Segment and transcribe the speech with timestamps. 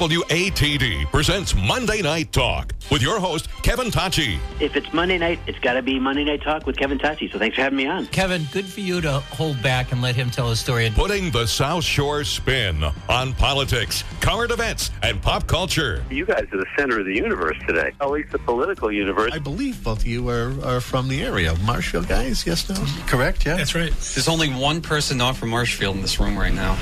[0.00, 4.38] WATD presents Monday Night Talk with your host, Kevin Tocci.
[4.58, 7.30] If it's Monday night, it's got to be Monday Night Talk with Kevin Tocci.
[7.30, 8.06] So thanks for having me on.
[8.06, 10.90] Kevin, good for you to hold back and let him tell his story.
[10.94, 16.02] Putting the South Shore spin on politics, current events, and pop culture.
[16.08, 19.32] You guys are the center of the universe today, at least the political universe.
[19.34, 21.54] I believe both of you are, are from the area.
[21.66, 22.82] Marshfield guys, yes, no?
[23.06, 23.58] Correct, yeah?
[23.58, 23.90] That's right.
[23.92, 26.78] There's only one person not from Marshfield in this room right now,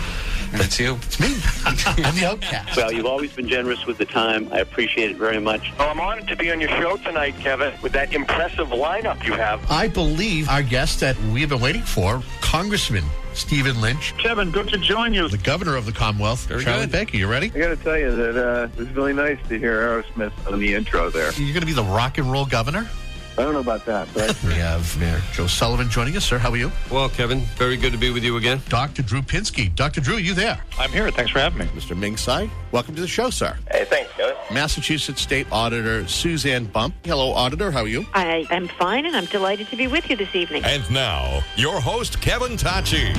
[0.53, 0.95] and it's you.
[0.97, 1.27] It's me.
[2.05, 2.77] I'm the outcast.
[2.77, 4.53] Well, you've always been generous with the time.
[4.53, 5.73] I appreciate it very much.
[5.79, 9.35] Well, I'm honored to be on your show tonight, Kevin, with that impressive lineup you
[9.35, 9.69] have.
[9.71, 14.79] I believe our guest that we've been waiting for, Congressman Stephen Lynch, Kevin, good to
[14.79, 15.29] join you.
[15.29, 16.93] the governor of the Commonwealth, Very Charlie good.
[16.93, 17.17] Baker.
[17.17, 17.47] You ready?
[17.55, 20.59] I got to tell you that uh, it was really nice to hear Aerosmith on
[20.59, 21.33] the intro there.
[21.35, 22.89] You're going to be the rock and roll governor?
[23.39, 26.39] I don't know about that, but We have Mayor Joe Sullivan joining us, sir.
[26.39, 26.73] How are you?
[26.91, 28.61] Well, Kevin, very good to be with you again.
[28.69, 29.01] Dr.
[29.03, 29.73] Drew Pinsky.
[29.77, 30.01] Dr.
[30.01, 30.59] Drew, you there?
[30.77, 31.09] I'm here.
[31.13, 31.67] Thanks for having me.
[31.67, 31.97] Mr.
[31.97, 33.57] Ming Tsai, welcome to the show, sir.
[33.71, 34.35] Hey, thanks, Kevin.
[34.53, 36.97] Massachusetts State Auditor Suzanne Bump.
[37.05, 37.71] Hello, Auditor.
[37.71, 38.07] How are you?
[38.13, 40.65] I am fine, and I'm delighted to be with you this evening.
[40.65, 43.15] And now, your host, Kevin Tocci.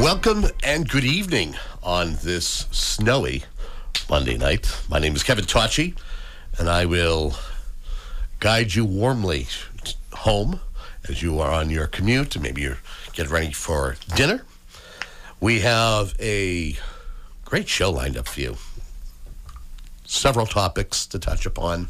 [0.00, 3.42] Welcome and good evening on this snowy
[4.08, 4.74] Monday night.
[4.88, 5.94] My name is Kevin Tocci,
[6.58, 7.34] and I will
[8.42, 9.46] guide you warmly
[10.12, 10.58] home
[11.08, 12.78] as you are on your commute and maybe you're
[13.12, 14.44] getting ready for dinner.
[15.38, 16.76] We have a
[17.44, 18.56] great show lined up for you.
[20.04, 21.88] Several topics to touch upon.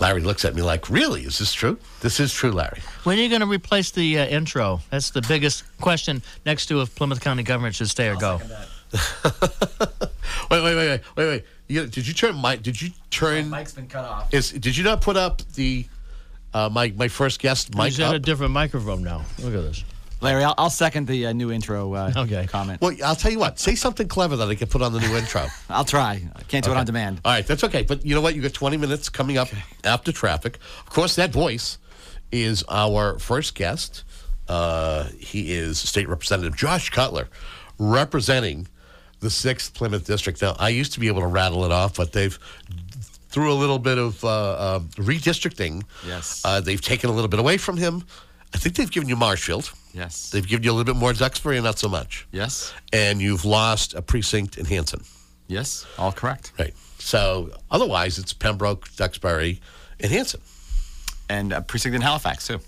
[0.00, 1.24] Larry looks at me like, Really?
[1.24, 1.78] Is this true?
[2.00, 2.80] This is true, Larry.
[3.04, 4.80] When are you going to replace the uh, intro?
[4.88, 8.40] That's the biggest question next to if Plymouth County government should stay or go.
[10.50, 11.44] Wait, wait, wait, wait, wait, wait.
[11.68, 12.56] You, did you turn my?
[12.56, 13.50] Did you turn?
[13.50, 14.32] Mike's been cut off.
[14.32, 15.84] Is did you not put up the
[16.54, 18.22] uh, my my first guest mic He's at a up?
[18.22, 19.22] different microphone now.
[19.38, 19.84] Look at this.
[20.20, 22.44] Larry, I'll, I'll second the uh, new intro uh, Okay.
[22.48, 22.80] comment.
[22.80, 23.60] Well, I'll tell you what.
[23.60, 25.46] Say something clever that I can put on the new intro.
[25.68, 26.20] I'll try.
[26.34, 27.20] I can't do it on demand.
[27.24, 27.82] All right, that's okay.
[27.84, 28.34] But you know what?
[28.34, 29.46] You got 20 minutes coming up
[29.84, 30.58] after traffic.
[30.80, 31.78] Of course, that voice
[32.32, 34.02] is our first guest.
[34.48, 37.28] Uh, he is State Representative Josh Cutler,
[37.78, 38.66] representing
[39.20, 40.42] the sixth Plymouth district.
[40.42, 42.38] Now, I used to be able to rattle it off, but they've
[43.30, 45.82] through a little bit of uh, uh, redistricting.
[46.06, 46.42] Yes.
[46.44, 48.04] uh, they've taken a little bit away from him.
[48.54, 49.70] I think they've given you Marshfield.
[49.92, 50.30] Yes.
[50.30, 52.26] They've given you a little bit more Duxbury, and not so much.
[52.32, 52.72] Yes.
[52.92, 55.02] And you've lost a precinct in Hanson.
[55.48, 55.86] Yes.
[55.98, 56.52] All correct.
[56.58, 56.74] Right.
[56.98, 59.60] So otherwise, it's Pembroke, Duxbury,
[60.00, 60.40] and Hanson.
[61.28, 62.60] And uh, precinct in Halifax too.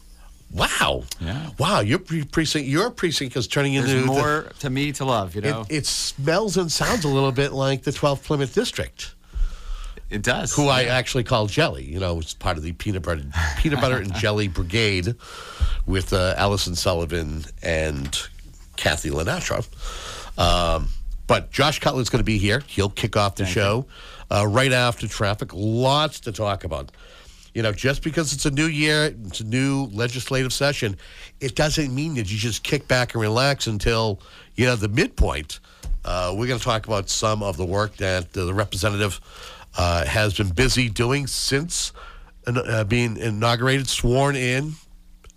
[0.52, 1.04] Wow.
[1.20, 1.50] Yeah.
[1.58, 1.80] Wow.
[1.80, 5.34] Your pre- precinct, your precinct is turning There's into the- more to me to love.
[5.34, 9.14] You know, it smells and sounds a little bit like the 12th Plymouth District,
[10.10, 10.52] it does.
[10.54, 11.84] who I actually call Jelly.
[11.84, 13.22] You know, it's part of the peanut butter
[13.58, 15.14] peanut butter and jelly brigade
[15.86, 18.18] with uh, Alyson Sullivan and
[18.76, 19.64] Kathy LaNatra.
[20.38, 20.88] Um,
[21.26, 22.64] but Josh Cutler's going to be here.
[22.66, 23.86] He'll kick off the show
[24.32, 25.50] uh, right after traffic.
[25.52, 26.90] Lots to talk about.
[27.54, 30.96] You know, just because it's a new year, it's a new legislative session,
[31.40, 34.20] it doesn't mean that you just kick back and relax until,
[34.54, 35.58] you know, the midpoint.
[36.04, 39.20] Uh, we're going to talk about some of the work that uh, the representative
[39.76, 41.92] uh, has been busy doing since
[42.46, 44.72] uh, being inaugurated, sworn in.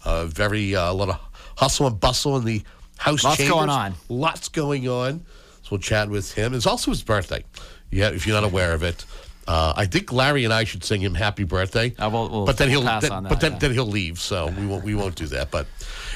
[0.05, 1.19] Uh, very uh, a lot of
[1.55, 2.61] hustle and bustle in the
[2.97, 3.53] House Lots chambers.
[3.53, 3.93] going on.
[4.09, 5.25] Lots going on.
[5.63, 6.53] So we'll chat with him.
[6.53, 7.43] It's also his birthday.
[7.89, 9.05] Yeah, if you're not aware of it.
[9.47, 11.93] Uh, I think Larry and I should sing him happy birthday.
[11.99, 13.59] Uh, we'll- we'll but then he'll pass then- on that, but then, yeah.
[13.59, 15.51] then he'll leave, so we won't we won't do that.
[15.51, 15.67] But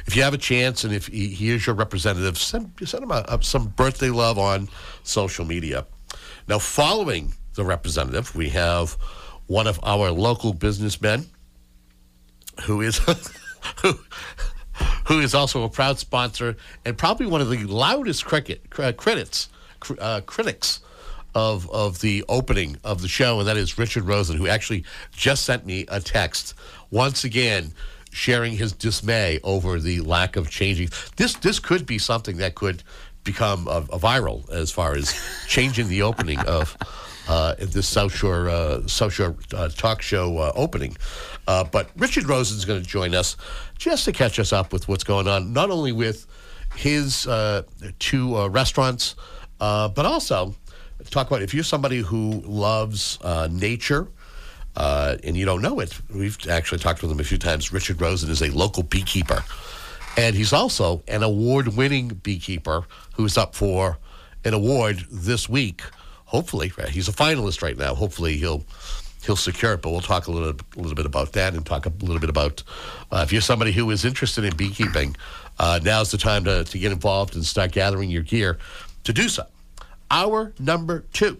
[0.05, 3.11] if you have a chance and if he, he is your representative, send send him
[3.11, 4.69] a, a- some birthday love on
[5.03, 5.85] social media.
[6.47, 8.93] Now, following the representative, we have
[9.47, 11.25] one of our local businessmen
[12.63, 12.97] who is
[13.81, 13.93] who,
[15.07, 16.55] who is also a proud sponsor
[16.85, 19.49] and probably one of the loudest cricket uh, critics
[19.81, 20.79] cr- uh, critics
[21.37, 25.45] of of the opening of the show, and that is Richard Rosen, who actually just
[25.45, 26.55] sent me a text
[26.89, 27.71] once again.
[28.09, 30.89] Sharing his dismay over the lack of changing.
[31.17, 32.81] This this could be something that could
[33.23, 35.13] become a, a viral as far as
[35.47, 36.75] changing the opening of
[37.27, 40.97] uh, this South Shore uh, South Shore uh, talk show uh, opening.
[41.47, 43.37] Uh, but Richard Rosen's going to join us
[43.77, 46.25] just to catch us up with what's going on, not only with
[46.75, 47.61] his uh,
[47.99, 49.15] two uh, restaurants,
[49.59, 50.55] uh, but also
[51.11, 54.07] talk about if you're somebody who loves uh, nature.
[54.75, 55.99] Uh, and you don't know it.
[56.13, 57.73] We've actually talked with him a few times.
[57.73, 59.43] Richard Rosen is a local beekeeper.
[60.17, 63.97] And he's also an award winning beekeeper who's up for
[64.45, 65.81] an award this week.
[66.25, 67.95] Hopefully, he's a finalist right now.
[67.95, 68.65] Hopefully, he'll
[69.23, 69.81] he'll secure it.
[69.81, 72.29] But we'll talk a little, a little bit about that and talk a little bit
[72.29, 72.63] about
[73.11, 75.15] uh, if you're somebody who is interested in beekeeping,
[75.59, 78.57] uh, now's the time to, to get involved and start gathering your gear
[79.03, 79.45] to do so.
[80.09, 81.37] Hour number two.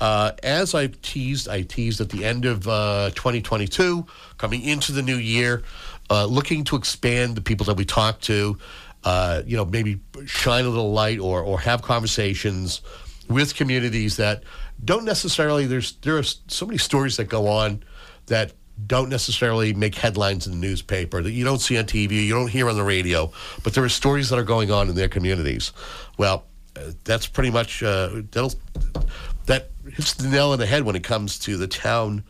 [0.00, 4.06] Uh, as I teased, I teased at the end of uh, 2022,
[4.36, 5.62] coming into the new year,
[6.10, 8.58] uh, looking to expand the people that we talk to,
[9.04, 12.82] uh, you know, maybe shine a little light or, or have conversations
[13.28, 14.42] with communities that
[14.84, 17.82] don't necessarily, there's, there are so many stories that go on
[18.26, 18.52] that
[18.86, 22.50] don't necessarily make headlines in the newspaper that you don't see on TV, you don't
[22.50, 23.32] hear on the radio,
[23.64, 25.72] but there are stories that are going on in their communities.
[26.18, 26.44] Well,
[27.04, 28.52] that's pretty much uh, that'll
[29.46, 32.24] that hits the nail on the head when it comes to the town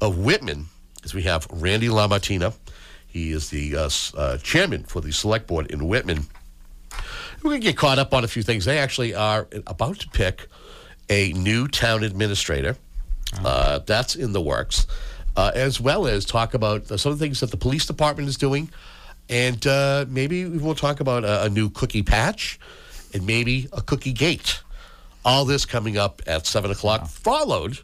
[0.00, 0.66] of Whitman,
[1.04, 2.54] as we have Randy LaMartina.
[3.06, 6.26] He is the uh, uh, chairman for the select board in Whitman.
[7.42, 8.64] We're going to get caught up on a few things.
[8.64, 10.48] They actually are about to pick
[11.10, 12.76] a new town administrator.
[13.44, 14.86] Uh, that's in the works,
[15.36, 18.36] uh, as well as talk about some of the things that the police department is
[18.36, 18.70] doing.
[19.28, 22.58] And uh, maybe we'll talk about a, a new cookie patch
[23.14, 24.60] and maybe a cookie gate.
[25.24, 27.78] All this coming up at 7 o'clock, followed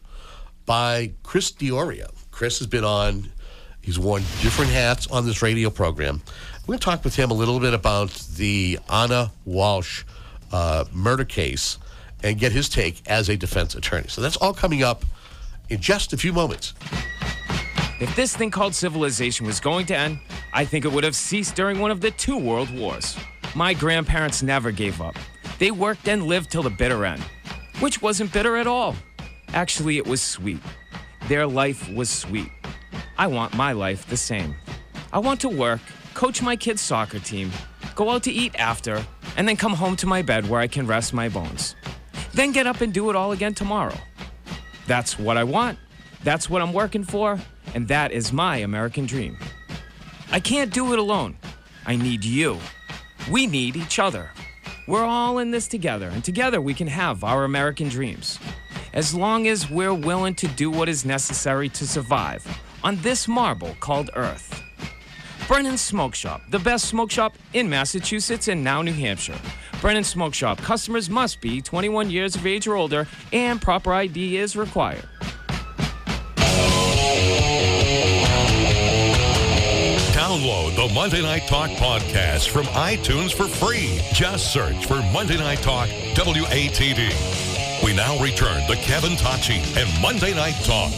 [0.65, 2.11] by Chris Diorio.
[2.29, 3.31] Chris has been on,
[3.81, 6.21] he's worn different hats on this radio program.
[6.61, 10.03] We're going to talk with him a little bit about the Ana Walsh
[10.51, 11.79] uh, murder case
[12.23, 14.07] and get his take as a defense attorney.
[14.07, 15.03] So that's all coming up
[15.69, 16.73] in just a few moments.
[17.99, 20.19] If this thing called civilization was going to end,
[20.53, 23.15] I think it would have ceased during one of the two world wars.
[23.53, 25.17] My grandparents never gave up.
[25.59, 27.21] They worked and lived till the bitter end,
[27.79, 28.95] which wasn't bitter at all.
[29.49, 30.61] Actually, it was sweet.
[31.27, 32.49] Their life was sweet.
[33.17, 34.55] I want my life the same.
[35.11, 35.81] I want to work,
[36.13, 37.51] coach my kids' soccer team,
[37.93, 39.05] go out to eat after,
[39.35, 41.75] and then come home to my bed where I can rest my bones.
[42.33, 43.97] Then get up and do it all again tomorrow.
[44.87, 45.77] That's what I want.
[46.23, 47.37] That's what I'm working for,
[47.75, 49.37] and that is my American dream.
[50.31, 51.35] I can't do it alone.
[51.85, 52.59] I need you.
[53.29, 54.31] We need each other.
[54.87, 58.39] We're all in this together, and together we can have our American dreams.
[58.93, 62.45] As long as we're willing to do what is necessary to survive
[62.83, 64.61] on this marble called Earth.
[65.47, 69.39] Brennan's Smoke Shop, the best smoke shop in Massachusetts and now New Hampshire.
[69.81, 74.37] Brennan's Smoke Shop customers must be 21 years of age or older, and proper ID
[74.37, 75.07] is required.
[80.31, 83.99] Download the Monday Night Talk podcast from iTunes for free.
[84.13, 87.83] Just search for Monday Night Talk WATD.
[87.83, 90.93] We now return to Kevin Tocci and Monday Night Talk.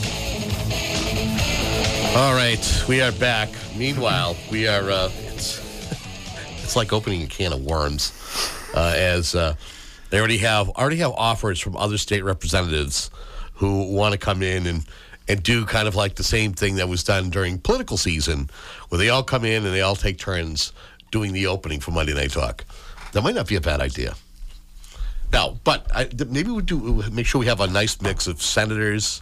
[2.16, 3.50] All right, we are back.
[3.76, 4.92] Meanwhile, we are.
[4.92, 5.58] Uh, it's
[6.64, 8.14] it's like opening a can of worms,
[8.76, 9.56] uh, as uh,
[10.12, 13.10] they already have already have offers from other state representatives
[13.56, 14.86] who want to come in and
[15.28, 18.50] and do kind of like the same thing that was done during political season,
[18.90, 20.74] where they all come in and they all take turns
[21.12, 22.66] doing the opening for Monday Night Talk.
[23.14, 24.16] That might not be a bad idea.
[25.32, 29.22] Now, but I, maybe we do make sure we have a nice mix of senators,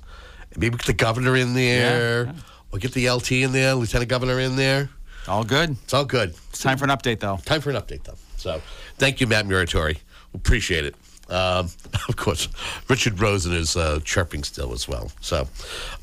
[0.57, 2.33] maybe get the governor in there, Yeah,
[2.71, 4.89] or get the LT in there, lieutenant governor in there.
[5.27, 5.77] All good.
[5.83, 6.33] It's all good.
[6.49, 7.37] It's time for an update, though.
[7.45, 8.17] Time for an update, though.
[8.37, 8.61] So,
[8.97, 9.97] thank you, Matt Muratore.
[10.33, 10.95] Appreciate it.
[11.31, 11.69] Um,
[12.09, 12.47] of course,
[12.89, 15.11] Richard Rosen is uh, chirping still as well.
[15.21, 15.47] So,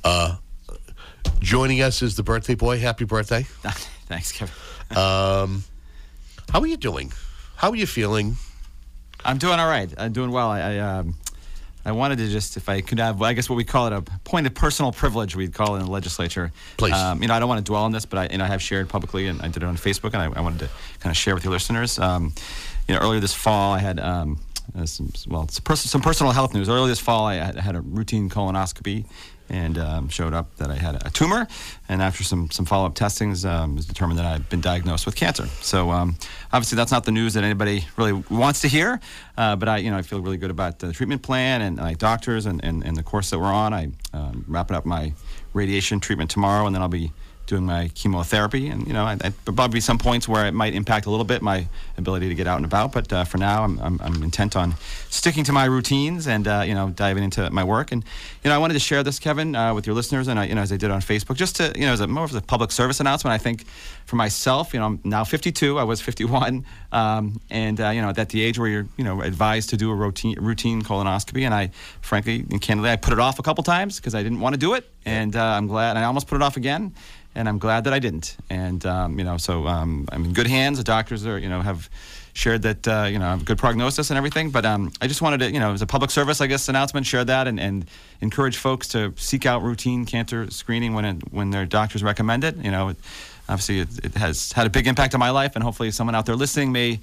[0.05, 0.37] uh,
[1.41, 2.79] joining us is the birthday boy.
[2.79, 3.43] Happy birthday.
[4.07, 4.55] Thanks, Kevin.
[4.91, 5.65] Um,
[6.51, 7.13] how are you doing?
[7.57, 8.37] How are you feeling?
[9.25, 9.93] I'm doing all right.
[9.99, 10.49] I'm doing well.
[10.49, 11.15] I, I, um,
[11.85, 14.03] I wanted to just, if I could have, I guess what we call it a
[14.03, 16.53] point of personal privilege, we'd call it in the legislature.
[16.77, 16.93] Please.
[16.95, 18.49] Um, you know, I don't want to dwell on this, but I, you know, I
[18.49, 20.69] have shared publicly, and I did it on Facebook, and I, I wanted to
[21.01, 21.99] kind of share with your listeners.
[21.99, 22.35] Um,
[22.87, 24.39] you know, earlier this fall, I had, um,
[24.79, 26.69] uh, some, well, some, pers- some personal health news.
[26.69, 29.07] Earlier this fall, I had, a routine colonoscopy
[29.51, 31.47] and um, showed up that I had a tumor.
[31.89, 35.07] And after some, some follow up testings, um, it was determined that I'd been diagnosed
[35.07, 35.47] with cancer.
[35.63, 36.17] So um,
[36.53, 39.01] obviously, that's not the news that anybody really wants to hear.
[39.37, 41.95] Uh, but I, you know, I feel really good about the treatment plan and my
[41.95, 43.73] doctors and, and, and the course that we're on.
[43.73, 45.15] I um, wrapping up my
[45.55, 47.13] radiation treatment tomorrow, and then I'll be
[47.49, 48.69] doing my chemotherapy.
[48.69, 51.11] And, you know, I, I, there'll probably be some points where it might impact a
[51.11, 52.93] little bit my ability to get out and about.
[52.93, 54.75] But uh, for now, I'm, I'm, I'm intent on
[55.11, 57.93] sticking to my routines and, uh, you know, diving into my work.
[57.93, 58.05] And,
[58.45, 60.55] you know, I wanted to share this, Kevin, uh, with your listeners, and, I, you
[60.55, 62.41] know, as I did on Facebook, just to, you know, as a more of a
[62.41, 63.33] public service announcement.
[63.33, 63.67] I think
[64.07, 65.79] for myself, you know, I'm now 52.
[65.79, 66.65] I was 51.
[66.93, 69.91] Um, and, uh, you know, at the age where you're, you know, advised to do
[69.91, 71.43] a routine, routine colonoscopy.
[71.43, 74.41] And I, frankly and candidly, I put it off a couple times because I didn't
[74.41, 74.89] want to do it.
[75.05, 76.95] And uh, I'm glad, I almost put it off again
[77.35, 78.37] and I'm glad that I didn't.
[78.51, 80.79] And um, you know, so um, I'm in good hands.
[80.79, 81.89] The doctors are, you know, have
[82.39, 84.51] shared that uh, you know I have a good prognosis and everything.
[84.51, 87.05] But um, I just wanted to, you know, as a public service, I guess, announcement,
[87.05, 87.85] share that and, and
[88.21, 92.57] encourage folks to seek out routine cancer screening when it, when their doctors recommend it.
[92.57, 92.97] You know, it,
[93.49, 96.27] obviously it, it has had a big impact on my life, and hopefully someone out
[96.27, 97.01] there listening may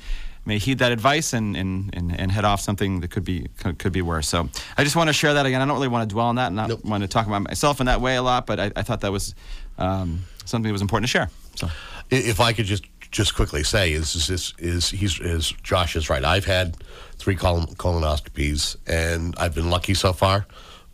[0.48, 3.78] may heed that advice and, and, and, and head off something that could be could,
[3.78, 4.28] could be worse.
[4.28, 5.62] So I just want to share that again.
[5.62, 7.80] I don't really want to dwell on that and not want to talk about myself
[7.80, 9.36] in that way a lot, but I, I thought that was
[9.78, 11.30] um, something that was important to share.
[11.56, 11.68] So
[12.12, 12.84] If I could just
[13.16, 16.24] just quickly say is is is, is he's is Josh is right.
[16.24, 16.76] I've had
[17.18, 20.46] three colon, colonoscopies and I've been lucky so far.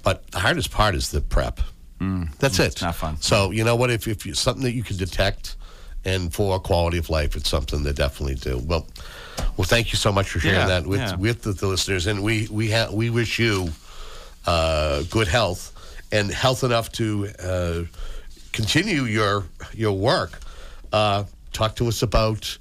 [0.04, 1.60] But the hardest part is the prep.
[2.40, 2.74] That's it.
[2.74, 3.18] It's not fun.
[3.22, 3.90] So you know what?
[3.92, 5.56] If if you, something that you can detect,
[6.06, 8.58] and for quality of life, it's something to definitely do.
[8.58, 8.86] Well,
[9.58, 11.16] well, thank you so much for sharing Yeah, that with yeah.
[11.16, 13.70] with the, the listeners, and we we ha- we wish you
[14.46, 15.72] uh, good health
[16.12, 17.84] and health enough to uh,
[18.52, 20.40] continue your your work.
[20.92, 22.58] Uh, talk to us about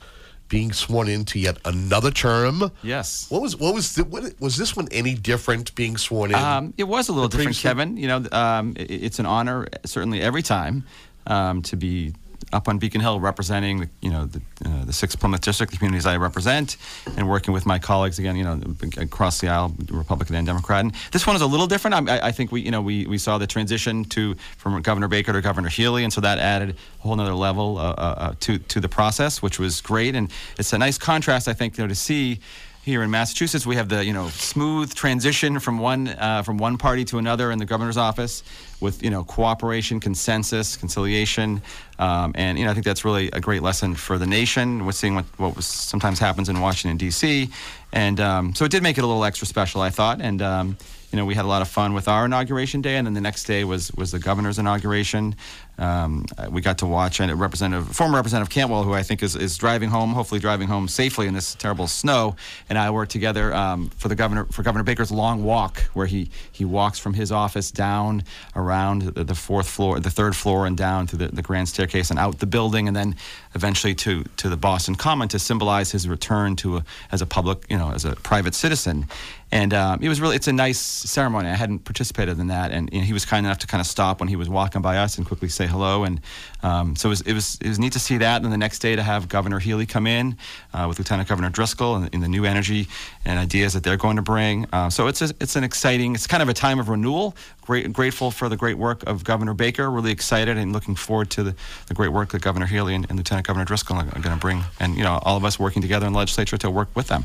[0.49, 2.71] being sworn into yet another term.
[2.83, 3.31] Yes.
[3.31, 6.37] What was what was the, what, was this one any different being sworn in?
[6.37, 7.97] Um, it was a little different, Kevin.
[7.97, 10.85] You know, um, i it's an honor certainly every time
[11.27, 12.15] um, to be
[12.53, 16.07] up on Beacon Hill representing you know the, uh, the sixth Plymouth district, the communities
[16.07, 16.77] I represent,
[17.17, 18.61] and working with my colleagues again, you know,
[18.99, 20.85] across the aisle, Republican and Democrat.
[20.85, 22.09] And this one is a little different.
[22.09, 25.33] I, I think we you know we, we saw the transition to from Governor Baker
[25.33, 28.59] to Governor Healy, and so that added a whole other level uh, uh, uh, to
[28.59, 30.15] to the process, which was great.
[30.15, 32.41] And it's a nice contrast, I think, you know, to see
[32.83, 36.79] here in Massachusetts, we have the you know smooth transition from one uh, from one
[36.79, 38.43] party to another in the governor's office,
[38.81, 41.63] with you know cooperation, consensus, conciliation,
[42.01, 44.85] um, and you know I think that's really a great lesson for the nation.
[44.87, 47.49] We're seeing what what was sometimes happens in Washington D.C.,
[47.93, 50.43] and um, so it did make it a little extra special, I thought, and.
[50.43, 50.77] Um,
[51.13, 53.21] you know, we had a lot of fun with our inauguration day, and then the
[53.21, 55.35] next day was was the governor's inauguration.
[55.81, 59.35] Um, uh, we got to watch and Representative, former Representative Cantwell, who I think is,
[59.35, 62.37] is driving home, hopefully driving home safely in this terrible snow,
[62.69, 66.31] and I worked together um, for the governor for Governor Baker's long walk, where he
[66.53, 68.23] he walks from his office down
[68.55, 72.11] around the, the fourth floor, the third floor, and down to the, the grand staircase
[72.11, 73.17] and out the building, and then
[73.55, 77.65] eventually to to the Boston Common to symbolize his return to a, as a public,
[77.71, 79.07] you know, as a private citizen.
[79.53, 81.49] And um, it was really, it's a nice ceremony.
[81.49, 83.87] I hadn't participated in that, and, you know, he was kind enough to kind of
[83.89, 86.05] stop when he was walking by us and quickly say hello.
[86.05, 86.21] And
[86.63, 88.37] um, so it was, it was, it was neat to see that.
[88.37, 90.37] And then the next day to have Governor Healy come in
[90.75, 92.89] uh, with Lieutenant Governor Driscoll and, and the new energy
[93.25, 94.67] and ideas that they're going to bring.
[94.73, 97.37] Uh, so it's a, it's an exciting, it's kind of a time of renewal.
[97.63, 99.91] Great, grateful for the great work of Governor Baker.
[99.91, 101.55] Really excited and looking forward to the,
[101.87, 104.63] the great work that Governor Healy and, and Lieutenant Governor Driscoll are, going to bring,
[104.81, 107.25] and you know, all of us working together in the legislature to work with them.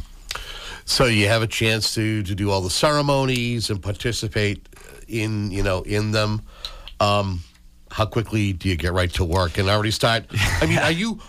[0.86, 4.68] So you have a chance to to do all the ceremonies and participate
[5.08, 6.44] in you know in them.
[7.00, 7.42] Um,
[7.96, 10.25] how quickly do you get right to work and I already start?
[10.62, 11.20] I mean, are you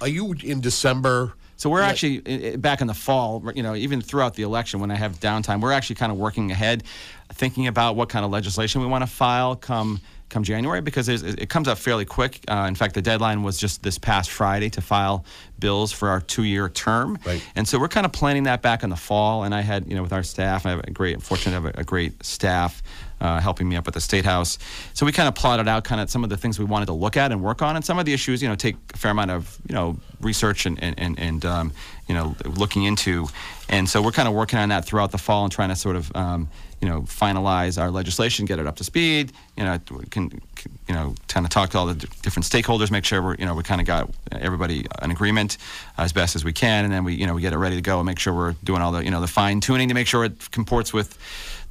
[0.00, 1.34] are you in December?
[1.56, 4.78] So we're actually i- i- back in the fall, you know, even throughout the election
[4.80, 6.84] when I have downtime, we're actually kind of working ahead,
[7.32, 11.48] thinking about what kind of legislation we want to file come come January because it
[11.50, 12.40] comes up fairly quick.
[12.48, 15.24] Uh, in fact, the deadline was just this past Friday to file
[15.58, 17.42] bills for our two-year term, Right.
[17.54, 19.42] and so we're kind of planning that back in the fall.
[19.44, 21.74] And I had, you know, with our staff, I have a great, fortunate to have
[21.76, 22.82] a, a great staff
[23.22, 24.58] uh, helping me up at the state house.
[24.92, 26.92] So we kind of plotted out kind of some of the things we wanted to
[26.92, 29.12] look at and work on, and some of the issues, you know, take a fair
[29.12, 31.72] amount of, you know, research and and and, and um,
[32.08, 33.28] you know, looking into.
[33.68, 35.96] And so we're kind of working on that throughout the fall and trying to sort
[35.96, 36.14] of.
[36.14, 36.48] Um,
[36.82, 39.30] you know, finalize our legislation, get it up to speed.
[39.56, 39.78] You know,
[40.10, 43.22] can, can you know, kind of talk to all the d- different stakeholders, make sure
[43.22, 45.58] we're, you know, we kind of got everybody an agreement
[45.96, 47.82] as best as we can, and then we, you know, we get it ready to
[47.82, 50.08] go and make sure we're doing all the, you know, the fine tuning to make
[50.08, 51.16] sure it comports with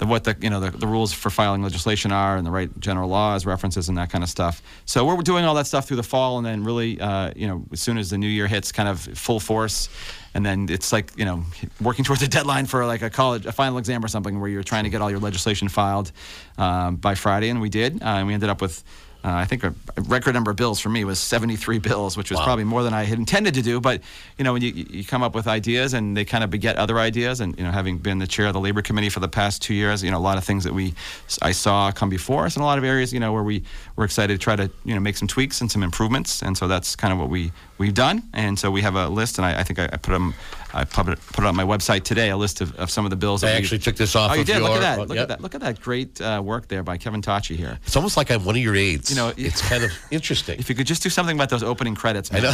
[0.01, 2.71] the what the, you know, the, the rules for filing legislation are and the right
[2.79, 4.59] general laws, references, and that kind of stuff.
[4.85, 7.63] So we're doing all that stuff through the fall, and then really, uh, you know,
[7.71, 9.89] as soon as the new year hits, kind of full force.
[10.33, 11.43] And then it's like you know
[11.79, 14.63] working towards a deadline for like a college a final exam or something where you're
[14.63, 16.11] trying to get all your legislation filed
[16.57, 17.49] um, by friday.
[17.49, 18.01] And we did.
[18.01, 18.83] Uh, and we ended up with
[19.23, 22.31] uh, I think a, a record number of bills for me was 73 bills, which
[22.31, 23.79] was probably more than I had intended to do.
[23.79, 24.01] But
[24.37, 26.97] you know, when you, you come up with ideas and they kind of beget other
[26.97, 29.61] ideas, and you know, having been the chair of the labor committee for the past
[29.61, 30.95] two years, you know, a lot of things that we
[31.41, 33.63] I saw come before us, and a lot of areas, you know, where we
[33.95, 36.41] were excited to try to you know make some tweaks and some improvements.
[36.41, 38.23] And so that's kind of what we we've done.
[38.33, 40.33] And so we have a list, and I, I think I, I put them.
[40.73, 42.29] I put it, put it on my website today.
[42.29, 43.43] A list of, of some of the bills.
[43.43, 44.61] I actually took this off Oh, you did.
[44.61, 44.99] Look at that.
[44.99, 45.23] Look yep.
[45.23, 45.41] at that.
[45.41, 47.79] Look at that great uh, work there by Kevin Tocci here.
[47.85, 49.09] It's almost like I'm one of your aides.
[49.09, 50.59] You know, it's kind of interesting.
[50.61, 52.43] If you could just do something about those opening credits, man.
[52.43, 52.53] know.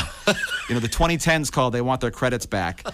[0.70, 1.74] you know, the 2010s called.
[1.74, 2.86] They want their credits back.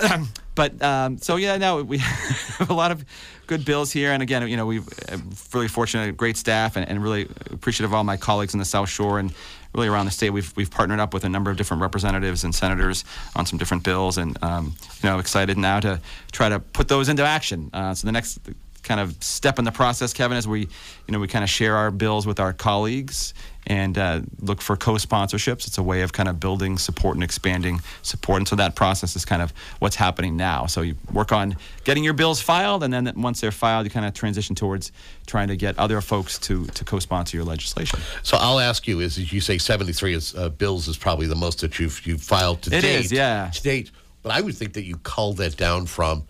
[0.54, 1.98] but um, so yeah, no, we
[2.58, 3.04] have a lot of
[3.46, 5.18] good bills here, and again, you know, we've uh,
[5.52, 8.88] really fortunate, great staff, and, and really appreciative of all my colleagues in the South
[8.88, 9.32] Shore and
[9.74, 10.30] really around the state.
[10.30, 13.04] We've we've partnered up with a number of different representatives and senators
[13.36, 16.00] on some different bills, and um, you know, excited now to
[16.30, 17.70] try to put those into action.
[17.72, 18.40] Uh, so the next
[18.82, 20.68] kind of step in the process, Kevin, is we, you
[21.08, 23.32] know, we kind of share our bills with our colleagues
[23.66, 25.66] and uh, look for co-sponsorships.
[25.66, 28.38] It's a way of kind of building support and expanding support.
[28.38, 30.66] And so that process is kind of what's happening now.
[30.66, 34.04] So you work on getting your bills filed, and then once they're filed, you kind
[34.04, 34.90] of transition towards
[35.26, 38.00] trying to get other folks to, to co-sponsor your legislation.
[38.22, 41.60] So I'll ask you: Is you say seventy-three is, uh, bills is probably the most
[41.60, 43.04] that you've you've filed to It date?
[43.04, 43.50] is, yeah.
[43.52, 43.90] To date,
[44.22, 46.24] but I would think that you culled that down from.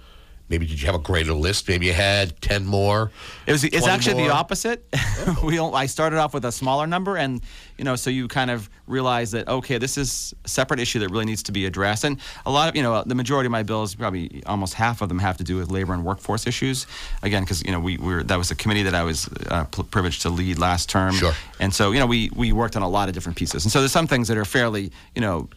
[0.52, 1.66] Maybe did you have a greater list?
[1.66, 3.11] Maybe you had ten more.
[3.47, 3.64] It was.
[3.64, 4.26] It's 20 actually more?
[4.26, 4.85] the opposite.
[5.42, 7.40] we don't, I started off with a smaller number, and
[7.78, 11.11] you know, so you kind of realize that okay, this is a separate issue that
[11.11, 12.05] really needs to be addressed.
[12.05, 15.09] And a lot of you know, the majority of my bills, probably almost half of
[15.09, 16.87] them, have to do with labor and workforce issues.
[17.23, 20.23] Again, because you know, we were that was a committee that I was uh, privileged
[20.23, 21.15] to lead last term.
[21.15, 21.33] Sure.
[21.59, 23.65] And so you know, we we worked on a lot of different pieces.
[23.65, 25.49] And so there's some things that are fairly you know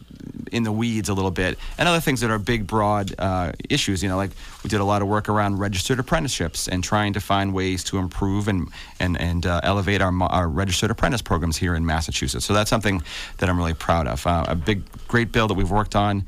[0.52, 4.02] in the weeds a little bit, and other things that are big, broad uh, issues.
[4.02, 4.30] You know, like
[4.62, 7.98] we did a lot of work around registered apprenticeships and trying to find ways to
[7.98, 8.68] improve and
[9.00, 12.44] and and uh, elevate our our registered apprentice programs here in Massachusetts.
[12.44, 13.02] So that's something
[13.38, 14.26] that I'm really proud of.
[14.26, 16.24] Uh, a big, great bill that we've worked on.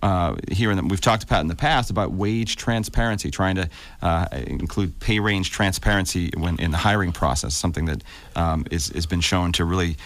[0.00, 3.68] Uh, here and we've talked about in the past about wage transparency, trying to
[4.00, 8.02] uh, include pay range transparency when in the hiring process, something that
[8.34, 9.96] um, is has been shown to really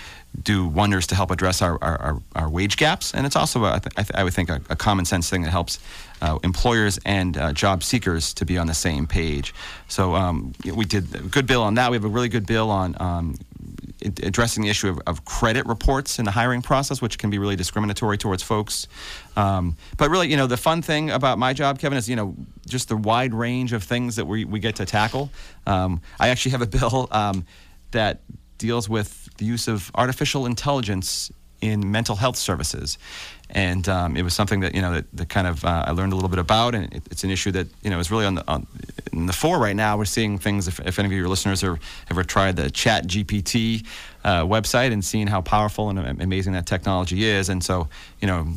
[0.43, 3.15] do wonders to help address our, our, our, wage gaps.
[3.15, 5.50] And it's also, a, I, th- I, would think, a, a common sense thing that
[5.50, 5.79] helps
[6.21, 9.55] uh, employers and uh, job seekers to be on the same page.
[9.88, 11.91] So um, we did a good bill on that.
[11.91, 13.37] We have a really good bill on um,
[14.23, 17.57] addressing the issue of, of credit reports in the hiring process, which can be really
[17.57, 18.89] discriminatory towards folks.
[19.37, 22.35] Um, but really, you know, the fun thing about my job, Kevin, is you know
[22.67, 25.31] just the wide range of things that we, we get to tackle.
[25.67, 27.45] Um, I actually have a bill um,
[27.91, 28.21] that
[28.59, 32.99] deals with the use of artificial intelligence in mental health services.
[33.50, 36.12] And um, it was something that you know that, that kind of uh, I learned
[36.12, 38.35] a little bit about, and it, it's an issue that you know is really on
[38.35, 38.67] the on,
[39.12, 39.97] in the fore right now.
[39.97, 40.67] We're seeing things.
[40.67, 41.79] If, if any of your listeners have
[42.11, 43.87] ever tried the Chat GPT
[44.25, 47.88] uh, website and seen how powerful and amazing that technology is, and so
[48.21, 48.49] you know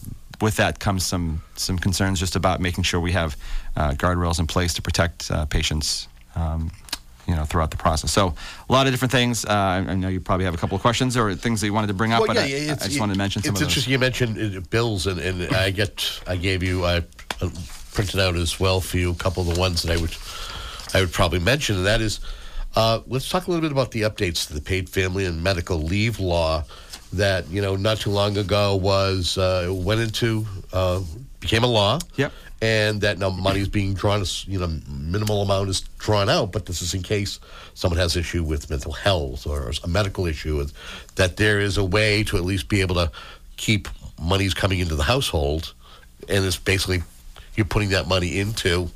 [0.42, 3.38] with that comes some some concerns just about making sure we have
[3.76, 6.08] uh, guardrails in place to protect uh, patients.
[6.36, 6.72] Um,
[7.30, 8.12] you know, throughout the process.
[8.12, 8.34] So
[8.68, 9.46] a lot of different things.
[9.46, 11.88] Uh, I know you probably have a couple of questions or things that you wanted
[11.88, 13.92] to bring up, Well, but yeah, I, I just wanted to mention some It's interesting
[13.92, 16.98] you mentioned uh, bills, and, and I get I gave you I
[17.42, 17.50] uh,
[17.94, 20.16] printed out as well for you a couple of the ones that I would
[20.96, 22.20] I would probably mention, and that is
[22.76, 25.78] uh, let's talk a little bit about the updates to the paid family and medical
[25.78, 26.64] leave law
[27.14, 31.02] that you know not too long ago was uh, went into uh,
[31.40, 32.00] became a law.
[32.16, 32.34] Yep.
[32.62, 36.52] And that now money is being drawn, as you know, minimal amount is drawn out,
[36.52, 37.40] but this is in case
[37.74, 40.66] someone has issue with mental health or a medical issue,
[41.16, 43.10] that there is a way to at least be able to
[43.56, 43.88] keep
[44.22, 45.74] monies coming into the household,
[46.28, 47.02] and it's basically
[47.56, 48.90] you're putting that money into,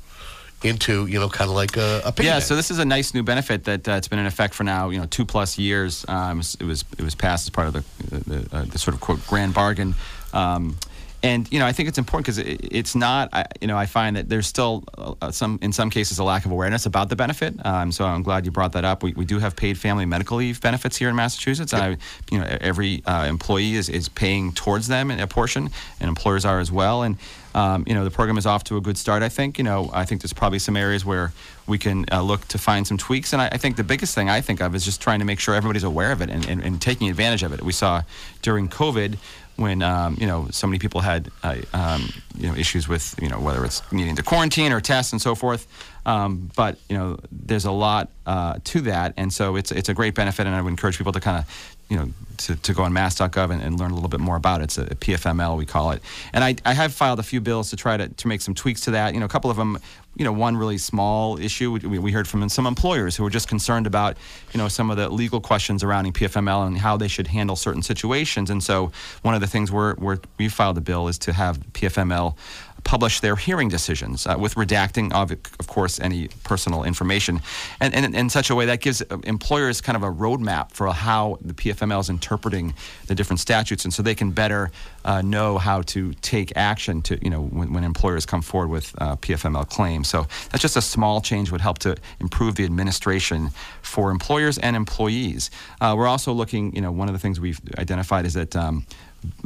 [0.62, 3.22] into you know, kind of like a, a Yeah, so this is a nice new
[3.22, 6.04] benefit that uh, it's been in effect for now, you know, two plus years.
[6.06, 9.00] Um, it was it was passed as part of the the, uh, the sort of
[9.00, 9.94] quote grand bargain.
[10.34, 10.76] Um,
[11.24, 13.30] and you know, I think it's important because it, it's not.
[13.32, 16.44] I, you know, I find that there's still uh, some, in some cases, a lack
[16.44, 17.54] of awareness about the benefit.
[17.64, 19.02] Um, so I'm glad you brought that up.
[19.02, 21.72] We, we do have paid family medical leave benefits here in Massachusetts.
[21.72, 21.96] And I,
[22.30, 26.44] you know, every uh, employee is, is paying towards them in a portion, and employers
[26.44, 27.02] are as well.
[27.02, 27.16] And
[27.54, 29.22] um, you know, the program is off to a good start.
[29.22, 29.56] I think.
[29.56, 31.32] You know, I think there's probably some areas where
[31.66, 33.32] we can uh, look to find some tweaks.
[33.32, 35.40] And I, I think the biggest thing I think of is just trying to make
[35.40, 37.62] sure everybody's aware of it and, and, and taking advantage of it.
[37.62, 38.02] We saw
[38.42, 39.16] during COVID
[39.56, 43.28] when um, you know so many people had uh, um, you know issues with you
[43.28, 45.66] know whether it's needing to quarantine or test and so forth.
[46.06, 49.94] Um, but you know there's a lot uh, to that, and so it's it's a
[49.94, 52.82] great benefit, and I would encourage people to kind of you know to, to go
[52.82, 54.64] on mass.gov and, and learn a little bit more about it.
[54.64, 57.76] It's a, PFML we call it, and I, I have filed a few bills to
[57.76, 59.14] try to, to make some tweaks to that.
[59.14, 59.78] You know a couple of them.
[60.16, 63.48] You know, one really small issue we, we heard from some employers who were just
[63.48, 64.16] concerned about,
[64.52, 67.82] you know, some of the legal questions surrounding PFML and how they should handle certain
[67.82, 68.48] situations.
[68.48, 68.92] And so,
[69.22, 72.36] one of the things we're, we're we filed a bill is to have PFML
[72.84, 77.40] publish their hearing decisions uh, with redacting of, of course any personal information.
[77.80, 81.38] And, and in such a way that gives employers kind of a roadmap for how
[81.40, 82.74] the PFML is interpreting
[83.06, 83.84] the different statutes.
[83.84, 84.70] And so they can better
[85.04, 88.94] uh, know how to take action to you know when, when employers come forward with
[88.98, 90.08] uh, PFML claims.
[90.08, 93.50] So that's just a small change would help to improve the administration
[93.82, 95.50] for employers and employees.
[95.80, 98.86] Uh, we're also looking you know one of the things we've identified is that um,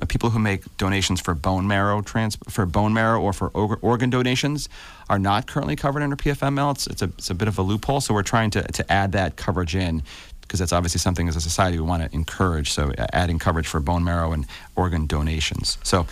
[0.09, 4.11] people who make donations for bone marrow trans for bone marrow or for org- organ
[4.11, 4.69] donations
[5.09, 6.73] are not currently covered under PFML.
[6.73, 9.13] It's, it's, a, it's a bit of a loophole, so we're trying to, to add
[9.13, 10.03] that coverage in
[10.43, 12.73] because that's obviously something as a society we want to encourage.
[12.73, 15.77] So uh, adding coverage for bone marrow and organ donations.
[15.83, 16.07] So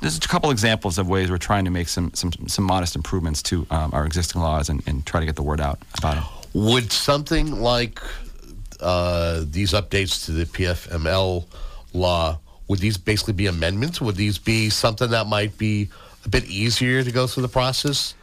[0.00, 3.42] there's a couple examples of ways we're trying to make some some, some modest improvements
[3.44, 6.24] to um, our existing laws and, and try to get the word out about them.
[6.52, 8.00] Would something like
[8.80, 11.46] uh, these updates to the PFML
[11.92, 12.38] law,
[12.70, 14.00] would these basically be amendments?
[14.00, 15.88] Would these be something that might be
[16.24, 18.14] a bit easier to go through the process?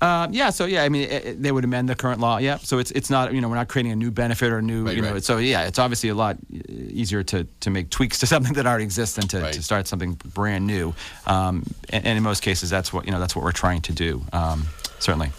[0.00, 2.36] Um, yeah, so yeah, I mean, it, it- they would amend the current law.
[2.38, 4.62] Yeah, so it's it's not you know we're not creating a new benefit or a
[4.62, 5.12] new Right, you know.
[5.14, 5.24] right.
[5.24, 6.36] So yeah, it's obviously a lot
[6.68, 10.12] easier to to make tweaks to something that already exists than to, to start something
[10.34, 10.94] brand new.
[11.26, 13.92] Um, and, and in most cases, that's what you know that's what we're trying to
[13.92, 14.22] do.
[14.32, 14.66] Um,
[15.00, 15.30] certainly.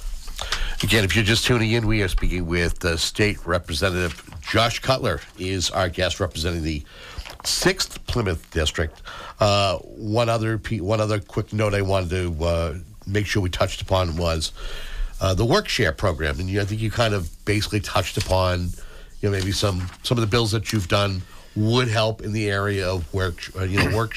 [0.84, 5.22] Again, if you're just tuning in, we are speaking with uh, State Representative Josh Cutler.
[5.40, 6.84] Is our guest representing the
[7.48, 9.02] sixth Plymouth district.
[9.40, 12.74] Uh, one other one other quick note I wanted to uh,
[13.06, 14.52] make sure we touched upon was
[15.22, 18.70] uh, the work share program, and you, I think you kind of basically touched upon,
[19.22, 21.22] you know, maybe some some of the bills that you've done
[21.56, 24.14] would help in the area of work, uh, you know, work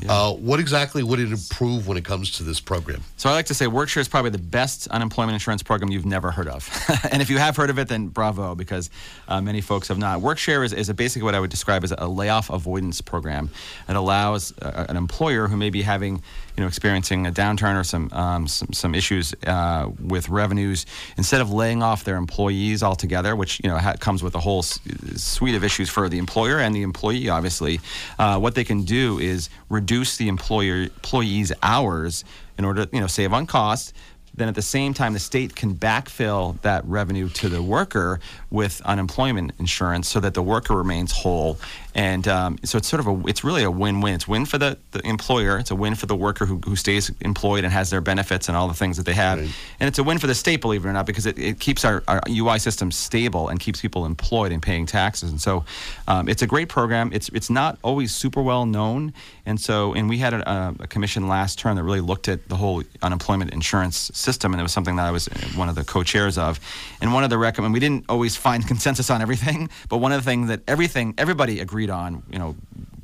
[0.00, 0.10] share.
[0.10, 3.02] Uh, what exactly would it improve when it comes to this program?
[3.16, 6.30] So I like to say WorkShare is probably the best unemployment insurance program you've never
[6.30, 6.68] heard of.
[7.12, 8.90] and if you have heard of it, then bravo, because
[9.28, 10.20] uh, many folks have not.
[10.20, 13.50] WorkShare is, is a basically what I would describe as a layoff avoidance program.
[13.88, 16.16] It allows uh, an employer who may be having,
[16.56, 21.40] you know, experiencing a downturn or some um, some, some issues uh, with revenues, instead
[21.40, 24.80] of laying off their employees altogether, which you know ha- comes with a whole s-
[25.16, 27.80] suite of issues for the employer and the employee, obviously,
[28.18, 29.48] uh, what they can do is
[29.80, 32.22] reduce the employer employee's hours
[32.58, 33.94] in order to you know save on costs.
[34.34, 38.80] then at the same time the state can backfill that revenue to the worker with
[38.82, 41.58] unemployment insurance so that the worker remains whole
[41.94, 44.14] and um, so it's sort of a it's really a win-win.
[44.14, 45.58] It's win for the, the employer.
[45.58, 48.56] It's a win for the worker who, who stays employed and has their benefits and
[48.56, 49.38] all the things that they have.
[49.38, 51.84] And it's a win for the state believe it or not because it, it keeps
[51.84, 55.30] our, our ui system stable and keeps people employed and paying taxes.
[55.30, 55.64] And so
[56.06, 57.10] um, it's a great program.
[57.12, 59.12] It's it's not always super well known.
[59.46, 62.56] And so and we had a, a commission last term that really looked at the
[62.56, 65.26] whole unemployment insurance system and it was something that i was
[65.56, 66.60] one of the co-chairs of.
[67.00, 70.22] And one of the recommend we didn't always find consensus on everything but one of
[70.22, 72.54] the things that everything everybody agreed on you know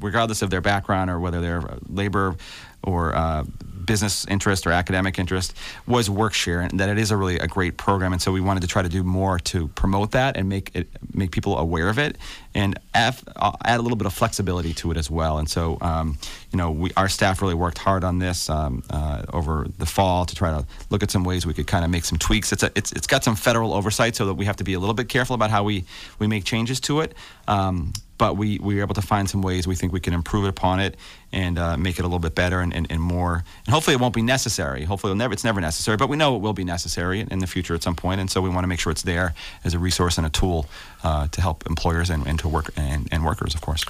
[0.00, 2.36] regardless of their background or whether they're labor
[2.82, 3.44] or uh,
[3.86, 5.54] business interest or academic interest
[5.86, 8.12] was workshare and that it is a really a great program.
[8.12, 10.88] And so we wanted to try to do more to promote that and make it
[11.14, 12.18] make people aware of it
[12.54, 15.38] and add, uh, add a little bit of flexibility to it as well.
[15.38, 16.18] And so um,
[16.50, 20.26] you know we our staff really worked hard on this um, uh, over the fall
[20.26, 22.52] to try to look at some ways we could kind of make some tweaks.
[22.52, 24.80] It's a, it's it's got some federal oversight so that we have to be a
[24.80, 25.84] little bit careful about how we
[26.18, 27.14] we make changes to it.
[27.48, 30.44] Um, but we, we were able to find some ways we think we can improve
[30.44, 30.96] upon it
[31.32, 33.44] and uh, make it a little bit better and, and, and more.
[33.66, 34.84] And hopefully it won't be necessary.
[34.84, 37.74] Hopefully never, it's never necessary, but we know it will be necessary in the future
[37.74, 38.20] at some point.
[38.20, 40.66] And so we want to make sure it's there as a resource and a tool
[41.04, 43.82] uh, to help employers and, and to work and, and workers, of course.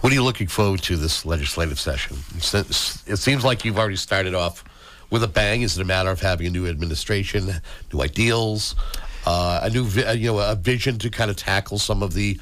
[0.00, 2.16] What are you looking forward to this legislative session?
[2.38, 4.64] Since- It seems like you've already started off
[5.10, 5.62] with a bang.
[5.62, 7.50] Is it a matter of having a new administration,
[7.92, 8.74] new ideals,
[9.26, 12.40] uh, a new vi- you know a vision to kind of tackle some of the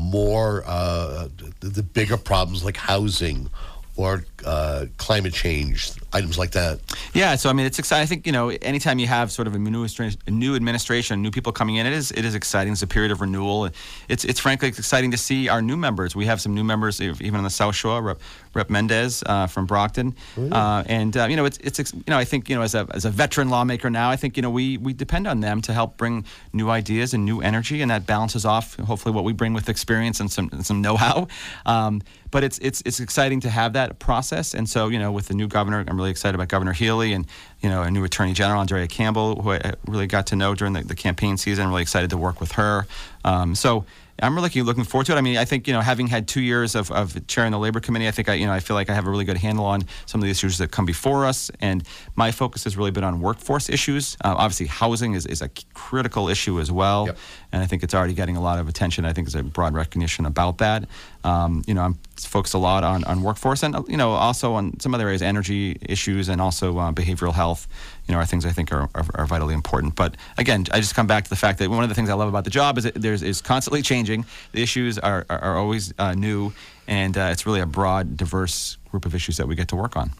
[0.00, 1.28] more uh,
[1.60, 3.50] the, the bigger problems like housing
[3.96, 6.80] or uh, climate change, items like that?
[7.14, 8.02] Yeah, so I mean, it's exciting.
[8.02, 11.22] I think you know, anytime you have sort of a new administration, a new administration,
[11.22, 12.72] new people coming in, it is it is exciting.
[12.72, 13.70] It's a period of renewal.
[14.08, 16.16] It's it's frankly exciting to see our new members.
[16.16, 18.02] We have some new members even on the South Shore.
[18.02, 18.20] Rep,
[18.54, 22.24] Rep Mendes uh, from Brockton, uh, and uh, you know, it's it's you know, I
[22.24, 24.76] think you know, as a as a veteran lawmaker now, I think you know, we
[24.76, 28.44] we depend on them to help bring new ideas and new energy, and that balances
[28.44, 31.28] off hopefully what we bring with experience and some and some know-how.
[31.64, 35.28] Um, but it's it's it's exciting to have that process, and so you know, with
[35.28, 37.26] the new governor, I'm really excited about Governor Healy and
[37.60, 40.72] you know a new Attorney General Andrea Campbell, who I really got to know during
[40.72, 41.68] the, the campaign season.
[41.68, 42.86] Really excited to work with her.
[43.24, 43.84] Um, so.
[44.22, 45.16] I'm really looking forward to it.
[45.16, 47.80] I mean, I think you know, having had two years of, of chairing the labor
[47.80, 49.64] committee, I think I, you know, I feel like I have a really good handle
[49.64, 51.50] on some of the issues that come before us.
[51.60, 51.82] And
[52.16, 54.16] my focus has really been on workforce issues.
[54.24, 57.06] Uh, obviously, housing is, is a critical issue as well,
[57.52, 59.04] and I think it's already getting a lot of attention.
[59.04, 60.88] I think there's a broad recognition about that.
[61.24, 64.78] Um, you know, I'm focused a lot on, on workforce and you know also on
[64.80, 67.68] some other areas, energy issues, and also uh, behavioral health.
[68.10, 69.94] You know, are things I think are, are, are vitally important.
[69.94, 72.14] But again, I just come back to the fact that one of the things I
[72.14, 74.26] love about the job is it there's is constantly changing.
[74.50, 76.52] The issues are are, are always uh, new,
[76.88, 79.96] and uh, it's really a broad, diverse group of issues that we get to work
[79.96, 80.10] on.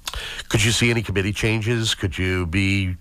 [0.48, 1.96] Could you see any committee changes?
[1.96, 2.94] Could you be,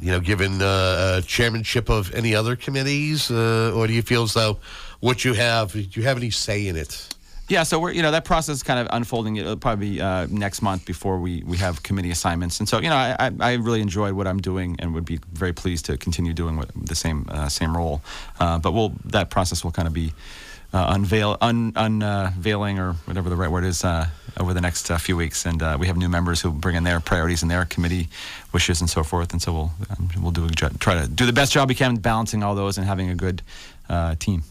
[0.00, 4.34] you know, given uh, chairmanship of any other committees, uh, or do you feel as
[4.34, 4.58] though
[5.00, 7.08] what you have, do you have any say in it?
[7.50, 9.34] Yeah, so we're you know that process is kind of unfolding.
[9.34, 12.88] It'll probably be uh, next month before we, we have committee assignments, and so you
[12.88, 16.32] know I, I, really enjoy what I'm doing and would be very pleased to continue
[16.32, 18.02] doing what, the same uh, same role.
[18.38, 20.12] Uh, but we'll that process will kind of be
[20.72, 24.06] uh, unveil un, unveiling or whatever the right word is uh,
[24.38, 27.00] over the next uh, few weeks, and we have new members who bring in their
[27.00, 28.08] priorities and their committee
[28.52, 31.52] wishes and so forth, and so we'll um, we'll do try to do the best
[31.52, 33.42] job we can balancing all those and having a good
[34.20, 34.44] team.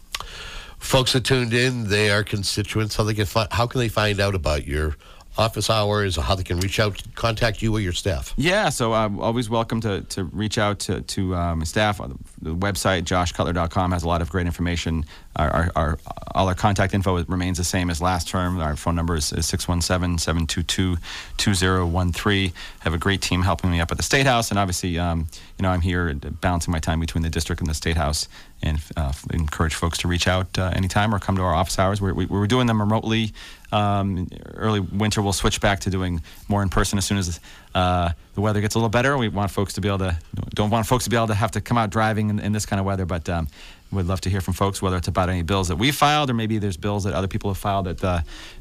[0.79, 2.95] Folks that tuned in, they are constituents.
[2.95, 4.95] How they can fi- how can they find out about your
[5.37, 8.33] office hours, how they can reach out, contact you or your staff?
[8.35, 11.99] Yeah, so I'm always welcome to, to reach out to, to um, staff.
[12.41, 15.05] The website, joshcutler.com, has a lot of great information.
[15.37, 15.99] Our, our, our,
[16.35, 18.59] all our contact info remains the same as last term.
[18.59, 20.97] Our phone number is, 617 722
[21.37, 22.51] 2013.
[22.79, 24.49] have a great team helping me up at the State House.
[24.49, 27.73] And obviously, um, you know, I'm here balancing my time between the district and the
[27.73, 28.27] State House
[28.61, 32.01] and uh, encourage folks to reach out uh, anytime or come to our office hours.
[32.01, 33.33] We're, we, we're doing them remotely.
[33.71, 37.39] Um, early winter, we'll switch back to doing more in person as soon as
[37.75, 39.17] uh, the weather gets a little better.
[39.17, 40.17] We want folks to be able to
[40.53, 42.65] don't want folks to be able to have to come out driving in, in this
[42.65, 43.47] kind of weather, but um,
[43.91, 46.33] would love to hear from folks whether it's about any bills that we filed or
[46.33, 48.19] maybe there's bills that other people have filed that uh,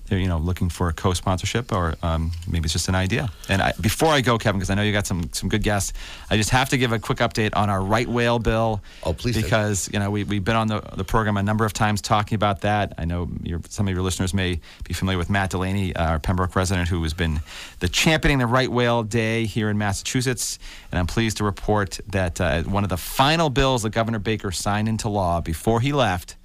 [0.09, 3.31] they're you know looking for a co-sponsorship or um, maybe it's just an idea.
[3.49, 5.93] And I, before I go, Kevin, because I know you got some some good guests,
[6.31, 8.83] I just have to give a quick update on our right whale bill.
[9.03, 9.37] Oh, please!
[9.37, 12.37] Because you know we we've been on the the program a number of times talking
[12.37, 12.95] about that.
[12.99, 13.29] I know
[13.69, 17.03] some of your listeners may be familiar with Matt Delaney, uh, our Pembroke resident, who
[17.03, 17.41] has been
[17.81, 20.59] the championing the right whale day here in Massachusetts.
[20.91, 24.51] And I'm pleased to report that uh, one of the final bills that Governor Baker
[24.51, 26.37] signed into law before he left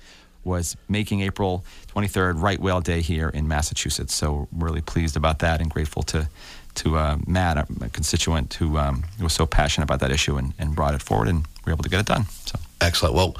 [0.43, 4.13] was making April 23rd Right Whale Day here in Massachusetts.
[4.13, 6.27] So really pleased about that and grateful to
[6.75, 10.75] to uh, Matt, a constituent who um, was so passionate about that issue and, and
[10.75, 12.25] brought it forward, and we were able to get it done.
[12.45, 13.15] So excellent.
[13.15, 13.35] Well,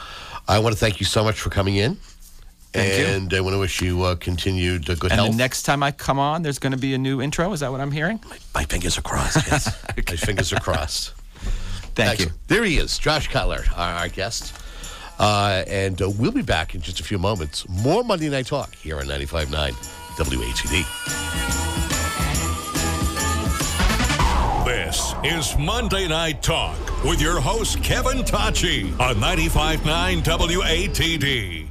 [0.47, 1.97] I want to thank you so much for coming in.
[2.73, 3.37] Thank and you.
[3.37, 5.31] I want to wish you uh, continued uh, good and health.
[5.31, 7.51] the next time I come on, there's going to be a new intro.
[7.53, 8.19] Is that what I'm hearing?
[8.29, 9.47] My, my fingers are crossed.
[9.47, 11.13] Yes, my fingers are crossed.
[11.95, 12.31] Thank Excellent.
[12.31, 12.37] you.
[12.47, 14.55] There he is, Josh Cutler, our, our guest.
[15.23, 17.65] Uh, and uh, we'll be back in just a few moments.
[17.69, 19.71] More Monday Night Talk here on 95.9
[20.17, 20.83] WATD.
[24.65, 31.67] This is Monday Night Talk with your host, Kevin Tocci on 95.9 WATD.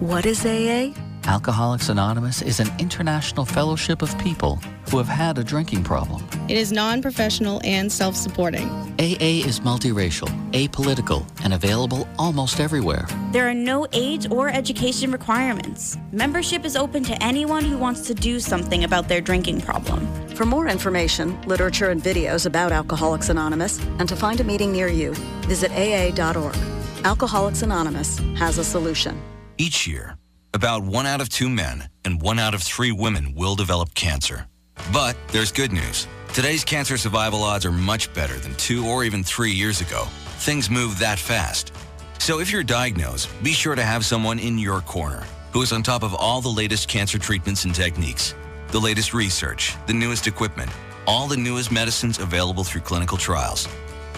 [0.00, 0.92] What is AA?
[1.28, 4.56] Alcoholics Anonymous is an international fellowship of people
[4.90, 6.26] who have had a drinking problem.
[6.48, 8.66] It is non professional and self supporting.
[8.98, 13.06] AA is multiracial, apolitical, and available almost everywhere.
[13.30, 15.98] There are no age or education requirements.
[16.12, 20.06] Membership is open to anyone who wants to do something about their drinking problem.
[20.28, 24.88] For more information, literature, and videos about Alcoholics Anonymous, and to find a meeting near
[24.88, 25.12] you,
[25.46, 26.56] visit AA.org.
[27.04, 29.20] Alcoholics Anonymous has a solution.
[29.58, 30.17] Each year,
[30.54, 34.46] about one out of two men and one out of three women will develop cancer.
[34.92, 36.06] But there's good news.
[36.32, 40.04] Today's cancer survival odds are much better than two or even three years ago.
[40.38, 41.72] Things move that fast.
[42.18, 45.82] So if you're diagnosed, be sure to have someone in your corner who is on
[45.82, 48.34] top of all the latest cancer treatments and techniques,
[48.68, 50.70] the latest research, the newest equipment,
[51.06, 53.66] all the newest medicines available through clinical trials.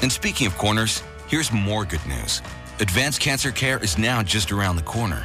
[0.02, 2.42] And speaking of corners, here's more good news.
[2.80, 5.24] Advanced cancer care is now just around the corner.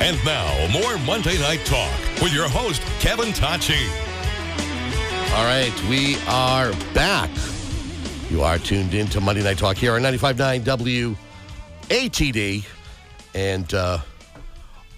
[0.00, 3.88] And now, more Monday Night Talk with your host, Kevin Tocci.
[5.36, 7.30] All right, we are back.
[8.30, 11.16] You are tuned in to Monday Night Talk here on 95.9
[11.88, 12.64] WATD.
[13.32, 13.98] And uh,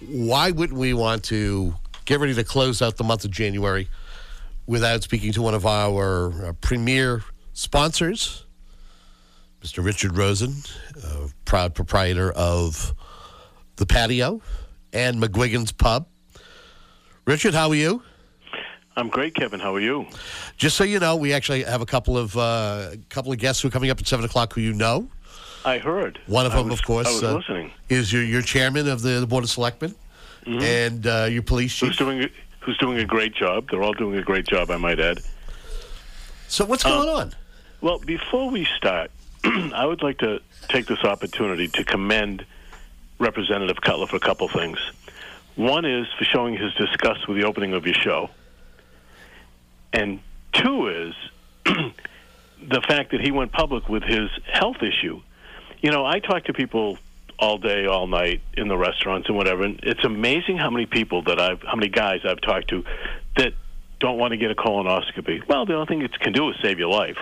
[0.07, 3.89] why wouldn't we want to get ready to close out the month of January
[4.65, 8.45] without speaking to one of our uh, premier sponsors,
[9.61, 9.83] Mr.
[9.83, 10.55] Richard Rosen,
[11.03, 12.93] uh, proud proprietor of
[13.77, 14.41] The Patio
[14.91, 16.07] and McGuigan's Pub.
[17.25, 18.03] Richard, how are you?
[18.95, 19.59] I'm great, Kevin.
[19.59, 20.05] How are you?
[20.57, 23.67] Just so you know, we actually have a couple of uh, couple of guests who
[23.69, 25.09] are coming up at seven o'clock who you know.
[25.65, 26.19] I heard.
[26.27, 27.71] One of I them, was, of course, I was uh, listening.
[27.89, 29.95] is your your chairman of the, the board of selectmen,
[30.45, 31.89] and uh, your police chief.
[31.89, 32.29] Who's doing
[32.61, 33.69] who's doing a great job.
[33.69, 35.19] They're all doing a great job, I might add.
[36.47, 37.33] So what's going on?
[37.81, 39.11] Well, before we start,
[39.43, 42.45] I would like to take this opportunity to commend
[43.19, 44.79] Representative Cutler for a couple things.
[45.55, 48.29] One is for showing his disgust with the opening of your show,
[49.91, 50.19] and
[50.53, 51.15] two is
[51.65, 55.21] the fact that he went public with his health issue.
[55.81, 56.97] You know, I talk to people
[57.39, 61.23] all day, all night in the restaurants and whatever, and it's amazing how many people
[61.23, 62.83] that I've, how many guys I've talked to
[63.37, 63.53] that
[63.99, 65.47] don't want to get a colonoscopy.
[65.47, 67.17] Well, the only thing it can do is save your life.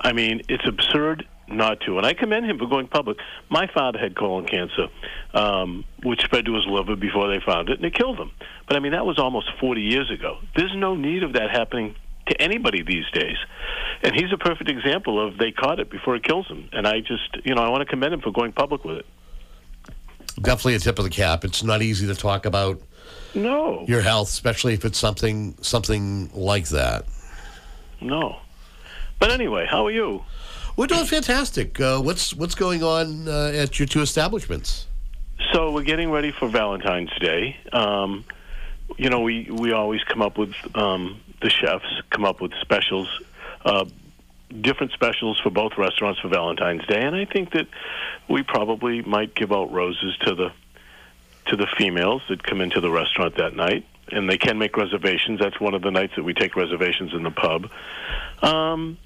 [0.00, 1.98] I mean, it's absurd not to.
[1.98, 3.18] And I commend him for going public.
[3.48, 4.88] My father had colon cancer,
[5.34, 8.30] um, which spread to his liver before they found it, and it killed him.
[8.66, 10.38] But I mean, that was almost 40 years ago.
[10.56, 11.94] There's no need of that happening
[12.28, 13.36] to anybody these days.
[14.02, 16.68] And he's a perfect example of they caught it before it kills him.
[16.72, 19.06] And I just, you know, I want to commend him for going public with it.
[20.42, 21.44] Definitely a tip of the cap.
[21.44, 22.80] It's not easy to talk about
[23.34, 27.04] No, your health, especially if it's something something like that.
[28.00, 28.36] no.
[29.18, 30.22] But anyway, how are you?
[30.76, 31.80] We're doing fantastic.
[31.80, 34.86] Uh, what's what's going on uh, at your two establishments?
[35.52, 37.56] So we're getting ready for Valentine's Day.
[37.72, 38.24] Um,
[38.96, 43.08] you know, we we always come up with um, the chefs come up with specials,
[43.64, 43.86] uh,
[44.48, 47.66] different specials for both restaurants for Valentine's Day, and I think that
[48.28, 50.52] we probably might give out roses to the
[51.46, 55.40] to the females that come into the restaurant that night, and they can make reservations.
[55.40, 57.70] That's one of the nights that we take reservations in the pub.
[58.42, 58.98] Um,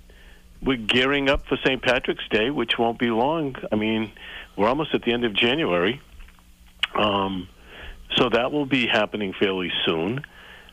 [0.61, 1.81] we're gearing up for St.
[1.83, 3.57] Patrick's Day, which won't be long.
[3.71, 4.11] I mean,
[4.57, 6.01] we're almost at the end of January.
[6.95, 7.49] Um,
[8.17, 10.25] so that will be happening fairly soon.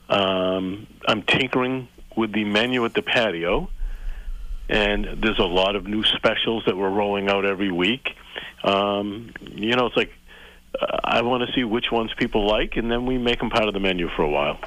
[0.09, 3.69] Um, I'm tinkering with the menu at the patio,
[4.69, 8.15] and there's a lot of new specials that we're rolling out every week.
[8.63, 10.13] Um, you know, it's like
[10.79, 13.67] uh, I want to see which ones people like, and then we make them part
[13.67, 14.59] of the menu for a while.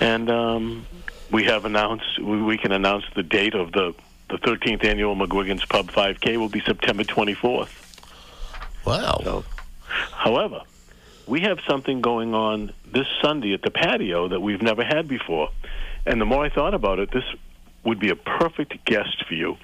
[0.00, 0.86] And um,
[1.30, 3.94] we have announced we, we can announce the date of the
[4.28, 8.04] the 13th annual McGuigan's Pub 5K will be September 24th.
[8.86, 9.20] Wow.
[9.24, 9.44] So,
[10.12, 10.60] however,
[11.26, 15.48] we have something going on this Sunday at the patio that we've never had before.
[16.06, 17.24] And the more I thought about it, this
[17.84, 19.56] would be a perfect guest for you.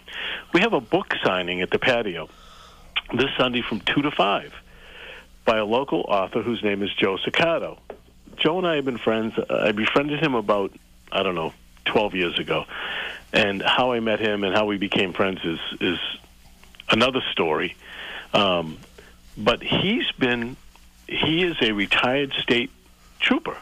[0.53, 2.29] We have a book signing at the patio
[3.13, 4.55] this Sunday from 2 to 5
[5.45, 7.79] by a local author whose name is Joe Cicado.
[8.37, 9.35] Joe and I have been friends.
[9.49, 10.73] I befriended him about,
[11.11, 11.53] I don't know,
[11.85, 12.65] 12 years ago.
[13.33, 15.99] And how I met him and how we became friends is, is
[16.91, 17.77] another story.
[18.33, 18.79] Um,
[19.37, 20.57] but he's been,
[21.07, 22.71] he is a retired state
[23.21, 23.57] trooper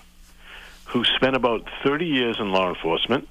[0.86, 3.28] who spent about 30 years in law enforcement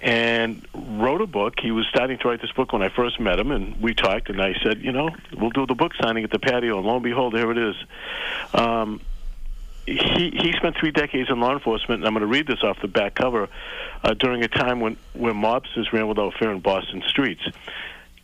[0.00, 1.54] and wrote a book.
[1.60, 4.30] He was starting to write this book when I first met him, and we talked,
[4.30, 6.94] and I said, you know, we'll do the book signing at the patio, and lo
[6.94, 7.76] and behold, here it is.
[8.54, 9.00] Um,
[9.86, 12.78] he he spent three decades in law enforcement, and I'm going to read this off
[12.82, 13.48] the back cover
[14.04, 17.42] uh, during a time when when mobsters ran without fear in Boston streets.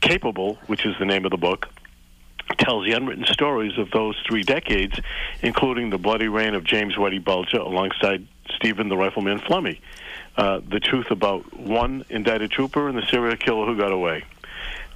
[0.00, 1.70] Capable, which is the name of the book,
[2.58, 5.00] tells the unwritten stories of those three decades,
[5.40, 9.78] including the bloody reign of James Whitey Bulger alongside Stephen the Rifleman Flemmi.
[10.36, 14.24] Uh, the truth about one indicted trooper and the serial killer who got away.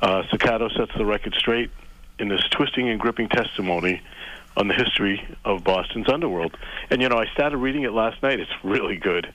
[0.02, 1.70] Uh, Staccato sets the record straight
[2.18, 4.02] in this twisting and gripping testimony
[4.56, 6.56] on the history of Boston's underworld.
[6.90, 8.40] And, you know, I started reading it last night.
[8.40, 9.32] It's really good.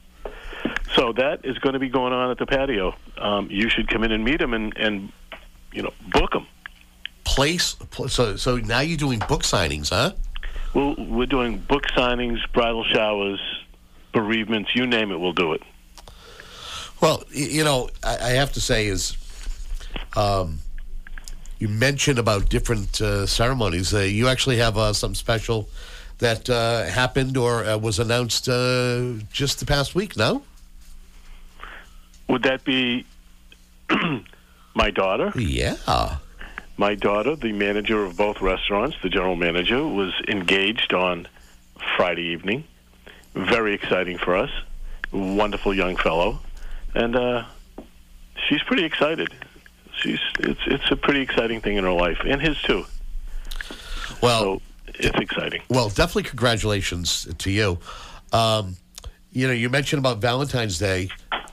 [0.95, 2.95] So that is going to be going on at the patio.
[3.17, 5.11] Um, you should come in and meet him and, and
[5.71, 6.45] you know, book him.
[7.23, 7.75] Place.
[8.07, 10.11] So so now you're doing book signings, huh?
[10.73, 13.39] Well, we're doing book signings, bridal showers,
[14.13, 15.61] bereavements, you name it, we'll do it.
[17.03, 19.17] Well, you know, I, I have to say is,
[20.15, 20.59] um,
[21.59, 23.93] you mentioned about different uh, ceremonies.
[23.93, 25.67] Uh, you actually have uh, something special
[26.19, 30.15] that uh, happened or uh, was announced uh, just the past week.
[30.15, 30.43] No,
[32.29, 33.05] Would that be
[34.73, 35.33] my daughter?
[35.37, 35.75] Yeah.
[36.77, 41.27] My daughter, the manager of both restaurants, the general manager, was engaged on
[41.97, 42.63] Friday evening.
[43.33, 44.51] Very exciting for us.
[45.11, 46.39] Wonderful young fellow.
[46.95, 47.45] And uh,
[48.47, 49.29] she's pretty excited.
[50.01, 52.85] She's it's it's a pretty exciting thing in her life, and his too.
[54.21, 55.61] Well, so it's exciting.
[55.69, 57.79] Well, definitely congratulations to you.
[58.31, 58.75] Um,
[59.31, 61.09] you know, you mentioned about Valentine's Day.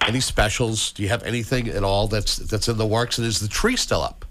[0.07, 0.93] Any specials?
[0.93, 3.19] Do you have anything at all that's that's in the works?
[3.19, 4.25] And is the tree still up?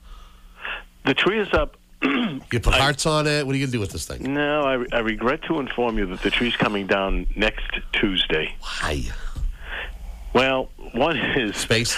[1.06, 1.78] The tree is up.
[2.02, 3.46] You put hearts on it.
[3.46, 4.34] What are you gonna do with this thing?
[4.34, 8.56] No, I, I regret to inform you that the tree's coming down next Tuesday.
[8.60, 9.04] Why?
[10.34, 11.98] Well, one is space.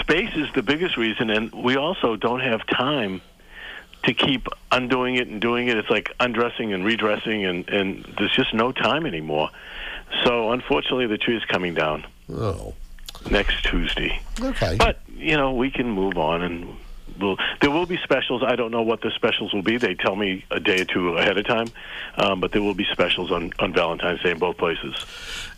[0.00, 3.20] Space is the biggest reason, and we also don't have time
[4.04, 5.76] to keep undoing it and doing it.
[5.76, 9.50] It's like undressing and redressing, and and there's just no time anymore.
[10.24, 12.06] So unfortunately, the tree is coming down.
[12.30, 12.74] Oh.
[13.30, 14.20] Next Tuesday.
[14.40, 14.76] Okay.
[14.78, 16.76] But you know we can move on and.
[17.18, 18.42] We'll, there will be specials.
[18.42, 19.76] I don't know what the specials will be.
[19.76, 21.68] They tell me a day or two ahead of time,
[22.16, 24.94] um, but there will be specials on, on Valentine's Day in both places.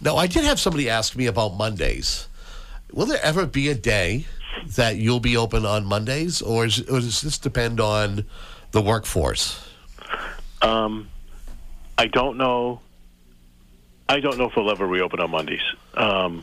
[0.00, 2.28] Now, I did have somebody ask me about Mondays.
[2.92, 4.26] Will there ever be a day
[4.76, 8.24] that you'll be open on Mondays, or, is, or does this depend on
[8.72, 9.66] the workforce?
[10.62, 11.08] Um,
[11.96, 12.80] I don't know.
[14.08, 15.62] I don't know if we'll ever reopen on Mondays,
[15.94, 16.42] um,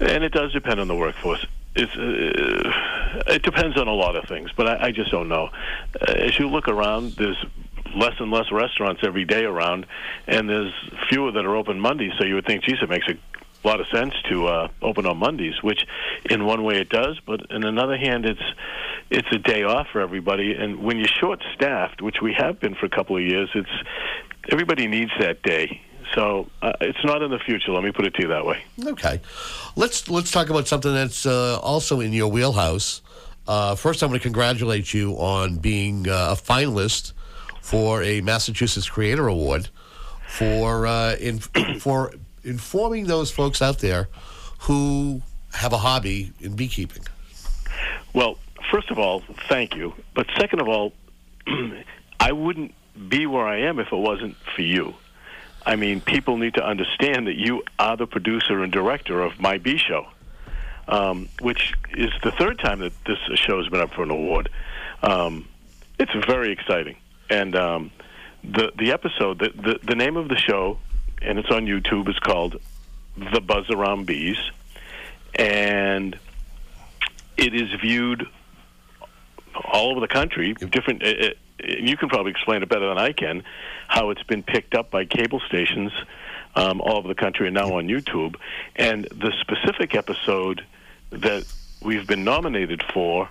[0.00, 1.46] and it does depend on the workforce.
[1.76, 5.48] It's, uh, it depends on a lot of things, but I, I just don't know.
[6.00, 7.42] Uh, as you look around, there's
[7.94, 9.86] less and less restaurants every day around,
[10.26, 10.72] and there's
[11.08, 12.12] fewer that are open Mondays.
[12.18, 13.16] So you would think, geez, it makes a
[13.66, 15.86] lot of sense to uh, open on Mondays, which
[16.28, 18.42] in one way it does, but in another hand, it's
[19.10, 20.54] it's a day off for everybody.
[20.54, 23.70] And when you're short staffed, which we have been for a couple of years, it's
[24.50, 25.82] everybody needs that day.
[26.14, 27.72] So uh, it's not in the future.
[27.72, 28.62] Let me put it to you that way.
[28.84, 29.20] Okay,
[29.76, 33.02] let's let's talk about something that's uh, also in your wheelhouse.
[33.46, 37.12] Uh, first, I'm going to congratulate you on being uh, a finalist
[37.60, 39.68] for a Massachusetts Creator Award
[40.28, 41.38] for uh, in,
[41.80, 42.14] for
[42.44, 44.08] informing those folks out there
[44.60, 45.22] who
[45.52, 47.04] have a hobby in beekeeping.
[48.14, 48.38] Well,
[48.70, 49.94] first of all, thank you.
[50.14, 50.92] But second of all,
[52.20, 52.74] I wouldn't
[53.08, 54.94] be where I am if it wasn't for you.
[55.64, 59.58] I mean, people need to understand that you are the producer and director of My
[59.58, 60.06] Bee Show,
[60.88, 64.48] um, which is the third time that this show has been up for an award.
[65.02, 65.48] Um,
[65.98, 66.96] it's very exciting,
[67.30, 67.90] and um,
[68.42, 70.78] the the episode, the, the the name of the show,
[71.20, 72.60] and it's on YouTube, is called
[73.16, 74.38] "The Buzz Around Bees,"
[75.34, 76.18] and
[77.36, 78.26] it is viewed
[79.72, 80.54] all over the country.
[80.54, 81.04] Different.
[81.04, 81.30] Uh,
[81.64, 83.44] you can probably explain it better than I can
[83.86, 85.92] how it's been picked up by cable stations
[86.54, 88.36] um, all over the country and now on YouTube.
[88.76, 90.64] And the specific episode
[91.12, 91.44] that
[91.82, 93.28] we've been nominated for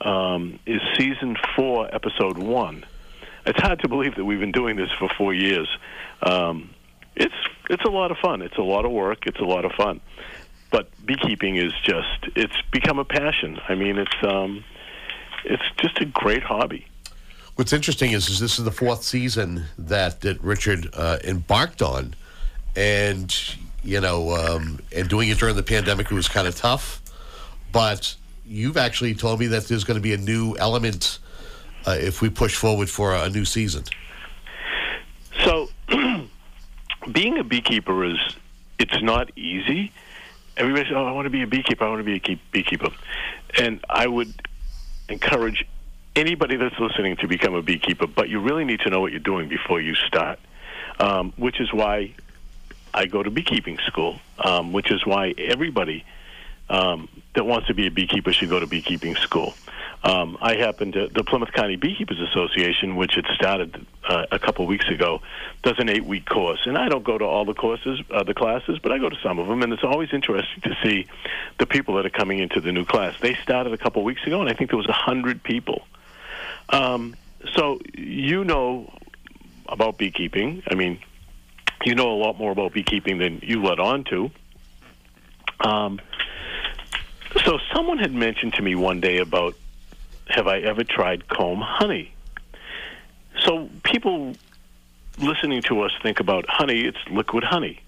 [0.00, 2.84] um, is season four, episode one.
[3.46, 5.68] It's hard to believe that we've been doing this for four years.
[6.22, 6.70] Um,
[7.16, 7.34] it's
[7.68, 8.42] it's a lot of fun.
[8.42, 9.26] It's a lot of work.
[9.26, 10.00] It's a lot of fun.
[10.70, 13.60] But beekeeping is just it's become a passion.
[13.68, 14.64] I mean, it's um,
[15.44, 16.86] it's just a great hobby.
[17.56, 22.14] What's interesting is, is this is the fourth season that that Richard uh, embarked on,
[22.74, 23.34] and
[23.84, 27.01] you know, um, and doing it during the pandemic it was kind of tough.
[27.72, 28.14] But
[28.44, 31.18] you've actually told me that there's going to be a new element
[31.86, 33.84] uh, if we push forward for a, new season.
[35.44, 35.68] So,
[37.12, 38.18] being a beekeeper is
[38.78, 39.92] it's not easy.
[40.56, 41.84] Everybody says, "Oh, I want to be a beekeeper.
[41.84, 42.90] I want to be a keep- beekeeper,"
[43.58, 44.32] and I would
[45.08, 45.64] encourage
[46.14, 49.20] anybody that's listening to become a beekeeper, but you really need to know what you're
[49.20, 50.38] doing before you start,
[51.00, 52.14] um, which is why
[52.92, 56.04] I go to beekeeping school, um, which is why everybody
[56.72, 59.54] um, that wants to be a beekeeper should go to beekeeping school.
[60.04, 64.66] Um, I happen to the Plymouth County Beekeepers Association, which had started uh, a couple
[64.66, 65.20] weeks ago,
[65.62, 68.80] does an eight-week course, and I don't go to all the courses, uh, the classes,
[68.80, 71.06] but I go to some of them, and it's always interesting to see
[71.58, 73.14] the people that are coming into the new class.
[73.20, 75.86] They started a couple weeks ago, and I think there was a hundred people.
[76.70, 77.14] Um,
[77.54, 78.92] so you know
[79.68, 80.64] about beekeeping.
[80.68, 80.98] I mean,
[81.84, 84.30] you know a lot more about beekeeping than you let on to.
[85.60, 86.00] Um,
[87.44, 89.54] so someone had mentioned to me one day about
[90.28, 92.14] have I ever tried comb honey?
[93.40, 94.34] So people
[95.18, 97.80] listening to us think about honey, it's liquid honey.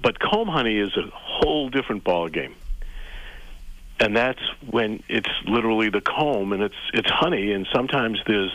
[0.00, 2.54] But comb honey is a whole different ball game.
[4.00, 8.52] And that's when it's literally the comb and it's it's honey and sometimes there's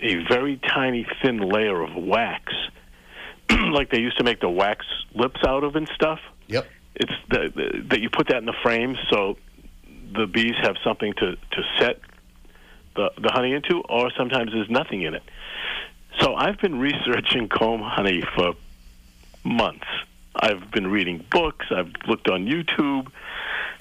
[0.00, 2.52] a very tiny thin layer of wax
[3.50, 6.20] like they used to make the wax lips out of and stuff.
[6.46, 6.66] Yep.
[6.94, 9.36] It's the, that you put that in the frame so
[10.12, 12.00] the bees have something to, to set
[12.96, 15.22] the, the honey into, or sometimes there's nothing in it.
[16.18, 18.54] So I've been researching comb honey for
[19.44, 19.86] months.
[20.34, 23.08] I've been reading books, I've looked on YouTube,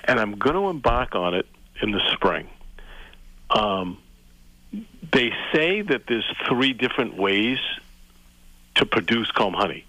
[0.05, 1.47] and I'm going to embark on it
[1.81, 2.47] in the spring.
[3.49, 3.97] Um,
[5.11, 7.57] they say that there's three different ways
[8.75, 9.85] to produce comb honey,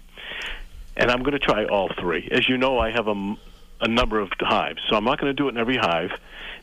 [0.95, 2.27] and I'm going to try all three.
[2.31, 3.35] As you know, I have a,
[3.81, 6.11] a number of hives, so I'm not going to do it in every hive,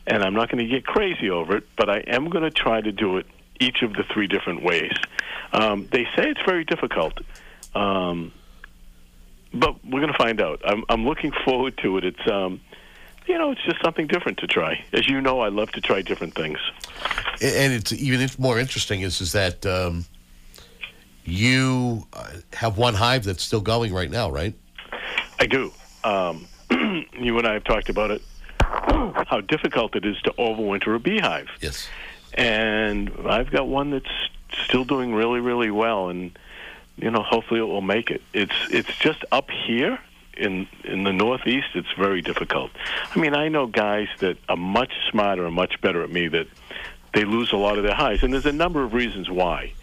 [0.07, 2.81] and I'm not going to get crazy over it, but I am going to try
[2.81, 3.25] to do it
[3.59, 4.93] each of the three different ways.
[5.51, 7.19] Um, they say it's very difficult,
[7.75, 8.31] um,
[9.53, 10.61] but we're going to find out.
[10.63, 12.05] I'm, I'm looking forward to it.
[12.05, 12.61] It's um,
[13.29, 14.83] you know, it's just something different to try.
[14.91, 16.57] As you know, I love to try different things.
[17.41, 20.05] and it's even more interesting is is that um,
[21.29, 24.53] you uh, have one hive that's still going right now, right?
[25.39, 25.71] I do.
[26.03, 28.21] Um, you and I have talked about it.
[28.59, 31.47] How difficult it is to overwinter a beehive.
[31.61, 31.87] Yes.
[32.33, 34.11] And I've got one that's
[34.65, 36.37] still doing really, really well, and
[36.97, 38.21] you know, hopefully it will make it.
[38.33, 39.99] It's it's just up here
[40.37, 41.67] in in the Northeast.
[41.75, 42.71] It's very difficult.
[43.15, 46.47] I mean, I know guys that are much smarter and much better at me that
[47.13, 49.73] they lose a lot of their hives, and there's a number of reasons why.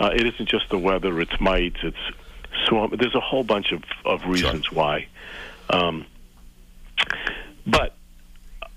[0.00, 1.96] Uh, it isn't just the weather; it's mites, it's
[2.66, 2.94] swarm.
[2.98, 4.76] There's a whole bunch of of reasons sure.
[4.76, 5.06] why.
[5.70, 6.06] Um,
[7.66, 7.94] but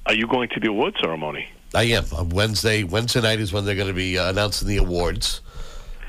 [0.05, 1.47] are you going to the award ceremony?
[1.74, 2.05] I am.
[2.13, 5.41] On Wednesday, Wednesday night is when they're going to be uh, announcing the awards,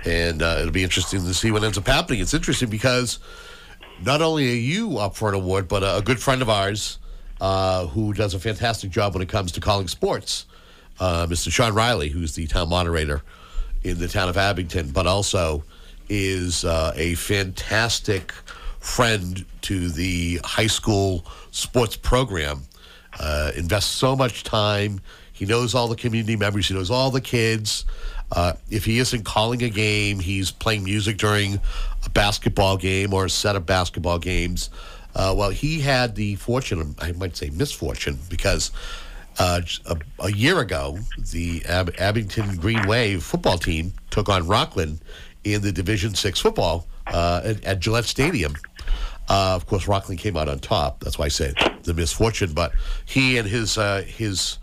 [0.04, 2.20] and uh, it'll be interesting to see what ends up happening.
[2.20, 3.20] It's interesting because
[4.02, 6.98] not only are you up for an award, but a, good friend of ours
[7.40, 10.46] uh, who does a fantastic job when it comes to calling sports,
[10.98, 11.52] uh, Mr.
[11.52, 13.22] Sean Riley, who's the town moderator
[13.84, 15.64] in the town of Abington, but also
[16.08, 18.32] is uh, a fantastic
[18.80, 22.62] friend to the high school sports program.
[23.18, 25.00] Uh, invests so much time.
[25.32, 26.68] He knows all the community members.
[26.68, 27.84] He knows all the kids.
[28.30, 31.60] Uh, if he isn't calling a game, he's playing music during
[32.04, 34.70] a basketball game or a set of basketball games.
[35.14, 38.70] Uh, well, he had the fortune, I might say misfortune, because
[39.38, 40.98] uh, a, a, year ago,
[41.32, 45.00] the Ab- Abington Green Wave football team took on Rockland
[45.44, 48.54] in the Division Six football uh, at, at, Gillette Stadium.
[49.28, 51.00] Uh, of course, Rockland came out on top.
[51.00, 51.54] That's why I say
[51.84, 52.52] the misfortune.
[52.52, 52.72] But
[53.06, 54.58] he and his uh, his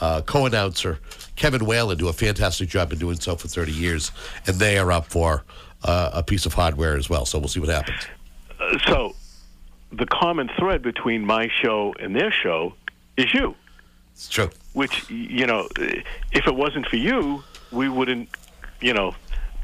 [0.00, 0.98] uh, co-announcer
[1.36, 4.12] Kevin Whalen do a fantastic job in doing so for 30 years,
[4.46, 5.44] and they are up for
[5.82, 7.26] uh, a piece of hardware as well.
[7.26, 8.06] So we'll see what happens.
[8.86, 9.14] So
[9.92, 12.74] the common thread between my show and their show
[13.16, 13.54] is you.
[14.14, 14.50] It's true.
[14.72, 18.28] Which you know, if it wasn't for you, we wouldn't,
[18.80, 19.14] you know,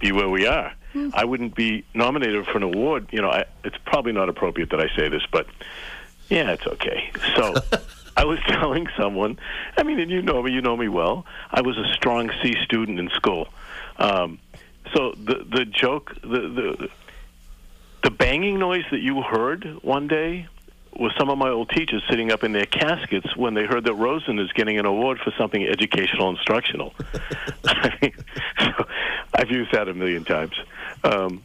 [0.01, 0.73] be where we are.
[0.95, 1.13] Mm.
[1.15, 3.09] I wouldn't be nominated for an award.
[3.13, 5.47] You know, I, it's probably not appropriate that I say this, but
[6.29, 7.11] yeah, it's okay.
[7.37, 7.55] So.
[8.17, 9.39] I was telling someone,
[9.79, 11.25] I mean, and you know me, you know me well.
[11.51, 13.49] I was a strong C student in school.
[13.99, 14.41] Um,
[14.93, 16.89] so the the joke, the the
[18.03, 20.49] the banging noise that you heard one day
[20.97, 23.95] was some of my old teachers sitting up in their caskets when they heard that
[23.95, 26.95] Rosen is getting an award for something educational instructional.
[27.65, 28.15] I mean,
[28.59, 28.87] so
[29.35, 30.55] I've used that a million times.
[31.05, 31.43] Um,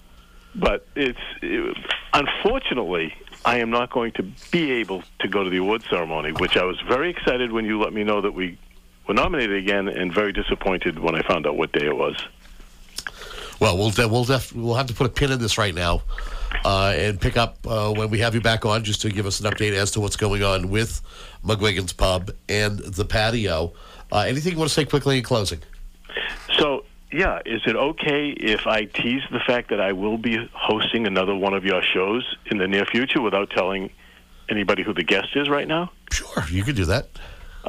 [0.55, 1.77] but it's it,
[2.13, 6.57] unfortunately I am not going to be able to go to the award ceremony, which
[6.57, 8.57] I was very excited when you let me know that we
[9.07, 12.15] were nominated again, and very disappointed when I found out what day it was.
[13.59, 16.01] Well, we'll we'll def- we'll have to put a pin in this right now,
[16.63, 19.39] uh, and pick up uh, when we have you back on, just to give us
[19.39, 21.01] an update as to what's going on with
[21.43, 23.73] McGuigan's Pub and the patio.
[24.11, 25.59] Uh, anything you want to say quickly in closing?
[26.57, 31.07] So yeah, is it okay if I tease the fact that I will be hosting
[31.07, 33.89] another one of your shows in the near future without telling
[34.49, 35.91] anybody who the guest is right now?
[36.11, 37.07] Sure, you could do that.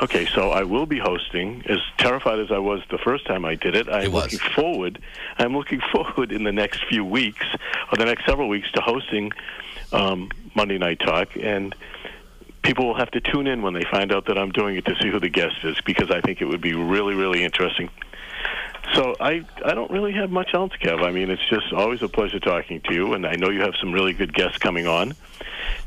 [0.02, 1.62] Okay, so I will be hosting.
[1.66, 5.00] As terrified as I was the first time I did it, I'm it looking forward.
[5.38, 7.44] I'm looking forward in the next few weeks
[7.90, 9.32] or the next several weeks to hosting
[9.92, 11.74] um, Monday Night Talk, and
[12.62, 14.96] people will have to tune in when they find out that I'm doing it to
[15.00, 17.88] see who the guest is because I think it would be really, really interesting.
[18.92, 21.02] So I I don't really have much else, Kev.
[21.02, 23.74] I mean, it's just always a pleasure talking to you, and I know you have
[23.80, 25.14] some really good guests coming on,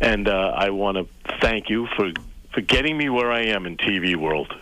[0.01, 1.07] and uh, I want to
[1.39, 2.12] thank you for
[2.54, 4.54] for getting me where I am in TV world.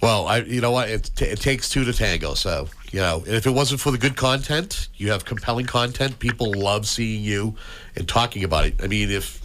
[0.00, 2.34] Well, I you know what it, t- it takes two to tango.
[2.34, 6.18] So you know, if it wasn't for the good content, you have compelling content.
[6.18, 7.56] People love seeing you
[7.96, 8.74] and talking about it.
[8.82, 9.40] I mean, if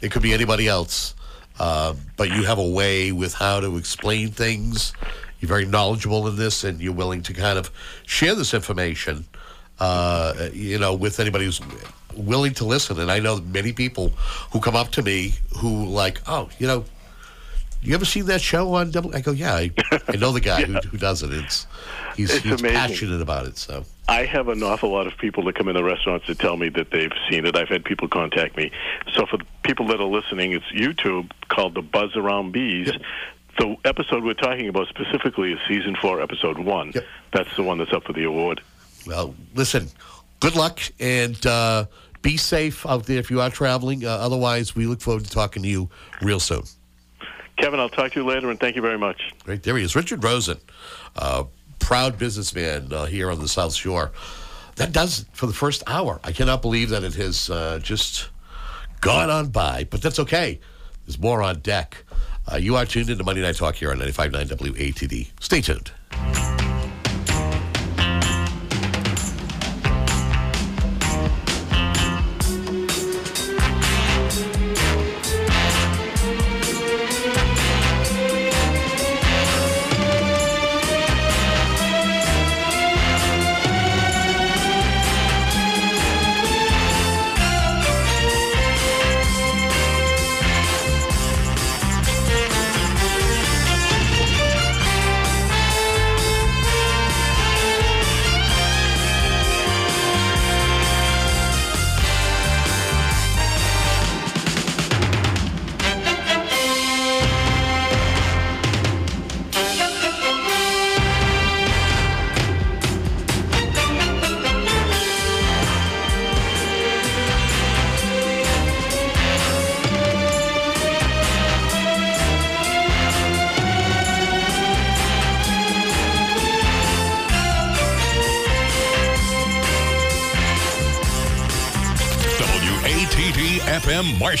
[0.00, 1.14] it could be anybody else,
[1.58, 4.94] uh, but you have a way with how to explain things
[5.40, 7.70] you're very knowledgeable in this, and you're willing to kind of
[8.06, 9.24] share this information,
[9.78, 11.60] uh, you know, with anybody who's
[12.16, 12.98] willing to listen.
[13.00, 14.10] And I know many people
[14.52, 16.84] who come up to me who like, oh, you know,
[17.82, 19.14] you ever seen that show on Double?
[19.14, 19.70] I go, yeah, I,
[20.08, 20.66] I know the guy yeah.
[20.66, 21.32] who, who does it.
[21.32, 21.66] It's
[22.14, 23.56] he's, it's he's passionate about it.
[23.56, 26.56] So I have an awful lot of people that come in the restaurants to tell
[26.58, 27.56] me that they've seen it.
[27.56, 28.70] I've had people contact me.
[29.14, 32.88] So for the people that are listening, it's YouTube called the Buzz Around Bees.
[32.88, 33.02] Yep
[33.58, 36.92] the episode we're talking about specifically is season four, episode one.
[36.94, 37.04] Yep.
[37.32, 38.62] That's the one that's up for the award.
[39.06, 39.88] Well, listen,
[40.40, 41.86] good luck and uh,
[42.22, 44.04] be safe out there if you are traveling.
[44.04, 45.88] Uh, otherwise, we look forward to talking to you
[46.20, 46.62] real soon.
[47.58, 49.32] Kevin, I'll talk to you later, and thank you very much.
[49.44, 49.62] Great.
[49.62, 50.58] There he is, Richard Rosen,
[51.16, 51.44] uh,
[51.78, 54.12] proud businessman uh, here on the South Shore.
[54.76, 56.20] That does for the first hour.
[56.24, 58.30] I cannot believe that it has uh, just
[59.02, 60.58] gone on by, but that's okay.
[61.04, 62.04] There's more on deck.
[62.50, 65.28] Uh, you are tuned into Monday Night Talk here on 95.9 WATD.
[65.40, 65.92] Stay tuned.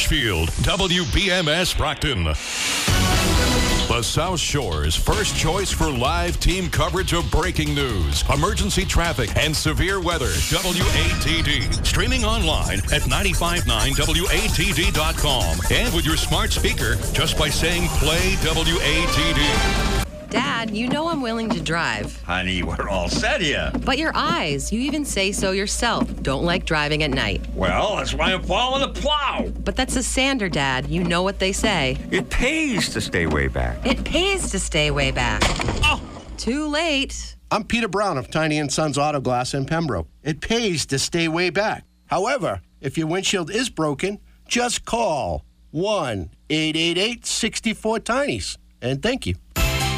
[0.00, 2.24] Marshfield, WBMS Brockton.
[3.88, 9.54] The South Shore's first choice for live team coverage of breaking news, emergency traffic, and
[9.54, 10.24] severe weather.
[10.26, 11.84] WATD.
[11.84, 20.06] Streaming online at 959WATD.com and with your smart speaker just by saying play WATD.
[20.30, 22.22] Dad, you know I'm willing to drive.
[22.22, 23.72] Honey, we're all set here.
[23.84, 27.44] But your eyes, you even say so yourself, don't like driving at night.
[27.52, 29.49] Well, that's why I'm following the plow.
[29.70, 30.88] But that's a sander, Dad.
[30.88, 31.96] You know what they say.
[32.10, 33.86] It pays to stay way back.
[33.86, 35.42] It pays to stay way back.
[35.84, 36.02] Oh!
[36.36, 37.36] Too late.
[37.52, 40.08] I'm Peter Brown of Tiny and Sons Auto Glass in Pembroke.
[40.24, 41.84] It pays to stay way back.
[42.06, 44.18] However, if your windshield is broken,
[44.48, 48.58] just call 1 888 64 Tinies.
[48.82, 49.36] And thank you.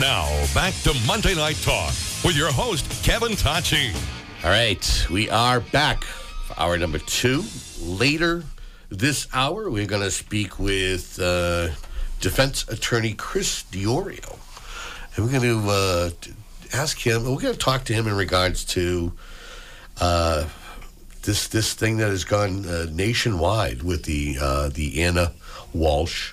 [0.00, 1.94] Now, back to Monday Night Talk
[2.24, 3.94] with your host, Kevin Tocci.
[4.42, 7.44] All right, we are back for hour number two.
[7.80, 8.42] Later
[8.90, 11.68] this hour, we're going to speak with uh,
[12.20, 14.38] defense attorney Chris Diorio.
[15.14, 16.10] And we're going to uh,
[16.72, 19.12] ask him, we're going to talk to him in regards to
[20.00, 20.48] uh,
[21.22, 25.32] this this thing that has gone uh, nationwide with the, uh, the Ana
[25.72, 26.32] Walsh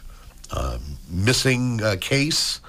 [0.52, 2.60] um, missing uh, case,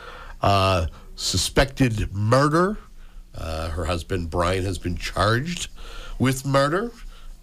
[1.16, 2.76] suspected murder.
[3.34, 5.70] Her husband Brian has been charged
[6.18, 6.90] with murder.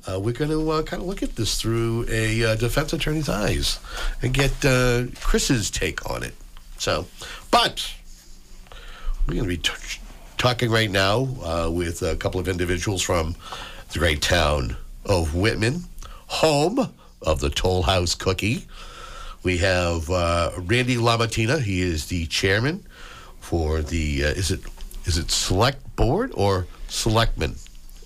[0.07, 3.29] Uh, we're going to uh, kind of look at this through a uh, defense attorney's
[3.29, 3.79] eyes
[4.21, 6.35] and get uh, Chris's take on it.
[6.77, 7.07] So,
[7.49, 7.91] but
[9.25, 9.99] we're going to be t-
[10.37, 13.35] talking right now uh, with a couple of individuals from
[13.93, 15.85] the great town of Whitman,
[16.27, 16.91] home
[17.23, 18.67] of the Toll House Cookie.
[19.41, 21.61] We have Randy LaMattina.
[21.61, 22.83] He is the chairman
[23.39, 24.61] for the is it
[25.05, 27.55] is it select board or selectmen?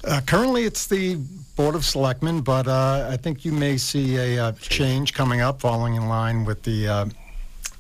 [0.04, 1.16] Uh, currently, it's the
[1.56, 5.60] board of selectmen, but uh, I think you may see a uh, change coming up,
[5.60, 7.06] falling in line with the uh,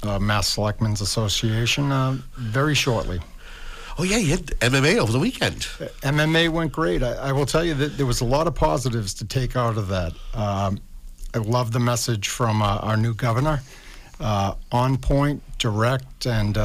[0.04, 3.20] uh, Mass Selectmen's Association uh, very shortly.
[3.98, 5.62] Oh yeah, you had MMA over the weekend.
[6.04, 7.04] MMA went great.
[7.04, 9.78] I, I, will tell you that there was a lot of positives to take out
[9.78, 10.14] of that.
[10.34, 10.80] Um,
[11.34, 13.62] I love the message from our new governor,
[14.20, 16.58] on point, direct, and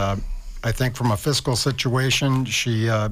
[0.65, 3.11] I think from a fiscal situation, she uh,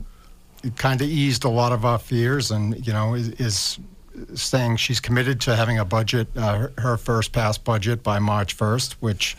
[0.77, 3.79] kind of eased a lot of our fears, and you know is, is
[4.35, 8.93] saying she's committed to having a budget, uh, her first passed budget by March 1st,
[8.95, 9.37] which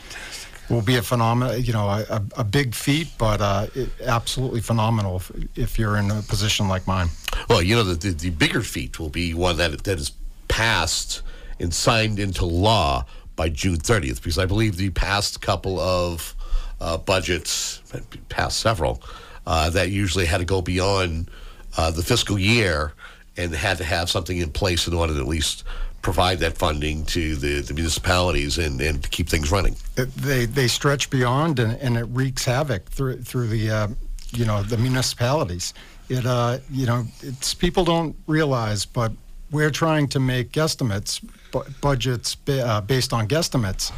[0.70, 5.18] will be a phenomenal, you know, a, a big feat, but uh, it, absolutely phenomenal
[5.18, 7.08] if, if, you're in a position like mine.
[7.50, 10.14] Well, you know, the, the, the bigger feat will be one that that is
[10.48, 11.22] passed
[11.60, 13.06] and signed into law
[13.36, 16.36] by June 30th, because I believe the past couple of
[16.80, 17.82] uh, budgets,
[18.30, 19.02] past several,
[19.46, 21.30] uh, that usually had to go beyond
[21.78, 22.94] uh, the fiscal year
[23.38, 25.64] and had to have something in place in order to at least
[26.02, 29.76] provide that funding to the, the municipalities and, and to keep things running.
[29.96, 33.88] They they stretch beyond and, and it wreaks havoc through through the uh,
[34.32, 35.74] you know the municipalities.
[36.10, 39.12] It uh, you know it's people don't realize, but
[39.50, 43.92] we're trying to make guesstimates, bu- budgets uh, based on guesstimates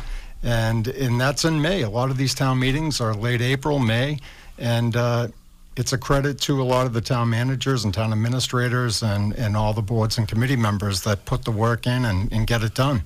[0.46, 1.82] and and that's in May.
[1.82, 4.20] A lot of these town meetings are late April, May,
[4.58, 5.28] and uh,
[5.76, 9.58] it's a credit to a lot of the town managers and town administrators and, and
[9.58, 12.74] all the boards and committee members that put the work in and, and get it
[12.74, 13.04] done.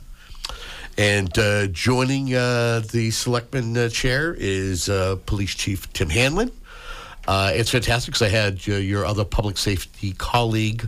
[0.97, 6.51] And uh, joining uh, the selectman uh, chair is uh, Police Chief Tim Hanlon.
[7.27, 10.87] Uh, it's fantastic because I had your other public safety colleague,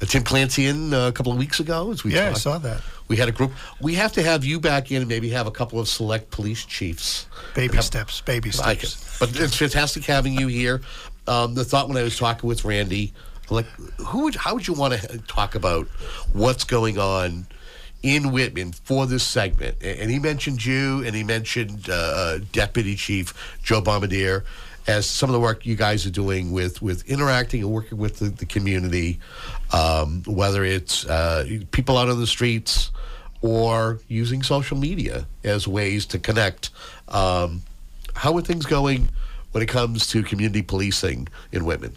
[0.00, 1.90] Tim Clancy, in a couple of weeks ago.
[1.90, 2.36] As we yeah, talked.
[2.36, 2.80] I saw that
[3.10, 3.50] we had a group.
[3.80, 6.64] We have to have you back in and maybe have a couple of select police
[6.64, 7.26] chiefs.
[7.56, 9.18] Baby have, steps, baby steps.
[9.18, 10.80] But it's fantastic having you here.
[11.26, 13.12] Um, the thought when I was talking with Randy,
[13.50, 13.66] like,
[13.98, 15.88] who would, how would you want to talk about
[16.32, 17.48] what's going on
[18.04, 19.78] in Whitman for this segment?
[19.82, 24.44] And he mentioned you, and he mentioned uh, uh, Deputy Chief Joe Bombardier
[24.86, 28.18] as some of the work you guys are doing with with interacting and working with
[28.18, 29.20] the, the community,
[29.72, 32.90] um, whether it's uh, people out on the streets,
[33.42, 36.70] or using social media as ways to connect.
[37.08, 37.62] Um,
[38.14, 39.08] how are things going
[39.52, 41.94] when it comes to community policing in Whitman?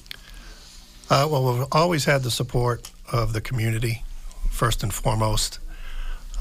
[1.09, 4.03] Uh, well, we've always had the support of the community,
[4.49, 5.59] first and foremost.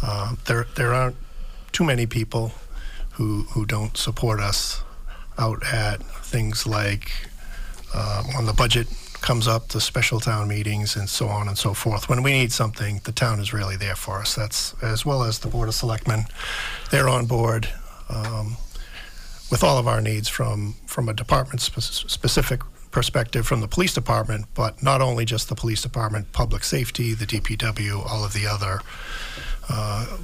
[0.00, 1.16] Uh, there, there aren't
[1.72, 2.52] too many people
[3.12, 4.82] who who don't support us
[5.38, 7.10] out at things like
[7.94, 8.86] um, when the budget
[9.20, 12.08] comes up, the special town meetings, and so on and so forth.
[12.08, 14.34] When we need something, the town is really there for us.
[14.34, 16.24] That's as well as the board of selectmen.
[16.90, 17.68] They're on board
[18.08, 18.56] um,
[19.50, 22.60] with all of our needs from from a department spe- specific
[22.90, 27.24] perspective from the police department, but not only just the police department, public safety, the
[27.26, 28.80] DPW, all of the other,
[29.70, 30.18] uh,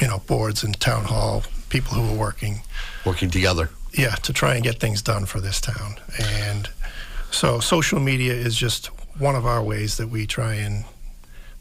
[0.00, 2.60] you know, boards and town hall, people who are working.
[3.04, 3.70] Working together.
[3.94, 5.96] Yeah, to try and get things done for this town.
[6.18, 6.68] And
[7.30, 8.86] so social media is just
[9.18, 10.84] one of our ways that we try and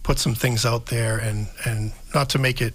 [0.03, 2.73] put some things out there and, and not to make it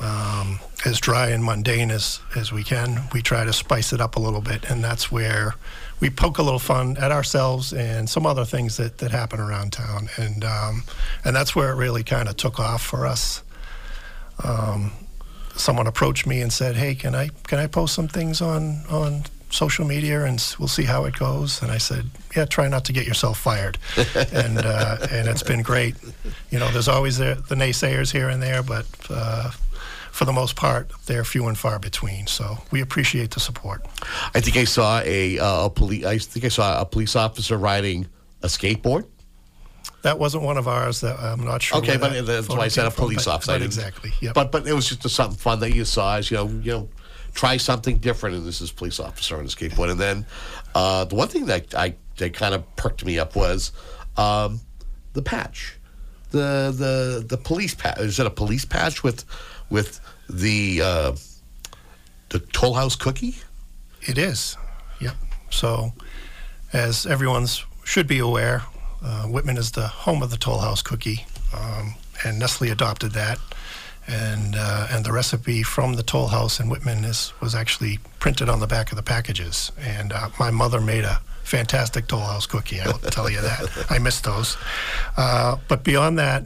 [0.00, 3.08] um, as dry and mundane as, as we can.
[3.12, 5.54] We try to spice it up a little bit, and that's where
[5.98, 9.72] we poke a little fun at ourselves and some other things that, that happen around
[9.72, 10.08] town.
[10.16, 10.84] And, um,
[11.24, 13.42] and that's where it really kind of took off for us.
[14.42, 14.92] Um,
[15.60, 19.24] someone approached me and said, "Hey, can I can I post some things on on
[19.50, 22.92] social media and we'll see how it goes?" And I said, "Yeah, try not to
[22.92, 23.78] get yourself fired."
[24.32, 25.94] and uh, and it's been great.
[26.50, 29.50] You know, there's always the, the naysayers here and there, but uh,
[30.12, 32.26] for the most part, they're few and far between.
[32.26, 33.86] So we appreciate the support.
[34.34, 36.04] I think I saw a, uh, a police.
[36.04, 38.06] I think I saw a police officer riding
[38.42, 39.06] a skateboard.
[40.02, 41.00] That wasn't one of ours.
[41.00, 41.78] That I'm not sure.
[41.78, 43.52] Okay, but that that's why I said a police but- officer.
[43.52, 44.12] I but exactly.
[44.20, 44.34] Yep.
[44.34, 46.88] But but it was just something fun that you saw as you know you know
[47.34, 49.90] try something different, and this is police officer on a skateboard.
[49.90, 50.26] And then
[50.74, 53.72] uh, the one thing that I that kind of perked me up was
[54.16, 54.60] um,
[55.12, 55.78] the patch,
[56.30, 57.98] the the the police patch.
[57.98, 59.24] Is it a police patch with
[59.68, 61.12] with the uh,
[62.30, 63.34] the Toll House cookie?
[64.02, 64.56] It is.
[65.00, 65.14] Yep.
[65.50, 65.92] So,
[66.72, 68.62] as everyone's should be aware,
[69.02, 71.94] uh, Whitman is the home of the Toll House cookie, um,
[72.24, 73.38] and Nestle adopted that.
[74.06, 78.48] And uh, and the recipe from the Toll House in Whitman is was actually printed
[78.48, 79.70] on the back of the packages.
[79.78, 82.80] And uh, my mother made a fantastic Toll House cookie.
[82.80, 83.86] I'll tell you that.
[83.90, 84.56] I miss those.
[85.16, 86.44] Uh, but beyond that,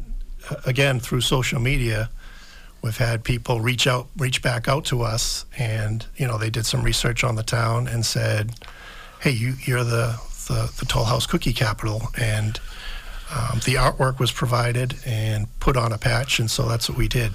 [0.50, 2.10] uh, again through social media,
[2.82, 6.66] we've had people reach out reach back out to us and you know they did
[6.66, 8.52] some research on the town and said
[9.24, 12.60] hey you, you're the, the the toll house cookie capital and
[13.34, 17.08] um, the artwork was provided and put on a patch and so that's what we
[17.08, 17.32] did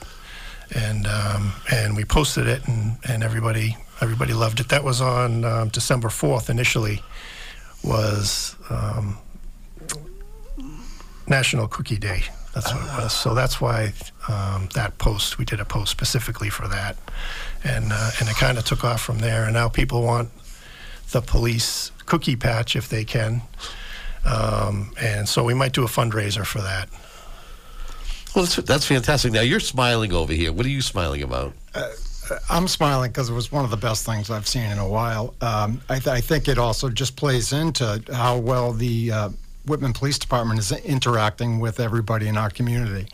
[0.73, 5.43] and um, and we posted it and, and everybody everybody loved it that was on
[5.43, 7.01] um, december 4th initially
[7.83, 9.17] was um,
[11.27, 13.13] national cookie day that's what it was.
[13.13, 13.93] So that's why
[14.27, 16.97] um, that post we did a post specifically for that,
[17.63, 19.43] and uh, and it kind of took off from there.
[19.43, 20.29] And now people want
[21.11, 23.41] the police cookie patch if they can,
[24.25, 26.89] um, and so we might do a fundraiser for that.
[28.35, 29.31] Well, that's, that's fantastic.
[29.31, 30.51] Now you're smiling over here.
[30.51, 31.53] What are you smiling about?
[32.49, 35.33] I'm smiling because it was one of the best things I've seen in a while.
[35.41, 39.29] Um, I, th- I think it also just plays into how well the uh,
[39.65, 43.07] Whitman Police Department is interacting with everybody in our community.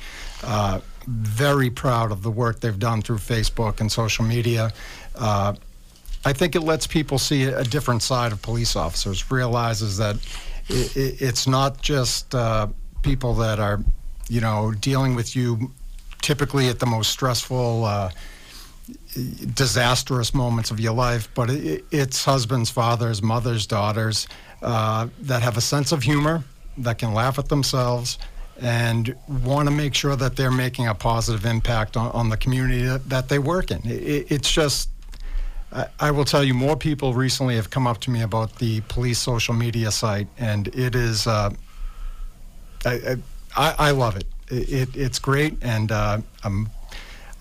[0.43, 4.71] Uh, very proud of the work they've done through Facebook and social media.
[5.15, 5.53] Uh,
[6.25, 10.15] I think it lets people see a different side of police officers, realizes that
[10.69, 10.89] i i
[11.29, 12.67] it's not just uh,
[13.03, 13.79] people that are,
[14.27, 15.71] you know, dealing with you
[16.21, 18.09] typically at the most stressful, uh,
[19.53, 24.27] disastrous moments of your life, but it, it's husbands, fathers, mothers, daughters
[24.63, 26.43] uh, that have a sense of humor,
[26.79, 28.17] that can laugh at themselves,
[28.59, 32.83] and want to make sure that they're making a positive impact on, on the community
[32.83, 33.79] that, that they work in.
[33.85, 34.89] It, it's just,
[35.71, 38.81] I, I will tell you, more people recently have come up to me about the
[38.81, 41.51] police social media site, and it is, uh,
[42.85, 43.17] I,
[43.55, 44.25] I, I love it.
[44.47, 46.69] It, it's great, and uh, I'm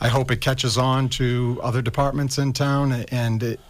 [0.00, 3.60] I hope it catches on to other departments in town, and it,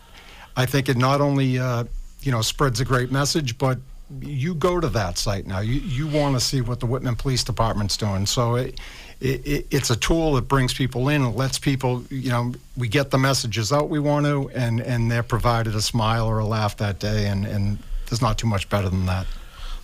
[0.56, 1.84] I think it not only uh,
[2.22, 3.78] you know spreads a great message, but
[4.20, 5.60] you go to that site now.
[5.60, 8.26] You you want to see what the Whitman Police Department's doing.
[8.26, 8.80] So it,
[9.24, 13.10] it, it's a tool that brings people in and lets people you know we get
[13.10, 16.76] the messages out we want to, and and they're provided a smile or a laugh
[16.76, 19.26] that day, and and there's not too much better than that.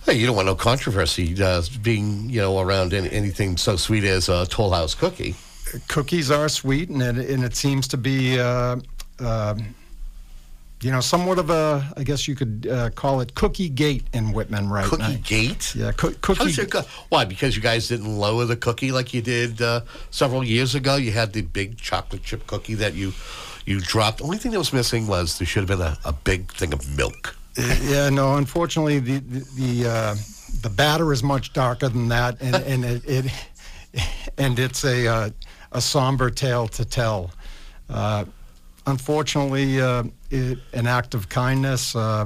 [0.05, 4.03] Hey, you don't want no controversy uh, being you know around any, anything so sweet
[4.03, 5.35] as a Toll House cookie.
[5.87, 8.77] cookies are sweet, and it, and it seems to be, uh,
[9.19, 9.75] um
[10.81, 14.33] you know, somewhat of a, I guess you could uh, call it cookie gate in
[14.33, 15.15] Whitman right Cookie now.
[15.23, 15.75] gate?
[15.75, 16.61] Yeah, How cookie.
[16.61, 16.81] it go?
[17.09, 17.23] Why?
[17.25, 20.95] Because you guys didn't lower the cookie like you did uh, several years ago.
[20.95, 23.13] You had the big chocolate chip cookie that you
[23.65, 24.21] you dropped.
[24.23, 26.97] Only thing that was missing was there should have been a, a big thing of
[26.97, 27.35] milk.
[27.57, 29.39] Uh, yeah, no, unfortunately, the the
[29.83, 30.15] the, uh,
[30.61, 33.31] the batter is much darker than that, and and it, it
[34.39, 35.29] and it's a uh,
[35.73, 37.31] a somber tale to tell.
[37.87, 38.25] Uh,
[38.87, 42.25] unfortunately, uh, it, an act of kindness uh,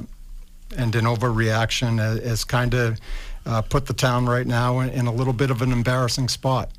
[0.78, 3.00] and an overreaction has, has kind of
[3.46, 6.70] uh, put the town right now in, in a little bit of an embarrassing spot.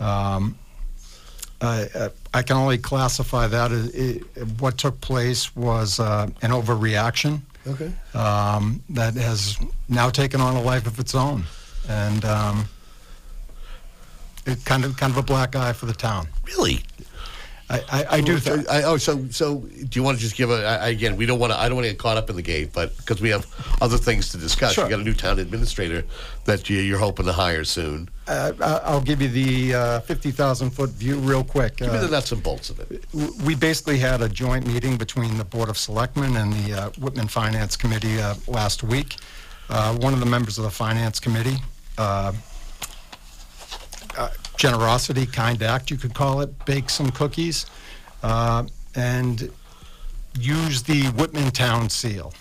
[0.00, 0.56] Um,
[1.60, 4.22] I, I- I can only classify that as it,
[4.60, 7.90] what took place was uh, an overreaction Okay.
[8.14, 9.56] um, that has
[9.88, 11.44] now taken on a life of its own,
[11.88, 12.66] and um,
[14.46, 16.28] it kind of kind of a black eye for the town.
[16.46, 16.80] Really?
[17.70, 18.38] I, I, I do.
[18.40, 21.16] Th- I, oh, so so do you want to just give a I- again?
[21.16, 21.58] We don't want to.
[21.58, 23.46] I don't want to get caught up in the game, but because we have
[23.82, 24.72] other things to discuss.
[24.72, 24.84] Sure.
[24.84, 26.04] You got a new town administrator
[26.46, 28.08] that you, you're hoping to hire soon.
[28.26, 31.76] uh, I- I'll give you the uh, 50,000 foot view real quick.
[31.76, 33.04] Give me Uh, the nuts and bolts of it.
[33.44, 37.28] we basically had a joint meeting between the Board of Selectmen and the uh, Whitman
[37.28, 39.16] Finance Committee uh, last week.
[39.68, 41.58] Uh, One of the members of the Finance Committee,
[41.98, 42.32] uh, uh,
[44.58, 47.66] generosity, kind act, you could call it, bake some cookies
[48.22, 49.50] uh, and
[50.38, 52.34] use the Whitman Town seal.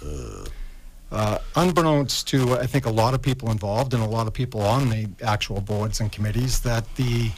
[1.09, 4.61] Uh, unbeknownst to, I think, a lot of people involved and a lot of people
[4.61, 7.32] on the actual boards and committees, that the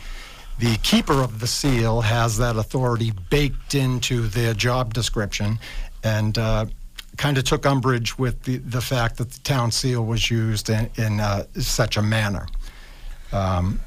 [0.58, 5.58] the keeper of the seal has that authority baked into their job description,
[6.04, 6.66] and uh,
[7.16, 10.90] kind of took umbrage with the, the fact that the town seal was used in,
[10.96, 12.46] in uh, such a manner.
[13.32, 13.80] Um,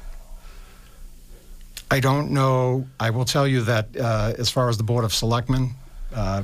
[1.93, 2.87] I don't know.
[2.99, 5.75] I will tell you that uh, as far as the Board of Selectmen,
[6.15, 6.43] uh,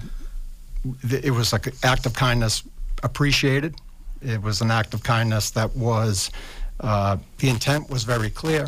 [1.10, 2.62] th- it was an act of kindness
[3.02, 3.74] appreciated.
[4.22, 6.30] It was an act of kindness that was,
[6.82, 8.68] uh, the intent was very clear.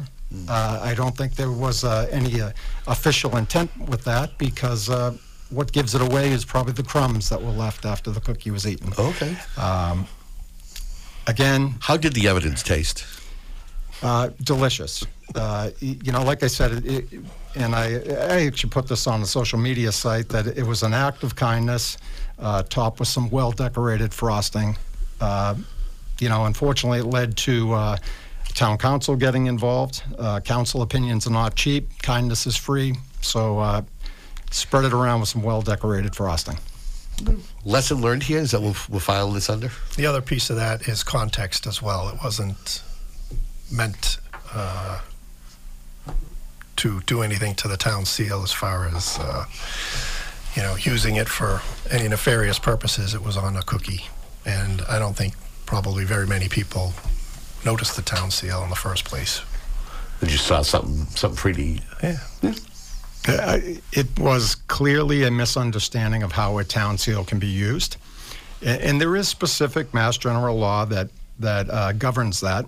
[0.49, 2.51] Uh, I don't think there was uh, any uh,
[2.87, 5.15] official intent with that because uh,
[5.51, 8.65] what gives it away is probably the crumbs that were left after the cookie was
[8.65, 8.91] eaten.
[8.97, 9.35] Okay.
[9.55, 10.07] Um,
[11.27, 13.05] again, how did the evidence taste?
[14.01, 15.05] Uh, delicious.
[15.35, 17.19] Uh, you know, like I said, it, it,
[17.55, 20.93] and I, I actually put this on the social media site that it was an
[20.93, 21.97] act of kindness,
[22.39, 24.75] uh, topped with some well-decorated frosting.
[25.19, 25.55] Uh,
[26.19, 27.97] you know, unfortunately, it led to uh,
[28.55, 30.01] town counsel getting involved.
[30.17, 31.89] Uh, counsel opinions are not cheap.
[32.01, 32.95] Kindness is free.
[33.21, 33.81] So uh,
[34.49, 36.57] spread it around with some well-decorated frosting.
[37.65, 39.69] Lesson learned here is that we'll, we're filing this under.
[39.95, 42.09] The other piece of that is context as well.
[42.09, 42.81] It wasn't
[43.71, 44.17] meant
[44.53, 44.99] uh,
[46.77, 49.45] to do anything to the town seal as far as, uh,
[50.55, 53.13] you know, using it for any nefarious purposes.
[53.13, 54.05] It was on a cookie.
[54.45, 55.33] And I don't think
[55.65, 56.93] probably very many people
[57.65, 59.41] noticed the town seal in the first place.
[60.21, 61.81] And you saw something something pretty.
[62.03, 62.17] Yeah.
[63.27, 63.59] Uh,
[63.91, 67.97] It was clearly a misunderstanding of how a town seal can be used.
[68.63, 71.09] A- And there is specific Mass General law that,
[71.39, 72.65] that uh, governs that.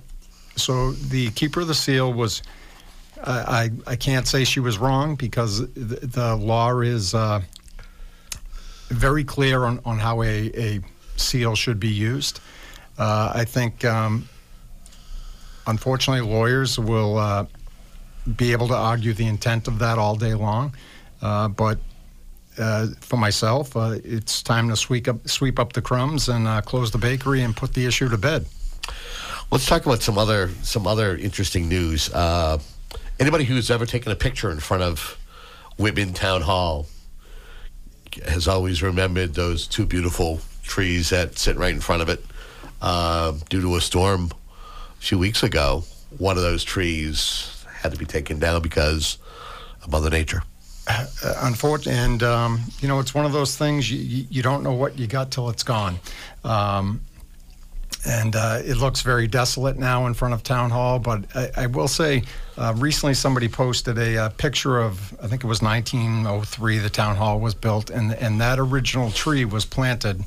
[0.55, 2.43] So the keeper of the seal was,
[3.25, 7.41] I, I can't say she was wrong because the, the law is uh,
[8.89, 10.79] very clear on, on how a, a
[11.15, 12.39] seal should be used.
[12.97, 14.27] Uh, I think, um,
[15.65, 17.45] unfortunately, lawyers will uh,
[18.35, 20.75] be able to argue the intent of that all day long.
[21.21, 21.79] Uh, but
[22.59, 26.91] uh, for myself, uh, it's time to sweep up, sweep up the crumbs and close
[26.91, 28.45] the bakery and put the issue to bed.
[29.53, 32.11] Let's talk about some other some other interesting news.
[32.11, 32.57] Uh,
[33.19, 35.15] anybody who's ever taken a picture in front of
[35.77, 36.87] Whitman Town Hall
[38.25, 42.25] has always remembered those two beautiful trees that sit right in front of it.
[42.81, 44.31] Uh, due to a storm
[44.97, 45.83] a few weeks ago,
[46.17, 49.19] one of those trees had to be taken down because
[49.83, 50.41] of Mother Nature.
[50.87, 51.05] Uh,
[51.43, 54.97] unfortunately, and um, you know, it's one of those things you, you don't know what
[54.97, 55.99] you got till it's gone.
[56.43, 57.01] Um,
[58.05, 60.99] and uh, it looks very desolate now in front of town hall.
[60.99, 62.23] But I, I will say,
[62.57, 66.79] uh, recently somebody posted a, uh picture of I think it was 1903.
[66.79, 70.23] The town hall was built, and and that original tree was planted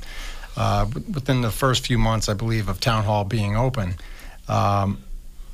[0.57, 3.95] uh, within the first few months, I believe, of town hall being open.
[4.49, 5.03] Um,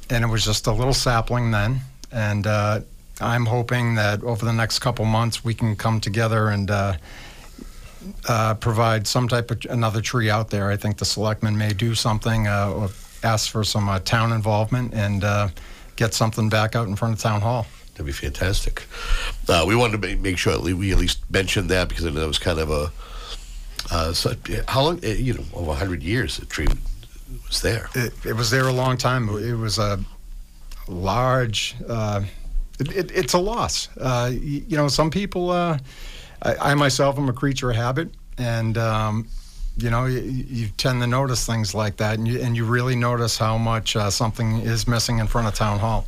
[0.10, 1.82] and it was just a little sapling then.
[2.12, 2.82] And uh,
[3.20, 6.70] I'm hoping that over the next couple months we can come together and
[8.28, 10.70] uh, provide some type of another tree out there.
[10.72, 12.90] I think the selectmen may do something uh, or
[13.24, 15.48] ask for some uh, town involvement and uh,
[15.96, 17.66] get something back out in front of town hall.
[17.94, 18.84] That'd be fantastic.
[19.48, 22.06] Uh, we wanted to ma- make sure at least we at least mentioned that because
[22.06, 22.92] I know it was kind of a.
[23.92, 24.34] Uh, so,
[24.68, 25.00] how long?
[25.04, 26.68] uh, You know, over hundred years, the tree
[27.48, 27.90] was there.
[27.96, 29.30] It, it was there a long time.
[29.30, 30.00] It was a
[30.88, 31.76] large.
[31.88, 32.22] Uh,
[32.80, 33.90] it, it, it's a loss.
[33.98, 35.50] Uh, y- you know, some people.
[35.52, 35.78] Uh,
[36.44, 39.28] I, I myself am a creature of habit, and um,
[39.78, 42.96] you know, you, you tend to notice things like that, and you and you really
[42.96, 46.06] notice how much uh, something is missing in front of town hall.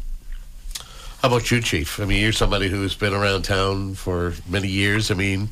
[1.21, 1.99] How about you, Chief?
[1.99, 5.09] I mean, you're somebody who's been around town for many years.
[5.09, 5.49] I mean,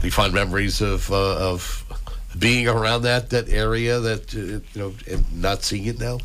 [0.00, 1.84] Any fond memories of uh, of
[2.38, 6.18] being around that that area that uh, you know and not seeing it now?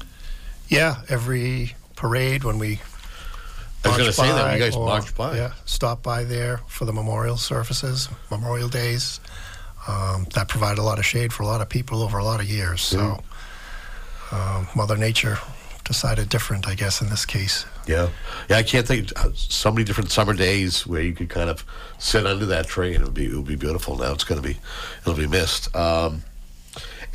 [0.70, 2.80] Yeah, every parade when we.
[3.84, 5.36] I was gonna march say that, you guys or, march by.
[5.36, 9.20] Yeah, stop by there for the memorial services, Memorial Days.
[9.88, 12.40] Um, that provided a lot of shade for a lot of people over a lot
[12.40, 12.82] of years.
[12.82, 13.22] So,
[14.32, 15.38] um, Mother Nature
[15.84, 17.66] decided different, I guess, in this case.
[17.86, 18.10] Yeah,
[18.50, 18.58] yeah.
[18.58, 21.66] I can't think uh, so many different summer days where you could kind of
[21.98, 23.98] sit under that tree and it would be it would be beautiful.
[23.98, 24.58] Now it's going to be
[25.02, 25.76] it'll be missed.
[25.76, 26.24] Um,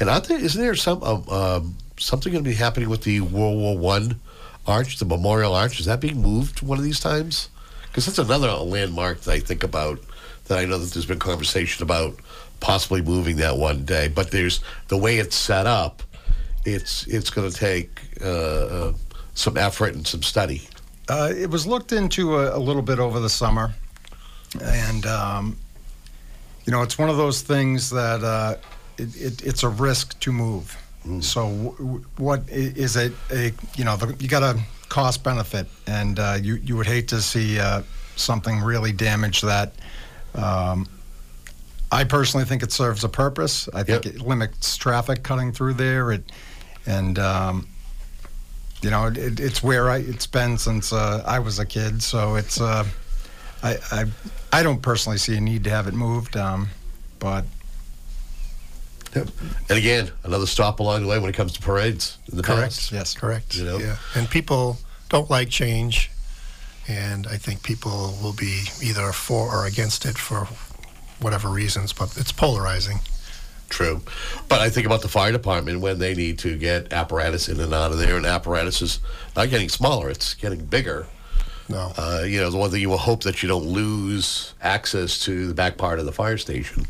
[0.01, 3.21] and I think isn't there some um, um, something going to be happening with the
[3.21, 4.21] World War One
[4.69, 5.81] arch, the Memorial Arch?
[5.81, 7.49] Is that being moved one of these times?
[7.87, 9.99] Because that's another landmark that I think about.
[10.47, 12.19] That I know that there's been conversation about
[12.61, 14.09] possibly moving that one day.
[14.09, 16.03] But there's the way it's set up.
[16.65, 18.93] It's it's going to take uh, uh,
[19.35, 20.63] some effort and some study.
[21.09, 23.73] Uh, it was looked into a, a little bit over the summer,
[24.63, 25.57] and um,
[26.67, 28.57] you know, it's one of those things that uh,
[28.99, 30.77] it, it, it's a risk to move.
[31.21, 33.13] So, w- w- what is it?
[33.31, 37.09] A you know, the, you got a cost benefit, and uh, you you would hate
[37.09, 37.83] to see uh,
[38.17, 39.73] something really damage that.
[40.35, 40.87] Um,
[41.91, 43.69] I personally think it serves a purpose.
[43.73, 46.13] I think it limits traffic cutting through there.
[46.13, 46.31] It
[46.87, 47.67] and um,
[48.83, 52.03] you know, it, it's where I it's been since uh, I was a kid.
[52.03, 52.85] So it's uh,
[53.63, 54.05] I, I
[54.53, 56.69] I don't personally see a need to have it moved, um,
[57.19, 57.45] but
[59.69, 62.75] And again, another stop along the way when it comes to parades in the Correct.
[62.75, 62.93] past.
[62.93, 63.15] Yes.
[63.15, 63.57] Correct.
[63.57, 63.79] You know?
[63.79, 63.97] Yeah.
[64.15, 66.11] And people don't like change,
[66.87, 70.49] and I think people will be either for or against it for
[71.21, 71.93] whatever reasons.
[71.93, 73.01] But it's polarizing.
[73.69, 74.01] True.
[74.49, 77.75] But I think about the fire department when they need to get apparatus in and
[77.75, 79.01] out of there, and apparatus is
[79.37, 81.07] not getting smaller, it's getting bigger.
[81.69, 81.93] No.
[81.99, 85.49] Uh, you know, the one thing you will hope that you don't lose access to
[85.49, 86.87] the back part of the fire station.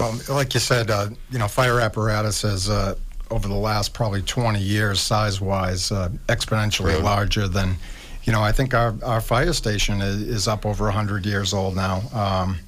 [0.00, 2.94] Well, like you said, uh, you know, fire apparatus has uh,
[3.30, 7.02] over the last probably 20 years, size-wise, uh, exponentially Right.
[7.02, 7.76] larger than.
[8.24, 11.74] You know, I think our, our fire station is, is up over 100 years old
[11.76, 12.02] now.
[12.12, 12.58] Um,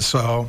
[0.00, 0.48] so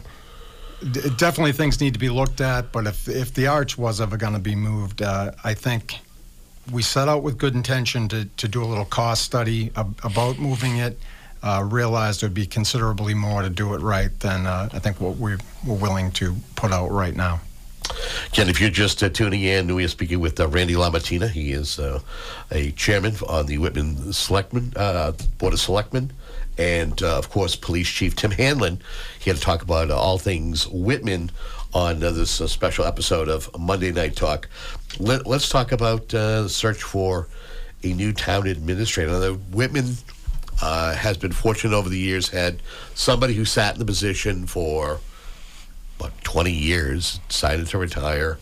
[0.92, 2.72] d- definitely things need to be looked at.
[2.72, 6.00] But if if the arch was ever going to be moved, uh, I think
[6.72, 10.38] we set out with good intention to, to do a little cost study ab- about
[10.40, 11.00] moving it.
[11.46, 15.00] Uh, realized it would be considerably more to do it right than uh, I think
[15.00, 17.40] what we're, we're willing to put out right now.
[18.32, 21.30] Ken, if you're just uh, tuning in, we are speaking with uh, Randy LaMattina.
[21.30, 22.00] He is uh,
[22.52, 26.12] a chairman on the Whitman Selectmen, uh, Board of Selectmen,
[26.58, 28.82] and uh, of course, Police Chief Tim Hanlon.
[29.20, 31.32] He had to talk about uh, all things Whitman
[31.74, 34.48] on this special episode of Monday Night Talk.
[35.00, 37.28] Let, us talk about the search for
[37.84, 39.12] a new town administrator.
[39.12, 39.96] Now, the Whitman
[40.62, 42.62] uh, has been fortunate over the years, had
[42.94, 45.00] somebody who sat in the position for
[46.00, 48.38] about 20 years, decided to retire,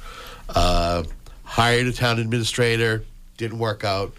[0.49, 1.03] uh,
[1.43, 3.03] hired a town administrator,
[3.38, 4.14] didn't work out.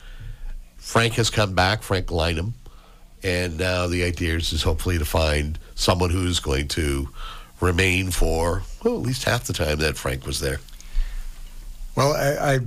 [0.77, 2.53] Frank has come back, Frank Lynham,
[3.23, 7.09] and now the idea is, is hopefully to find someone who's going to
[7.61, 10.61] remain for well, at least half the time that Frank was there.
[11.97, 12.61] Well, I, I,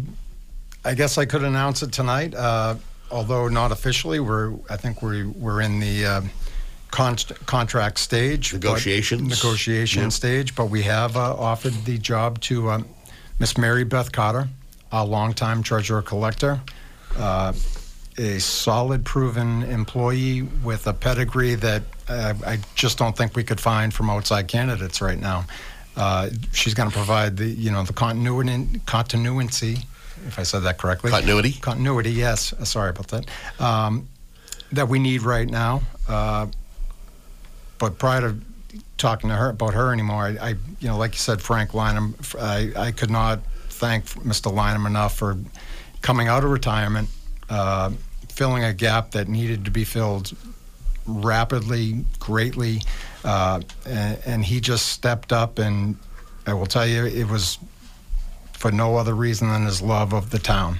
[0.86, 2.76] I guess I could announce it tonight, uh,
[3.12, 4.20] although not officially.
[4.20, 6.22] We're I think we we're in the uh,
[6.91, 9.22] con- contract stage, Negotiations.
[9.22, 10.10] negotiation Yeah.
[10.10, 10.55] stage.
[10.55, 12.88] But we have uh, offered the job to um,
[13.39, 14.49] Miss Mary Beth Cotter,
[14.91, 16.62] a longtime treasurer collector.
[17.18, 17.53] Uh,
[18.20, 23.60] a solid, proven employee with a pedigree that uh, I just don't think we could
[23.62, 25.45] find from outside candidates right now.
[25.95, 29.78] Uh, she's going to provide the, you know, the continuity, continuity,
[30.28, 31.12] if I said that correctly.
[31.12, 31.54] Continuity?
[31.54, 32.54] Continuity, yes.
[32.54, 33.26] Uh, Sorry about that.
[33.60, 34.08] Um,
[34.72, 35.82] that we need right now.
[36.08, 36.48] Uh,
[37.78, 38.38] but prior to
[38.98, 40.50] talking to her about her anymore, I, I
[40.80, 44.52] you know, like you said, Frank Lynham, I, I could not thank Mr.
[44.52, 45.38] Lynham enough for
[46.02, 47.10] coming out of retirement,
[47.50, 47.92] uh,
[48.30, 50.36] filling a gap that needed to be filled
[51.06, 52.82] rapidly, greatly,
[53.24, 55.60] uh, and, and he just stepped up.
[55.60, 55.98] And
[56.46, 57.58] I will tell you, it was
[58.58, 60.80] for no other reason than his love of the town.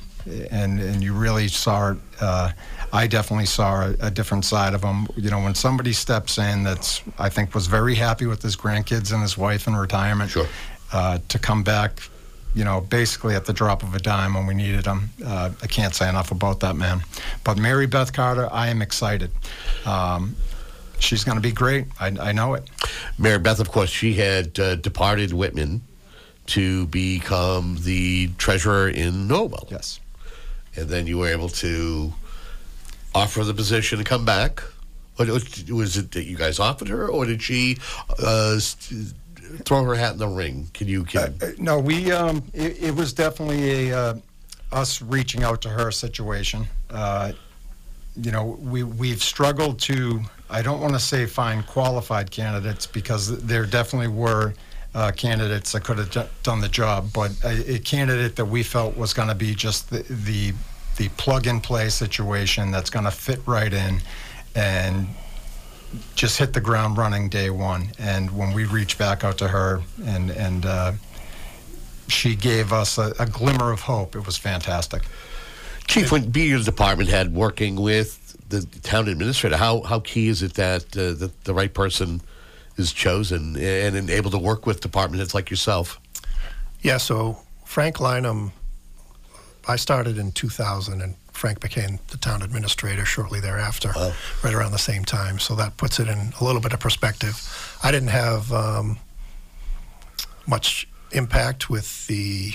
[0.52, 1.98] And and you really saw it.
[2.20, 2.52] Uh,
[2.92, 5.08] I definitely saw a, a different side of him.
[5.16, 9.14] You know, when somebody steps in, that's I think was very happy with his grandkids
[9.14, 10.32] and his wife in retirement.
[10.32, 10.48] Sure.
[10.92, 12.02] Uh, to come back,
[12.56, 15.10] you know, basically at the drop of a dime when we needed him.
[15.24, 17.04] Uh, I can't say enough about that man.
[17.44, 19.32] But Mary Beth Carter, I am excited.
[19.86, 20.36] Um,
[21.00, 21.86] she's going to be great.
[22.00, 22.70] I, I know it.
[23.18, 25.82] Mary Beth, of course, she had uh, departed Whitman
[26.48, 29.70] to become the treasurer in Norwell.
[29.70, 30.00] Yes.
[30.76, 32.14] And then you were able to
[33.16, 34.62] offer the position to come back
[35.16, 37.78] What, was it that you guys offered her, or did she
[38.20, 38.60] uh,
[39.66, 40.70] throw her hat in the ring?
[40.74, 41.04] Can you?
[41.04, 42.12] Can, No, we.
[42.12, 44.16] Um, it, it was definitely a uh,
[44.72, 46.68] us reaching out to her situation.
[46.90, 47.32] Uh,
[48.16, 50.22] you know, we we've struggled to.
[50.50, 54.54] I don't want to say find qualified candidates because there definitely were
[54.98, 58.64] uh, candidates that could have d- done the job, but a, a candidate that we
[58.64, 60.54] felt was going to be just the the,
[60.98, 64.02] the plug and play situation that's going to fit right in,
[64.56, 65.08] and
[66.16, 67.90] just hit the ground running day one.
[68.00, 70.94] And when we reached back out to her, and and uh,
[72.08, 75.04] she gave us a, a glimmer of hope, it was fantastic.
[75.88, 80.56] Chief, when your department had working with the town administrator, how how key is it
[80.56, 82.22] that uh, that the right person
[82.78, 86.00] is chosen and, and able to work with department heads like yourself?
[86.82, 88.52] Yeah, so Frank Lynham,
[89.68, 93.92] I started in 2000, and Frank became the town administrator shortly thereafter,
[94.44, 95.40] right around the same time.
[95.40, 97.78] So that puts it in a little bit of perspective.
[97.84, 98.98] I didn't have um,
[100.48, 102.54] much impact with the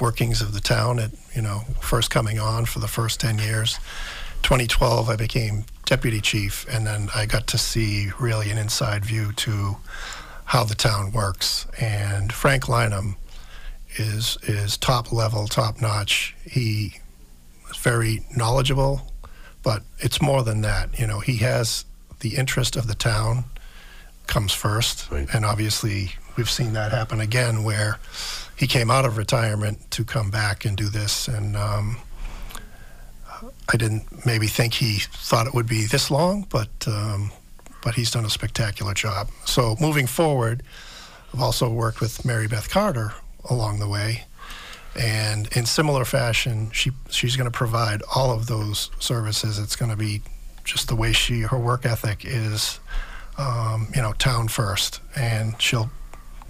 [0.00, 3.78] workings of the town at, you know, first coming on for the first 10 years.
[4.44, 9.32] 2012, I became deputy chief, and then I got to see really an inside view
[9.32, 9.78] to
[10.44, 11.66] how the town works.
[11.80, 13.16] And Frank Lynham
[13.96, 16.36] is is top level, top notch.
[16.44, 16.96] He
[17.70, 19.10] is very knowledgeable,
[19.62, 20.98] but it's more than that.
[20.98, 21.86] You know, he has
[22.20, 23.44] the interest of the town
[24.26, 27.98] comes first, and obviously we've seen that happen again where
[28.56, 31.96] he came out of retirement to come back and do this, and um,
[33.68, 37.30] I didn't maybe think he thought it would be this long, but um,
[37.82, 39.28] but he's done a spectacular job.
[39.44, 40.62] So moving forward,
[41.32, 43.12] I've also worked with Mary Beth Carter
[43.48, 44.24] along the way,
[44.98, 49.58] and in similar fashion, she she's going to provide all of those services.
[49.58, 50.22] It's going to be
[50.64, 52.80] just the way she her work ethic is,
[53.38, 55.90] um, you know, town first, and she'll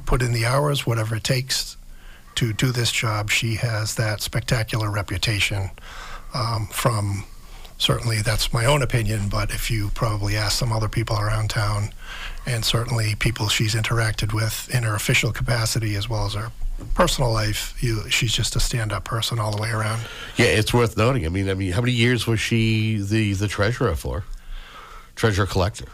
[0.06, 1.76] put in the hours, whatever it takes
[2.36, 3.30] to do this job.
[3.30, 5.70] She has that spectacular reputation
[6.34, 7.24] um, from
[7.78, 11.92] certainly that's my own opinion, but if you probably ask some other people around town,
[12.46, 16.50] and certainly people she's interacted with in her official capacity as well as her
[16.94, 20.02] personal life, you, she's just a stand-up person all the way around.
[20.36, 21.24] Yeah, it's worth noting.
[21.24, 24.24] I mean, I mean, how many years was she the the treasurer for?
[25.14, 25.86] Treasurer collector.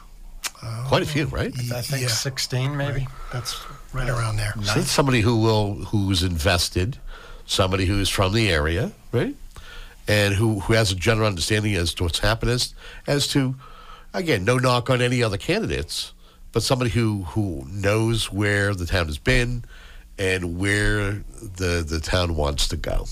[0.88, 1.52] Quite a few, right?
[1.72, 3.06] I think 16 maybe.
[3.32, 3.64] That's
[3.94, 4.52] right around there.
[4.62, 6.98] So that's somebody who will who's invested,
[7.46, 9.34] somebody who's from the area, right?
[10.10, 12.74] And who, who has a general understanding as to what's happening as,
[13.06, 13.54] as to
[14.12, 16.12] again, no knock on any other candidates,
[16.52, 19.64] but somebody who, who knows where the town has been
[20.18, 21.22] and where
[21.56, 23.06] the the town wants to go.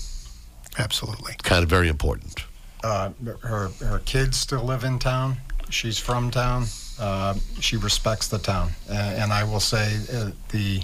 [0.77, 1.33] Absolutely.
[1.41, 2.43] Kind of very important.
[2.83, 3.09] Uh,
[3.41, 5.37] her her kids still live in town.
[5.69, 6.65] She's from town.
[6.99, 10.81] Uh, she respects the town, uh, and I will say uh, the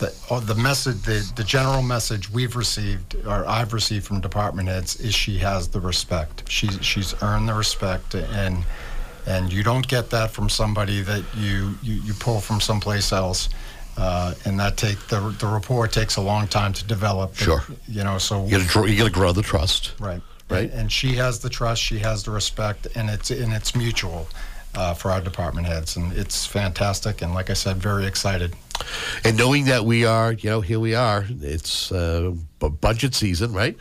[0.00, 4.68] the oh, the message, the the general message we've received or I've received from department
[4.68, 6.42] heads is she has the respect.
[6.48, 8.64] She's she's earned the respect, and
[9.26, 13.48] and you don't get that from somebody that you you, you pull from someplace else.
[13.96, 17.36] Uh, and that take the the rapport takes a long time to develop.
[17.36, 17.62] Sure.
[17.86, 19.92] You know, so You got to you got to grow the trust.
[20.00, 20.22] Right.
[20.48, 20.72] Right.
[20.72, 24.26] And she has the trust, she has the respect, and it's and it's mutual
[24.74, 27.22] uh, for our department heads, and it's fantastic.
[27.22, 28.54] And like I said, very excited.
[29.24, 31.24] And knowing that we are, you know, here we are.
[31.28, 33.76] It's uh, budget season, right?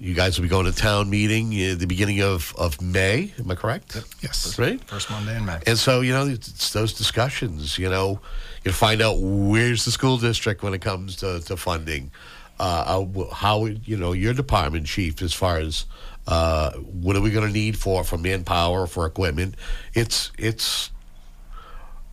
[0.00, 3.32] You guys will be going to town meeting at the beginning of, of May.
[3.38, 3.96] Am I correct?
[4.22, 4.56] Yes.
[4.56, 4.82] Right?
[4.84, 5.58] First Monday in May.
[5.66, 8.20] And so, you know, it's those discussions, you know,
[8.64, 12.12] you find out where's the school district when it comes to, to funding.
[12.60, 15.86] Uh, how- how, you know, your department chief, as far as
[16.28, 19.56] uh, what are we going to need for, for manpower, for equipment.
[19.94, 20.90] It's, it's,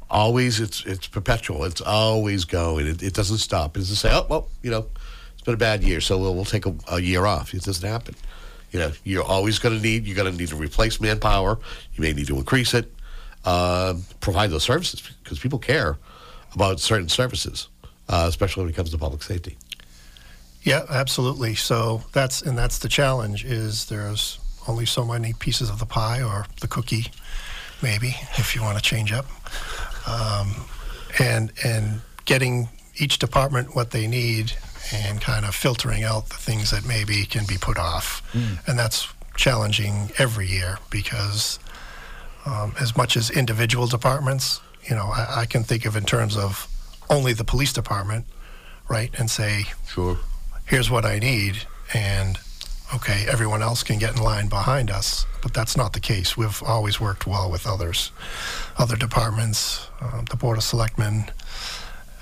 [0.10, 1.64] always it's it's perpetual.
[1.64, 2.88] It's always going.
[2.88, 3.76] It, it doesn't stop.
[3.76, 4.88] It doesn't say, oh well, you know,
[5.34, 7.53] it's been a bad year, so we'll, we'll take a, a year off.
[7.53, 8.15] It doesn't happen.
[8.72, 10.06] You know, you're always going to need.
[10.06, 11.57] You're going to need to replace manpower.
[11.94, 12.91] You may need to increase it.
[13.45, 15.98] Uh, provide those services because people care
[16.56, 17.68] about certain services,
[18.10, 19.56] uh, especially when it comes to public safety.
[20.64, 21.53] Yeah, absolutely.
[21.53, 26.23] So that's and that's the challenge is there's only so many pieces of the pie
[26.23, 27.06] or the cookie,
[27.84, 29.27] maybe if you want to change up,
[30.07, 30.65] um,
[31.19, 34.53] and and getting each department what they need
[34.94, 38.22] and kind of filtering out the things that maybe can be put off,
[38.68, 41.60] and that's challenging every year because
[42.45, 46.38] um, as much as individual departments, you know, I, I can think of in terms
[46.38, 46.68] of
[47.10, 48.26] only the police department,
[48.88, 50.18] right, and say, sure,
[50.65, 51.57] here's what I need,
[51.94, 52.38] and
[52.94, 56.38] okay, everyone else can get in line behind us, but that's not the case.
[56.38, 58.12] We've always worked well with others,
[58.78, 61.26] other departments, uh, the Board of Selectmen,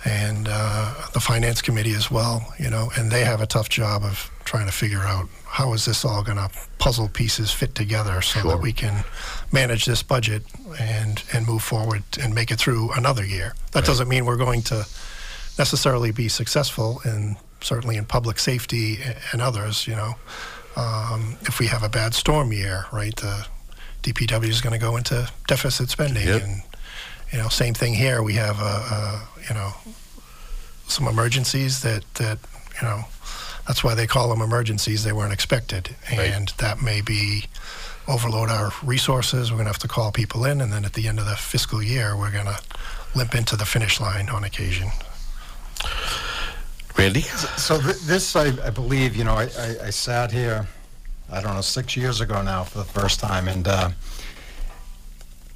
[0.05, 4.03] and uh, the Finance Committee as well, you know, and they have a tough job
[4.03, 6.49] of trying to figure out how is this all going to
[6.79, 9.03] puzzle pieces fit together so that we can
[9.51, 10.43] manage this budget
[10.79, 13.53] and, and move forward and make it through another year.
[13.71, 13.85] That Right.
[13.85, 14.85] doesn't mean we're going to
[15.57, 18.97] necessarily be successful in certainly in public safety
[19.31, 20.15] and others, you know.
[20.75, 23.47] Um, if we have a bad storm year, right, the
[24.01, 26.27] DPW is going to go into deficit spending.
[26.41, 26.61] And,
[27.31, 28.21] you know, same thing here.
[28.23, 29.73] We have, a, a, you know,
[30.87, 32.37] some emergencies that, that,
[32.81, 33.05] you know,
[33.67, 35.03] that's why they call them emergencies.
[35.03, 35.95] They weren't expected.
[36.31, 37.45] And that may be
[38.07, 39.51] overload our resources.
[39.51, 40.59] We're going to have to call people in.
[40.59, 42.59] And then at the end of the fiscal year, we're going to
[43.15, 44.89] limp into the finish line on occasion.
[46.97, 47.21] Randy?
[47.21, 50.67] So th- this, I, I believe, you know, I, I, I sat here,
[51.31, 53.89] I don't know, six years ago now for the first time, and uh,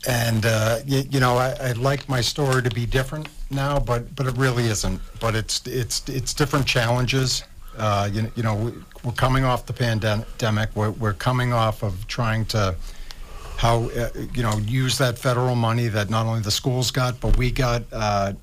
[0.07, 4.15] and uh, you, you know, I, I'd like my story to be different now, but
[4.15, 4.99] but it really isn't.
[5.19, 7.43] But it's it's it's different challenges.
[7.77, 8.72] Uh, you, you know, we,
[9.03, 10.69] we're coming off the pandemic.
[10.76, 12.76] We're, we're coming off of trying to
[13.57, 17.38] how uh, you know use that federal money that not only the schools got, but
[17.38, 17.84] we got.
[17.91, 18.34] Uh,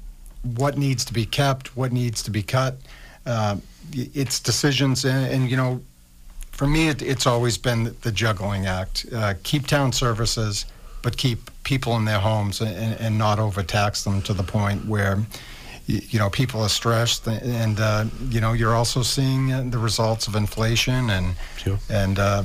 [0.45, 2.77] what needs to be kept, what needs to be cut.
[3.27, 3.57] Uh,
[3.93, 5.81] it's decisions, and, and you know,
[6.53, 9.07] for me, it, it's always been the juggling act.
[9.13, 10.67] Uh, keep town services,
[11.03, 15.19] but keep people in their homes and, and not overtax them to the point where.
[15.87, 20.27] You know, people are stressed, and uh, you know you're also seeing uh, the results
[20.27, 21.35] of inflation, and
[21.91, 22.45] and uh,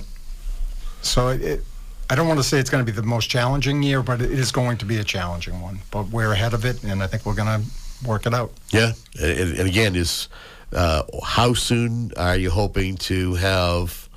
[1.02, 1.64] so it, it,
[2.10, 4.32] I don't want to say it's going to be the most challenging year, but it
[4.32, 5.80] is going to be a challenging one.
[5.90, 7.68] But we're ahead of it, and I think we're going to
[8.06, 8.52] work it out.
[8.72, 10.30] Yeah, and, and again, is
[10.74, 14.10] uh, how soon are you hoping to have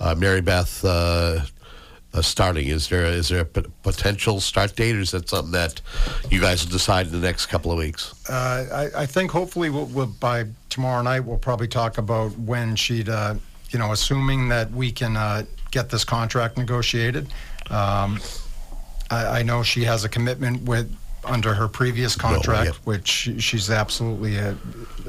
[0.00, 1.40] uh, Mary Beth uh,
[2.12, 2.68] uh, starting?
[2.68, 5.80] Is there is there a p- potential start date, or is that something that
[6.30, 8.14] you guys will decide in the next couple of weeks?
[8.28, 12.76] Uh, I, I think hopefully we'll, we'll, by tomorrow night we'll probably talk about when
[12.76, 13.34] she'd, uh,
[13.70, 17.32] you know, assuming that we can uh, get this contract negotiated.
[17.70, 18.20] Um,
[19.10, 20.94] I, I know she has a commitment with
[21.24, 24.38] under her previous contract, which she's absolutely.
[24.38, 24.54] Uh,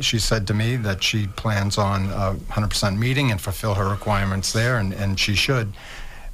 [0.02, 4.52] she said to me that she plans on uh, 100% meeting and fulfill her requirements
[4.54, 5.74] there, and, and she should.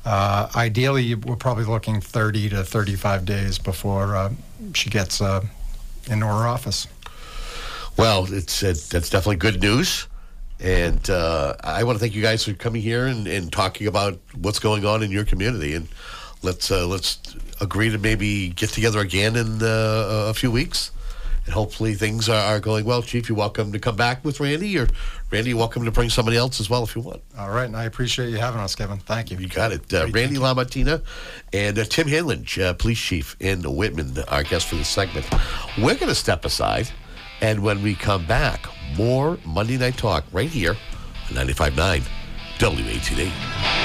[0.03, 4.31] Uh, ideally, we're probably looking 30 to 35 days before uh,
[4.73, 5.41] she gets uh,
[6.09, 6.87] into her office.
[7.97, 10.07] Well, it's it, that's definitely good news,
[10.59, 14.17] and uh, I want to thank you guys for coming here and, and talking about
[14.35, 15.75] what's going on in your community.
[15.75, 15.87] And
[16.41, 17.19] let's uh, let's
[17.59, 20.91] agree to maybe get together again in uh, a few weeks,
[21.45, 23.01] and hopefully things are, are going well.
[23.01, 24.88] Chief, you're welcome to come back with Randy, or
[25.31, 27.22] Randy, you're welcome to bring somebody else as well if you want.
[27.38, 28.97] All right, and I appreciate you having us, Kevin.
[28.97, 29.38] Thank you.
[29.38, 29.93] You got it.
[29.93, 31.03] Uh, Randy LaMattina
[31.53, 35.27] and uh, Tim Hanlon, uh, police chief in Whitman, our guest for this segment.
[35.77, 36.89] We're going to step aside,
[37.41, 38.65] and when we come back,
[38.97, 40.72] more Monday Night Talk right here
[41.30, 42.03] on 95.9
[42.57, 43.80] WATD.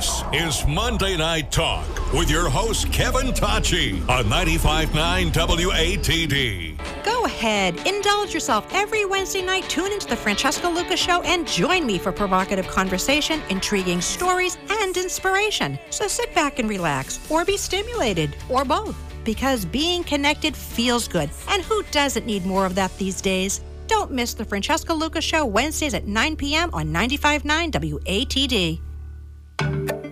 [0.00, 7.04] This is Monday Night Talk with your host, Kevin Tocci on 95.9 WATD.
[7.04, 9.68] Go ahead, indulge yourself every Wednesday night.
[9.68, 14.96] Tune into the Francesca Lucas Show and join me for provocative conversation, intriguing stories, and
[14.96, 15.78] inspiration.
[15.90, 21.28] So sit back and relax, or be stimulated, or both, because being connected feels good.
[21.50, 23.60] And who doesn't need more of that these days?
[23.86, 26.70] Don't miss the Francesca Lucas Show Wednesdays at 9 p.m.
[26.72, 28.80] on 95.9 WATD.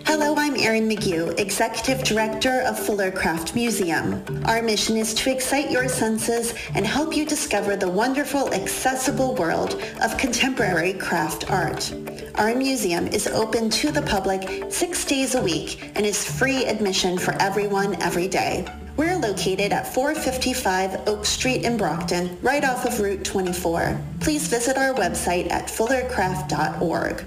[0.09, 4.25] Hello, I'm Erin McGee, Executive Director of Fuller Craft Museum.
[4.47, 9.85] Our mission is to excite your senses and help you discover the wonderful, accessible world
[10.01, 11.93] of contemporary craft art.
[12.37, 17.19] Our museum is open to the public six days a week and is free admission
[17.19, 18.67] for everyone every day.
[18.97, 24.01] We're located at 455 Oak Street in Brockton, right off of Route 24.
[24.21, 27.27] Please visit our website at fullercraft.org.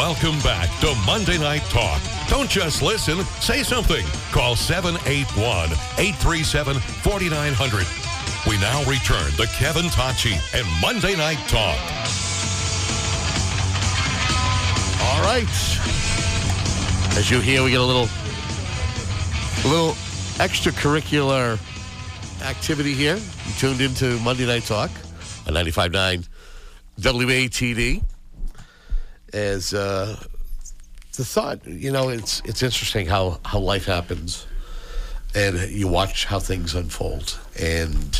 [0.00, 2.00] Welcome back to Monday Night Talk.
[2.26, 4.02] Don't just listen, say something.
[4.32, 7.86] Call 781 837 4900.
[8.48, 11.76] We now return to Kevin Tocci and Monday Night Talk.
[15.04, 15.44] All right.
[17.18, 18.08] As you hear, we get a little,
[19.64, 19.92] a little
[20.40, 21.60] extracurricular
[22.42, 23.16] activity here.
[23.16, 24.90] You tuned into Monday Night Talk
[25.46, 26.26] on 95.9
[26.98, 28.02] WATD.
[29.32, 30.16] As uh,
[31.16, 34.46] the thought, you know, it's it's interesting how how life happens,
[35.34, 37.38] and you watch how things unfold.
[37.58, 38.18] And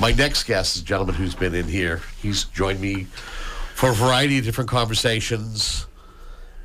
[0.00, 2.00] My next guest is a gentleman who's been in here.
[2.22, 3.08] He's joined me
[3.74, 5.86] for a variety of different conversations.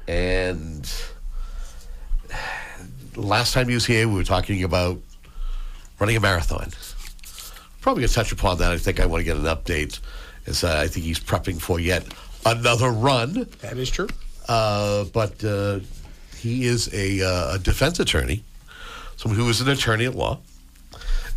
[0.08, 0.92] And
[3.16, 5.02] last time he was here, we were talking about
[6.00, 6.70] running a marathon.
[7.82, 8.72] Probably going to touch upon that.
[8.72, 10.00] I think I want to get an update.
[10.46, 12.06] As I think he's prepping for yet
[12.46, 13.48] another run.
[13.62, 14.08] That is true.
[14.48, 15.80] Uh, but uh,
[16.38, 18.44] he is a, uh, a defense attorney,
[19.16, 20.40] someone who is an attorney at law.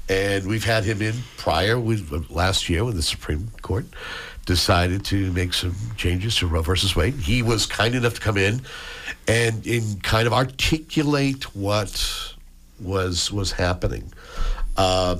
[0.09, 3.87] And we've had him in prior with last year when the Supreme Court
[4.45, 7.15] decided to make some changes to Roe versus Wade.
[7.15, 8.63] He was kind enough to come in
[9.27, 12.35] and in kind of articulate what
[12.81, 14.13] was was happening
[14.77, 15.17] uh,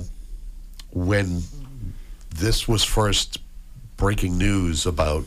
[0.91, 1.41] when
[2.35, 3.39] this was first
[3.97, 5.25] breaking news about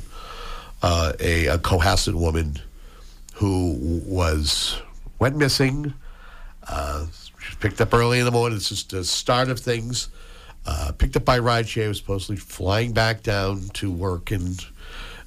[0.83, 2.59] uh, a, a Cohasset woman
[3.35, 4.81] who was
[5.19, 5.95] went missing.
[6.67, 7.07] Uh,
[7.39, 8.57] she was picked up early in the morning.
[8.57, 10.09] It's just the start of things.
[10.67, 14.55] Uh, picked up by rideshare, was supposedly flying back down to work in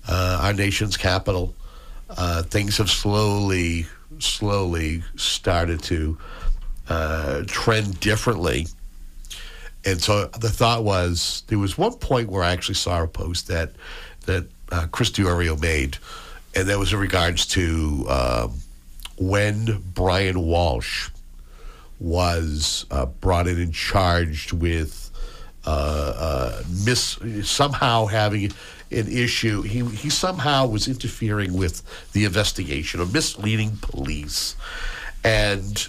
[0.07, 1.55] uh, our nation's capital.
[2.09, 3.87] Uh, things have slowly,
[4.19, 6.17] slowly started to
[6.87, 8.67] uh, trend differently.
[9.85, 13.47] And so the thought was there was one point where I actually saw a post
[13.47, 13.71] that
[14.25, 15.97] that uh, Chris Diorio made,
[16.55, 18.53] and that was in regards to um,
[19.17, 21.09] when Brian Walsh
[21.99, 25.11] was uh, brought in and charged with
[25.65, 28.51] uh, uh, mis somehow having
[28.89, 29.61] an issue.
[29.61, 31.83] He he somehow was interfering with
[32.13, 34.55] the investigation or misleading police,
[35.23, 35.87] and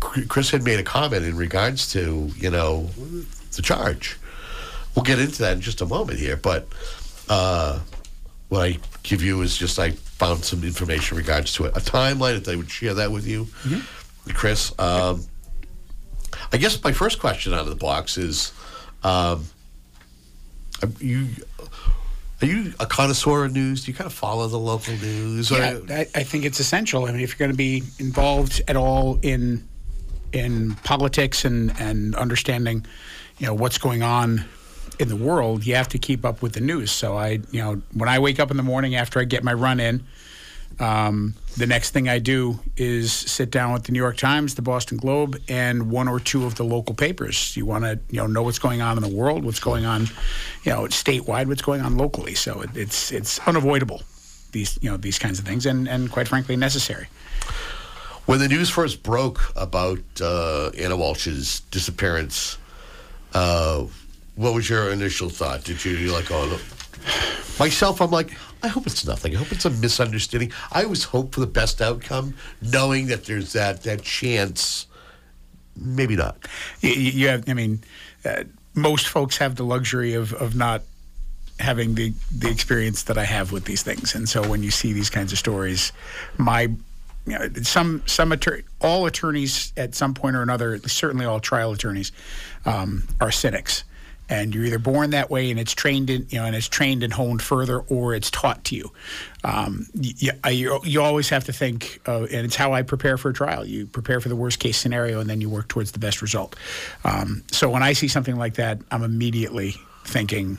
[0.00, 2.90] Chris had made a comment in regards to you know
[3.54, 4.18] the charge.
[4.96, 6.66] We'll get into that in just a moment here, but
[7.28, 7.78] uh,
[8.50, 11.80] what I give you is just I found some information in regards to it, a
[11.80, 13.46] timeline that I would share that with you,
[14.34, 14.72] Chris.
[14.78, 15.24] Um,
[16.52, 18.52] I guess my first question out of the box is,
[19.02, 19.46] um,
[20.82, 21.28] are you
[22.42, 23.84] are you a connoisseur of news?
[23.84, 25.52] Do you kind of follow the local news?
[25.52, 27.04] or- Yeah, I, I think it's essential.
[27.06, 29.66] I mean, if you're going to be involved at all in
[30.32, 32.84] in politics and and understanding,
[33.38, 34.44] you know, what's going on
[35.00, 36.90] in the world, you have to keep up with the news.
[36.90, 39.52] So I, you know, when I wake up in the morning after I get my
[39.52, 40.04] run in,
[40.78, 44.62] um, the next thing I do is sit down with the New York Times, the
[44.62, 47.56] Boston Globe, and one or two of the local papers.
[47.56, 50.02] You want to, you know, know what's going on in the world, what's going on,
[50.62, 52.34] you know, statewide, what's going on locally.
[52.34, 54.02] So it, it's it's unavoidable
[54.52, 57.08] these you know these kinds of things, and and quite frankly necessary.
[58.26, 62.58] When the news first broke about uh, Ana Walsh's disappearance,
[63.32, 63.86] uh,
[64.40, 65.64] what was your initial thought?
[65.64, 66.62] Did you you're like, oh, look.
[67.58, 68.00] myself?
[68.00, 69.34] I'm like, I hope it's nothing.
[69.34, 70.50] I hope it's a misunderstanding.
[70.72, 74.86] I always hope for the best outcome, knowing that there's that that chance.
[75.76, 76.38] Maybe not.
[76.80, 77.82] You, you have, I mean,
[78.24, 78.44] uh,
[78.74, 80.82] most folks have the luxury of of not
[81.58, 84.94] having the the experience that I have with these things, and so when you see
[84.94, 85.92] these kinds of stories,
[86.38, 86.62] my
[87.26, 91.72] you know, some some attor- all attorneys at some point or another, certainly all trial
[91.72, 92.10] attorneys,
[92.64, 93.84] um, are cynics.
[94.30, 97.02] And you're either born that way, and it's trained in, you know, and it's trained
[97.02, 98.92] and honed further, or it's taught to you.
[99.42, 103.30] Um, you, you, you always have to think, uh, and it's how I prepare for
[103.30, 103.66] a trial.
[103.66, 106.54] You prepare for the worst case scenario, and then you work towards the best result.
[107.04, 109.74] Um, so when I see something like that, I'm immediately
[110.04, 110.58] thinking,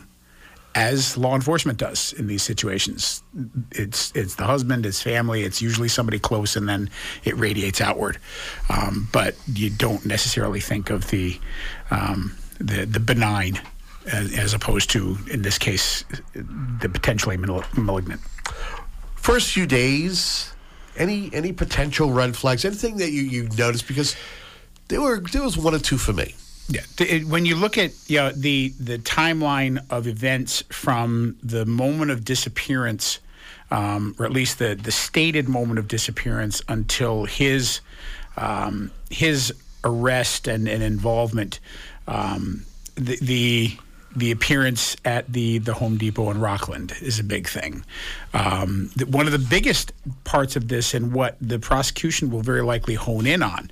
[0.76, 3.24] as law enforcement does in these situations.
[3.72, 6.90] It's it's the husband, it's family, it's usually somebody close, and then
[7.24, 8.18] it radiates outward.
[8.70, 11.40] Um, but you don't necessarily think of the
[11.90, 13.60] um, the the benign
[14.06, 18.22] as, as opposed to, in this case, the potentially mal- malignant.
[19.16, 20.54] First few days,
[20.98, 22.66] any any potential red flags?
[22.66, 23.88] Anything that you you noticed?
[23.88, 24.16] Because
[24.88, 26.36] there were there was one or two for me.
[26.68, 31.66] Yeah, it- when you look at you know, the the timeline of events from the
[31.66, 33.20] moment of disappearance,
[33.70, 37.82] um, or at least the the stated moment of disappearance, until his
[38.38, 41.60] um, his arrest and, and involvement,
[42.08, 42.66] um,
[42.96, 43.78] the, the
[44.16, 47.86] the appearance at the the Home Depot in Rockland is a big thing.
[48.34, 52.62] Um, the, one of the biggest parts of this, and what the prosecution will very
[52.62, 53.72] likely hone in on,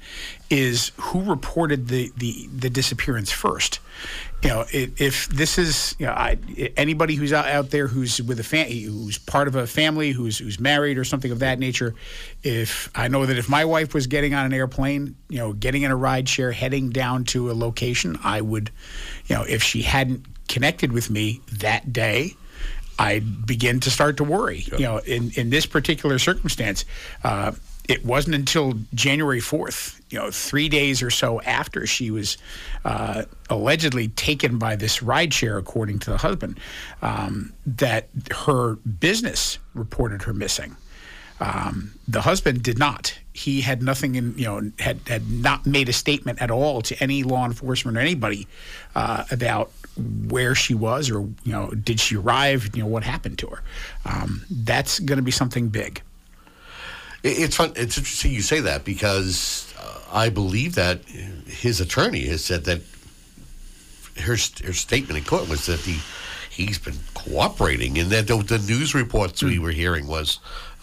[0.49, 3.79] is who reported the the, the disappearance first.
[4.41, 6.37] You know, i if this is you know I,
[6.77, 10.37] anybody who's out, out there who's with a fam- who's part of a family, who's
[10.37, 11.93] who's married or something of that nature.
[12.41, 15.83] If I know that if my wife was getting on an airplane, you know, getting
[15.83, 18.71] in a ride share, heading down to a location, I would,
[19.27, 22.35] you know, if she hadn't connected with me that day,
[22.97, 24.65] I'd begin to start to worry.
[24.77, 26.85] You know, in, in this particular circumstance,
[27.23, 27.53] uh,
[27.89, 32.37] it wasn't until January 4th, you know, three days or so after she was
[32.85, 36.59] uh, allegedly taken by this rideshare, according to the husband,
[37.01, 38.07] um, that
[38.45, 40.77] her business reported her missing.
[41.39, 43.17] Um, the husband did not.
[43.33, 47.03] He had nothing in, you know, had, had not made a statement at all to
[47.03, 48.47] any law enforcement or anybody
[48.93, 49.71] uh, about
[50.27, 53.63] where she was or, you know, did she arrive, you know, what happened to her.
[54.05, 56.03] Um, that's going to be something big.
[57.23, 57.73] It- It's fun.
[57.75, 62.81] It's interesting you say that because uh, I believe that his attorney has said that
[64.17, 65.99] her her statement in court was that he
[66.49, 70.39] he's been cooperating, and that the, the news reports we were hearing was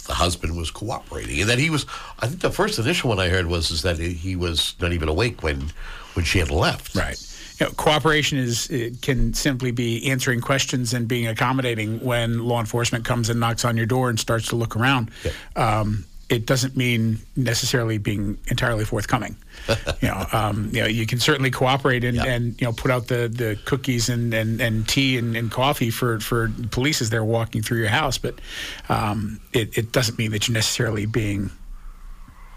[0.07, 1.85] the husband was cooperating, and that he was.
[2.21, 5.09] I think the first initial one I heard was is that he was not even
[5.09, 5.73] awake when
[6.15, 6.95] when she had left.
[6.95, 7.21] Right.
[7.61, 12.61] You know, cooperation is it can simply be answering questions and being accommodating when law
[12.61, 15.11] enforcement comes and knocks on your door and starts to look around.
[15.57, 19.37] Um, it doesn't mean necessarily being entirely forthcoming.
[20.01, 23.07] you know, um, you know, you can certainly cooperate and, and you know put out
[23.09, 27.25] the, the cookies and, and, and tea and, and coffee for, for police as they're
[27.25, 28.41] walking through your house, but
[28.89, 31.51] um, it, it doesn't mean that you're necessarily being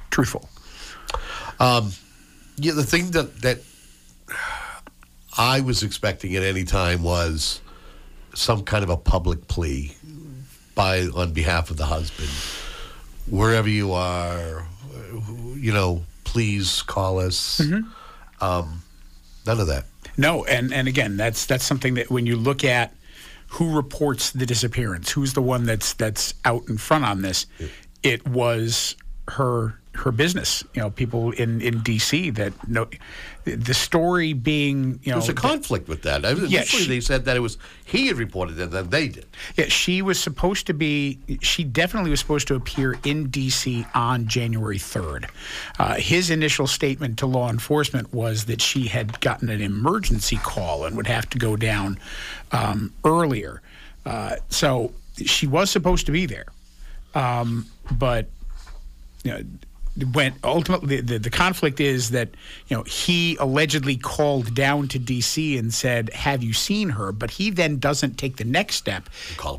[0.10, 0.50] truthful.
[1.60, 1.92] Um,
[2.58, 3.60] yeah, the thing that that
[5.38, 7.62] I was expecting at any time was
[8.34, 9.96] some kind of a public plea
[10.76, 12.30] by on behalf of the husband,
[13.30, 14.66] wherever you are,
[15.56, 17.62] you know, please call us.
[18.42, 18.84] Um,
[19.46, 19.86] none of that.
[20.18, 22.94] No, and and again, that's that's something that when you look at
[23.50, 27.46] who reports the disappearance, who's the one that's that's out in front on this,
[28.04, 28.96] it was
[29.30, 30.64] her her business.
[30.74, 32.30] You know, people in in D.C.
[32.32, 32.88] that know
[33.46, 36.24] the story being you know There was a conflict with that.
[36.26, 39.08] I- Yeah, Initially, she- they said that it was he had reported it, that they
[39.08, 39.26] did.
[39.58, 41.18] Yeah, she was supposed to be.
[41.42, 43.86] She definitely was supposed to appear in D.C.
[43.96, 45.28] on January third.
[45.80, 50.86] Uh, his initial statement to law enforcement was that she had gotten an emergency call
[50.86, 51.98] and would have to go down
[52.52, 53.62] um, earlier.
[54.06, 54.94] Uh, so
[55.26, 56.46] she was supposed to be there,
[57.16, 58.28] um, but
[59.24, 59.42] you know,
[60.14, 62.30] when ultimately the, the conflict is that
[62.68, 67.32] you know he allegedly called down to DC and said, "Have you seen her?" But
[67.32, 69.10] he then doesn't take the next step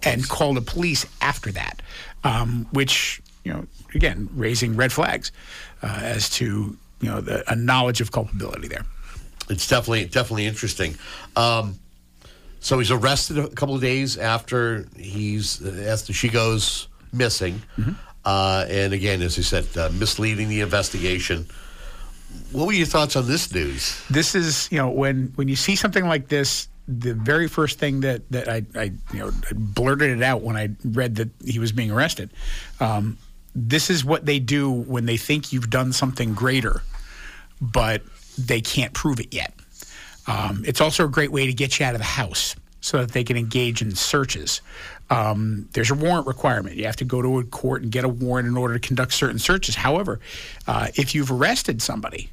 [0.04, 1.82] and call the police after that,
[2.24, 5.32] um, which you know again raising red flags
[5.82, 8.84] uh, as to you know the, a knowledge of culpability there.
[9.48, 10.96] It's definitely definitely interesting.
[11.36, 11.78] Um,
[12.60, 17.62] so he's arrested a couple of days after he's after she goes missing,
[18.24, 21.47] uh, and again, as you said, uh, misleading the investigation.
[22.52, 24.01] What were your thoughts on this news?
[24.10, 26.68] This is you know when when you see something like this.
[26.88, 30.70] The very first thing that, that I, I you know blurted it out when I
[30.84, 32.30] read that he was being arrested.
[32.80, 33.16] Um,
[33.55, 36.82] this is what they do when they think you've done something greater,
[37.60, 38.02] but
[38.36, 39.55] they can't prove it yet.
[40.26, 43.12] Um, it's also a great way to get you out of the house so that
[43.12, 44.60] they can engage in searches.
[45.10, 46.76] Um, there's a warrant requirement.
[46.76, 49.12] You have to go to a court and get a warrant in order to conduct
[49.12, 49.74] certain searches.
[49.74, 50.20] However,
[50.66, 52.30] uh, if you've arrested somebody,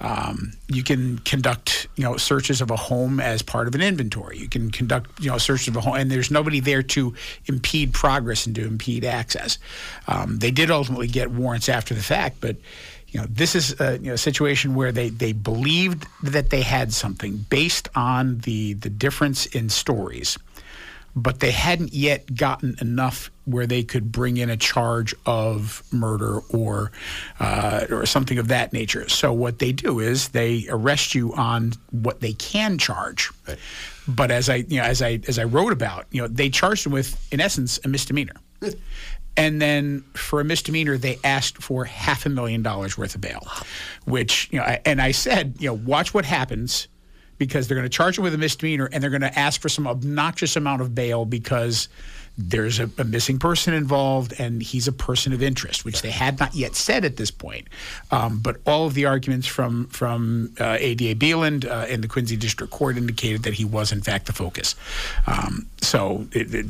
[0.00, 4.38] um, you can conduct, you know, searches of a home as part of an inventory.
[4.38, 7.14] You can conduct, you know, searches of a home, and there's nobody there to
[7.46, 9.58] impede progress and to impede access.
[10.06, 12.56] Um, they did ultimately get warrants after the fact, but
[13.08, 16.92] you know, this is a, you know, situation where they, they believed that they had
[16.92, 20.36] something based on the the difference in stories,
[21.16, 26.40] but they hadn't yet gotten enough where they could bring in a charge of murder
[26.50, 26.92] or
[27.40, 29.08] uh, or something of that nature.
[29.08, 33.30] So what they do is they arrest you on what they can charge.
[34.06, 36.84] But as I you know as I as I wrote about, you know, they charged
[36.84, 38.36] them with in essence a misdemeanor.
[39.38, 43.46] And then for a misdemeanor, they asked for half a million dollars worth of bail,
[44.06, 46.88] which, you know, I, and I said, you know, watch what happens
[47.38, 49.68] because they're going to charge him with a misdemeanor and they're going to ask for
[49.68, 51.88] some obnoxious amount of bail because
[52.38, 56.38] there's a, a missing person involved and he's a person of interest, which they had
[56.38, 57.66] not yet said at this point.
[58.10, 62.36] Um, but all of the arguments from from uh, ADA Beland uh, in the Quincy
[62.36, 64.74] District Court indicated that he was in fact the focus.
[65.26, 66.66] Um, so it, it,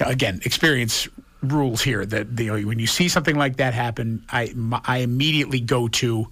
[0.00, 1.08] again, experience
[1.42, 4.98] rules here that you know, when you see something like that happen, I my- I
[4.98, 6.28] immediately go to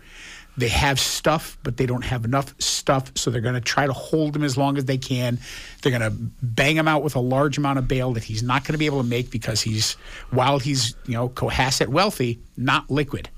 [0.56, 3.92] they have stuff, but they don't have enough stuff, so they're going to try to
[3.92, 5.38] hold him as long as they can.
[5.82, 8.64] They're going to bang him out with a large amount of bail that he's not
[8.64, 9.94] going to be able to make because he's
[10.30, 13.28] while he's you know cohasset wealthy, not liquid.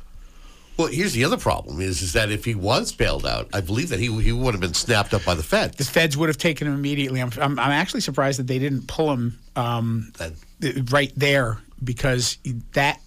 [0.76, 3.88] Well, here's the other problem: is is that if he was bailed out, I believe
[3.88, 5.76] that he he would have been snapped up by the feds.
[5.76, 7.20] The feds would have taken him immediately.
[7.20, 10.12] I'm, I'm, I'm actually surprised that they didn't pull him um,
[10.90, 12.36] right there because
[12.74, 13.00] that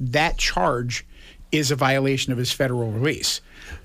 [0.00, 1.06] that charge
[1.50, 3.40] is a violation of his federal release.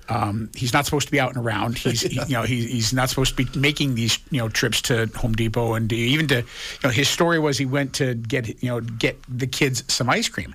[0.08, 1.78] Um, he's not supposed to be out and around.
[1.78, 4.82] He's he- you know he, he's not supposed to be making these you know trips
[4.82, 6.44] to Home Depot and even to you
[6.84, 10.28] know his story was he went to get you know get the kids some ice
[10.28, 10.54] cream.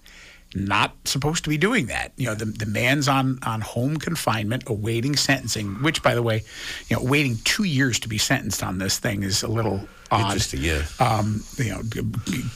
[0.57, 2.13] Not supposed to be doing that.
[2.15, 5.81] You know the, the man's on on home confinement awaiting sentencing.
[5.83, 6.43] Which by the way,
[6.87, 9.81] you know waiting two years to be sentenced on this thing is a little
[10.11, 10.21] odd.
[10.27, 10.83] Interesting, yeah.
[10.99, 11.81] Um, you know,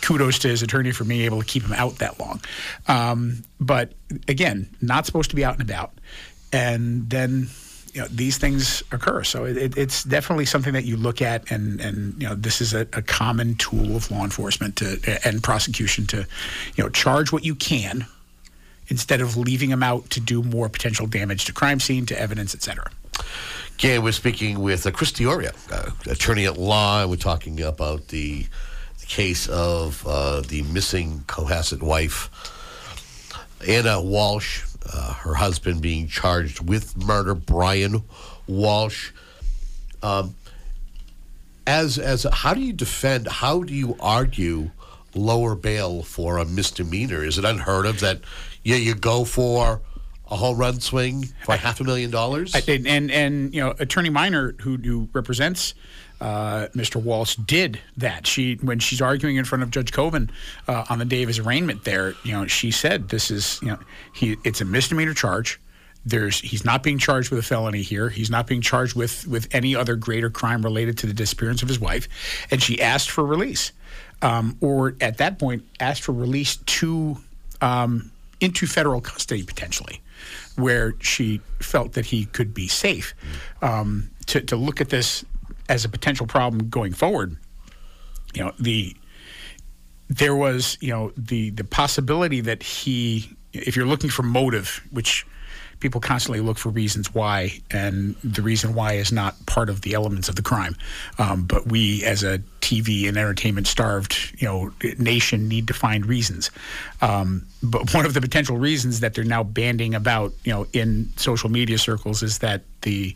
[0.02, 2.40] kudos to his attorney for being able to keep him out that long.
[2.88, 3.92] Um, but
[4.30, 5.92] again, not supposed to be out and about.
[6.52, 7.50] And then,
[7.94, 9.24] you know, these things occur.
[9.24, 12.62] So it, it, it's definitely something that you look at, and and you know, this
[12.62, 16.26] is a, a common tool of law enforcement to and prosecution to,
[16.76, 18.06] you know, charge what you can
[18.88, 22.56] instead of leaving them out to do more potential damage to crime scene, to evidence,
[22.56, 22.90] et cetera.
[23.76, 28.08] Again, we're speaking with uh, Chris Diorio, uh, attorney at law, and we're talking about
[28.08, 28.46] the,
[29.00, 32.30] the case of uh, the missing Cohasset wife,
[33.68, 38.04] Ana Walsh, uh, her husband being charged with murder, Brian
[38.48, 39.12] Walsh.
[40.02, 40.36] Um,
[41.68, 43.28] as as how do you defend?
[43.28, 44.72] How do you argue
[45.16, 47.24] lower bail for a misdemeanor?
[47.24, 48.22] Is it unheard of that?
[48.64, 49.82] Yeah, you go for
[50.32, 52.56] a home run swing for half a million dollars.
[52.56, 55.74] I- And, and and you know, Attorney Miner, who who represents
[56.22, 57.02] uh, Mr.
[57.02, 58.28] Walsh, did that.
[58.28, 60.30] She when she's arguing in front of Judge Coven
[60.68, 63.70] uh, on the day of his arraignment, there, you know, she said this is you
[63.70, 63.80] know
[64.14, 65.60] he it's a misdemeanor charge.
[66.06, 68.10] There's he's not being charged with a felony here.
[68.10, 71.68] He's not being charged with with any other greater crime related to the disappearance of
[71.68, 72.08] his wife,
[72.52, 73.72] and she asked for release,
[74.22, 77.18] um, or at that point asked for release to
[77.62, 80.02] um, into federal custody potentially,
[80.56, 83.14] where she felt that he could be safe.
[83.62, 85.26] Um, to to look at this
[85.70, 87.38] as a potential problem going forward,
[88.34, 88.96] you know the
[90.10, 95.26] there was you know the the possibility that he if you're looking for motive which
[95.80, 99.94] people constantly look for reasons why and the reason why is not part of the
[99.94, 100.76] elements of the crime
[101.18, 106.06] um, but we as a tv and entertainment starved you know nation need to find
[106.06, 106.52] reasons
[107.02, 111.10] um, but one of the potential reasons that they're now banding about you know in
[111.16, 113.16] social media circles is that the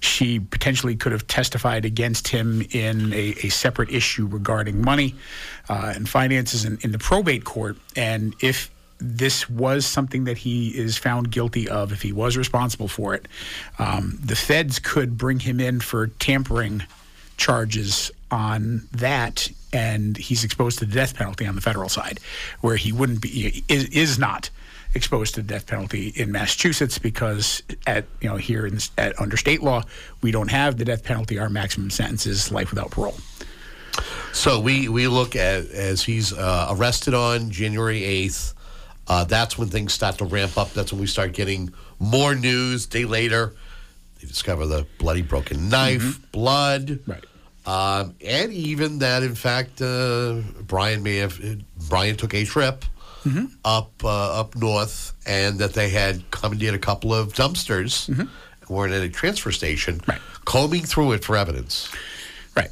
[0.00, 5.14] she potentially could have testified against him in a, a separate issue regarding money
[5.68, 7.76] uh, and finances in, in the probate court.
[7.96, 8.70] And if
[9.02, 13.26] this was something that he is found guilty of, if he was responsible for it,
[13.78, 16.84] um, the feds could bring him in for tampering
[17.36, 22.20] charges on that, and he's exposed to the death penalty on the federal side,
[22.60, 24.48] where he wouldn't be is, is not
[24.94, 29.36] exposed to the death penalty in Massachusetts because at you know here in at, under
[29.36, 29.82] state law
[30.20, 31.38] we don't have the death penalty.
[31.38, 33.16] Our maximum sentence is life without parole.
[34.32, 38.54] So we we look at as he's uh, arrested on January eighth.
[39.08, 40.72] Uh, that's when things start to ramp up.
[40.72, 42.86] That's when we start getting more news.
[42.86, 43.54] Day later,
[44.20, 47.24] they discover the bloody broken knife, blood, right,
[47.66, 51.40] um, and even that in fact uh, Brian may have
[51.88, 52.84] Brian took a trip
[53.64, 58.28] up uh, up north, and that they had commandeered a couple of dumpsters and
[58.68, 60.00] were at a transfer station,
[60.44, 61.88] combing through it for evidence.
[62.56, 62.70] Right.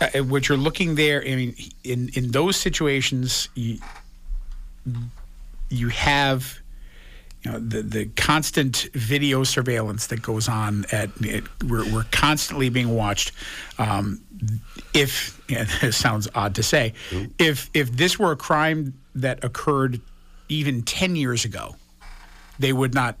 [0.00, 1.54] Uh, what you're looking there, I mean,
[1.84, 3.78] in in those situations, you,
[5.72, 6.60] you have
[7.42, 12.68] you know the the constant video surveillance that goes on at it, we're, we're constantly
[12.68, 13.32] being watched.
[13.78, 14.22] Um,
[14.94, 16.94] if yeah, this sounds odd to say
[17.38, 20.00] if if this were a crime that occurred
[20.48, 21.76] even 10 years ago
[22.58, 23.16] they would not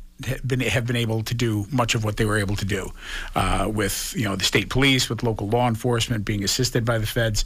[0.46, 2.92] been have been able to do much of what they were able to do
[3.34, 7.06] uh, with you know the state police, with local law enforcement being assisted by the
[7.06, 7.44] feds.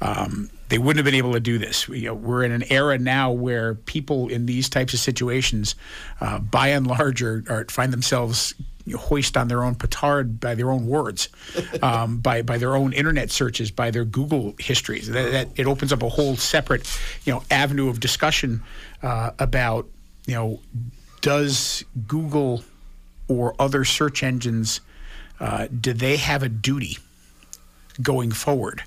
[0.00, 1.88] Um, they wouldn't have been able to do this.
[1.88, 5.74] We, you know, we're in an era now where people in these types of situations,
[6.20, 8.54] uh, by and large, are, are find themselves
[8.96, 11.28] hoist on their own petard by their own words,
[11.82, 15.08] um, by by their own internet searches, by their Google histories.
[15.08, 16.88] That, that it opens up a whole separate,
[17.24, 18.62] you know, avenue of discussion
[19.02, 19.88] uh, about
[20.26, 20.60] you know
[21.20, 22.64] does Google
[23.28, 24.80] or other search engines
[25.40, 26.98] uh, do they have a duty
[28.02, 28.82] going forward?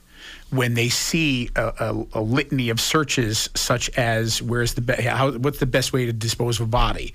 [0.49, 5.31] When they see a, a, a litany of searches such as where's the be- how,
[5.31, 7.13] what's the best way to dispose of a body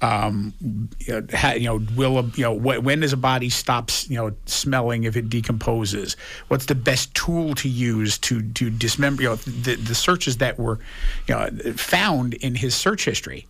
[0.00, 3.90] um, you, know, you know will a, you know wh- when does a body stop
[4.08, 6.16] you know smelling if it decomposes?
[6.48, 10.58] What's the best tool to use to to dismember you know the, the searches that
[10.58, 10.78] were
[11.26, 13.46] you know found in his search history?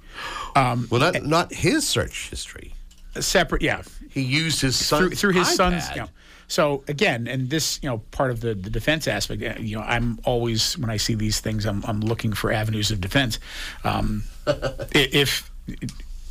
[0.56, 2.72] Um, well not not his search history.
[3.20, 3.82] Separate yeah.
[4.10, 6.08] He used his through, through his son's you know,
[6.46, 9.82] so again and this you know part of the, the defense aspect uh, you know
[9.82, 13.38] i'm always when i see these things i'm, I'm looking for avenues of defense.
[13.84, 14.24] Um,
[14.94, 15.50] if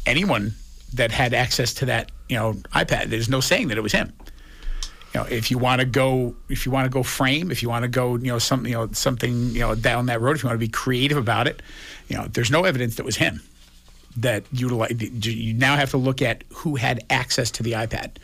[0.07, 0.53] anyone
[0.93, 3.09] that had access to that, you know, iPad.
[3.09, 4.13] There's no saying that it was him.
[5.13, 7.69] You know, if you want to go, if you want to go frame, if you
[7.69, 10.43] want to go, you know, something, you know, something, you know, down that road, if
[10.43, 11.61] you want to be creative about it,
[12.07, 13.41] you know, there's no evidence that was him
[14.17, 14.91] that utilize.
[14.99, 18.17] You now have to look at who had access to the iPad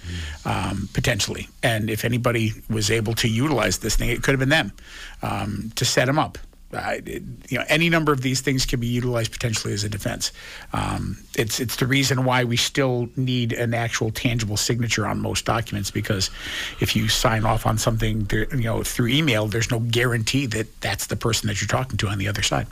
[0.45, 4.49] um, potentially, and if anybody was able to utilize this thing, it could have been
[4.49, 4.71] them
[5.21, 6.37] um, to set them up.
[6.73, 10.31] It- you know, any number of these things can be utilized potentially as a defense.
[10.73, 15.45] Um, it's it's the reason why we still need an actual tangible signature on most
[15.45, 16.29] documents because
[16.79, 21.07] if you sign off on something, you know, through email, there's no guarantee that that's
[21.07, 22.67] the person that you're talking to on the other side.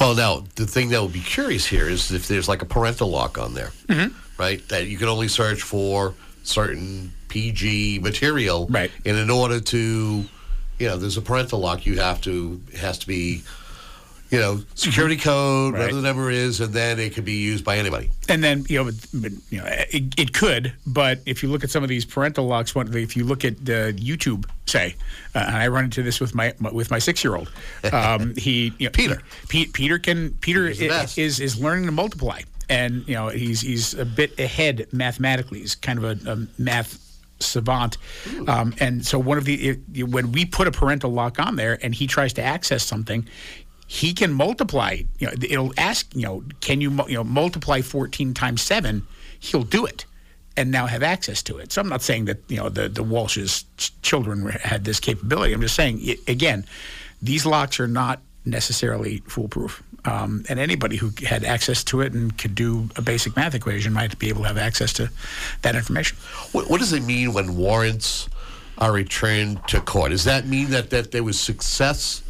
[0.00, 3.10] Well, now the thing that would be curious here is if there's like a parental
[3.10, 3.70] lock on there,
[4.38, 4.66] right?
[4.68, 8.90] That you can only search for certain PG material, right?
[9.04, 10.24] And in order to,
[10.80, 11.86] you know, there's a parental lock.
[11.86, 13.42] You have to it has to be,
[14.30, 17.76] you know, security code, whatever the number is, and then it can be used by
[17.76, 18.10] anybody.
[18.28, 20.72] And then you know, but, but, you know, it, it could.
[20.86, 23.54] But if you look at some of these parental locks, one, if you look at
[23.54, 24.94] uh, YouTube, say,
[25.34, 27.50] uh, and I run into this with my, with my six year old,
[27.92, 32.40] um, he you know, Peter, Pete, Peter can Peter i- is is learning to multiply,
[32.68, 35.58] and you know he's he's a bit ahead mathematically.
[35.58, 37.04] He's kind of a, a math
[37.40, 37.96] savant.
[38.46, 41.78] Um, and so one of the it, when we put a parental lock on there
[41.82, 43.26] and he tries to access something,
[43.86, 44.98] he can multiply.
[45.18, 49.06] You know, it'll ask you know, can you you know multiply fourteen times seven?
[49.38, 50.04] He'll do it.
[50.56, 51.72] And now have access to it.
[51.72, 55.52] So I'm not saying that you know the the Walsh's ch- children had this capability.
[55.54, 56.66] I'm just saying i again,
[57.22, 59.82] these locks are not necessarily foolproof.
[60.04, 63.92] Um, and anybody who had access to it and could do a basic math equation
[63.92, 65.10] might be able to have access to
[65.62, 66.16] that information.
[66.52, 68.28] What, what does it mean when warrants
[68.78, 70.10] are returned to court?
[70.10, 72.22] Does that mean that, that there was success,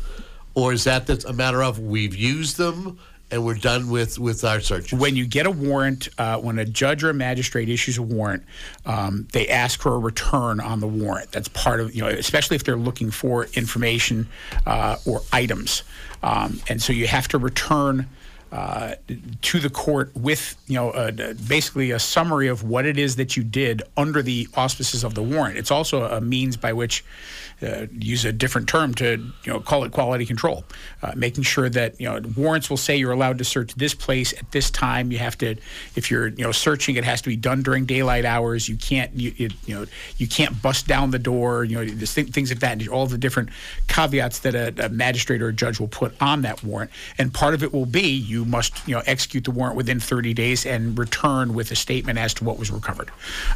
[0.55, 2.99] or is that a matter of we've used them
[3.31, 4.99] and we're done with, with our searches?
[4.99, 8.45] When you get a warrant, uh, when a judge or a magistrate issues a warrant,
[8.87, 11.33] um, they ask for a return on the warrant.
[11.33, 14.29] That's part of, you know, especially if they're looking for information
[14.67, 15.83] uh, or items.
[16.23, 18.07] Um, and so you have to return
[18.53, 18.97] uh,
[19.43, 21.13] to the court with, you know,
[21.47, 25.23] basically a summary of what it is that you did under the auspices of the
[25.23, 25.57] warrant.
[25.57, 27.05] It's also a means by which,
[27.63, 30.65] uh, use a different term to, you know, call it quality control,
[31.03, 34.33] uh, making sure that, you know, warrants will say you're allowed to search this place
[34.39, 35.13] at this time.
[35.13, 35.57] You have to,
[35.97, 38.69] if you're, you know, searching, it has to be done during daylight hours.
[38.69, 39.33] You can't, you,
[39.67, 39.87] you, know,
[40.19, 41.65] you can't bust down the door.
[41.65, 42.89] You know, thing, things like that.
[42.89, 43.51] All the different
[43.89, 46.91] caveats that a, a magistrate or a judge will put on that warrant.
[47.19, 50.35] And part of it will be you must, you know, execute the warrant within 30
[50.35, 53.11] days and return with a statement as to what was recovered.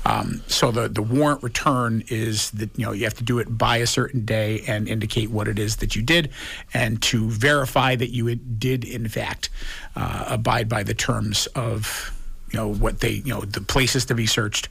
[0.04, 3.58] Um, so the the warrant return is that you know you have to do it
[3.58, 6.30] by a certain day and indicate what it is that you did,
[6.72, 9.50] and to verify that you did in fact
[9.96, 12.12] uh, abide by the terms of
[12.54, 14.68] you know what they you know the places to be searched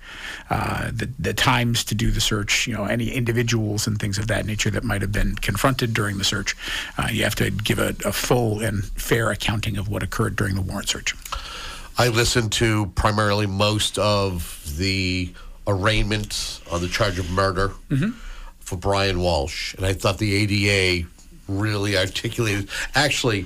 [0.49, 4.27] uh, the the times to do the search you know any individuals and things of
[4.27, 6.55] that nature that might have been confronted during the search.
[6.97, 10.55] Uh, you have to give a, a full and fair accounting of what occurred during
[10.55, 11.13] the warrant search.
[11.97, 15.33] I listened to primarily most of the
[15.67, 17.73] arraignment on the charge of murder
[18.73, 21.07] for Brian Walsh, and I thought the ADA
[21.47, 23.45] really articulated, actually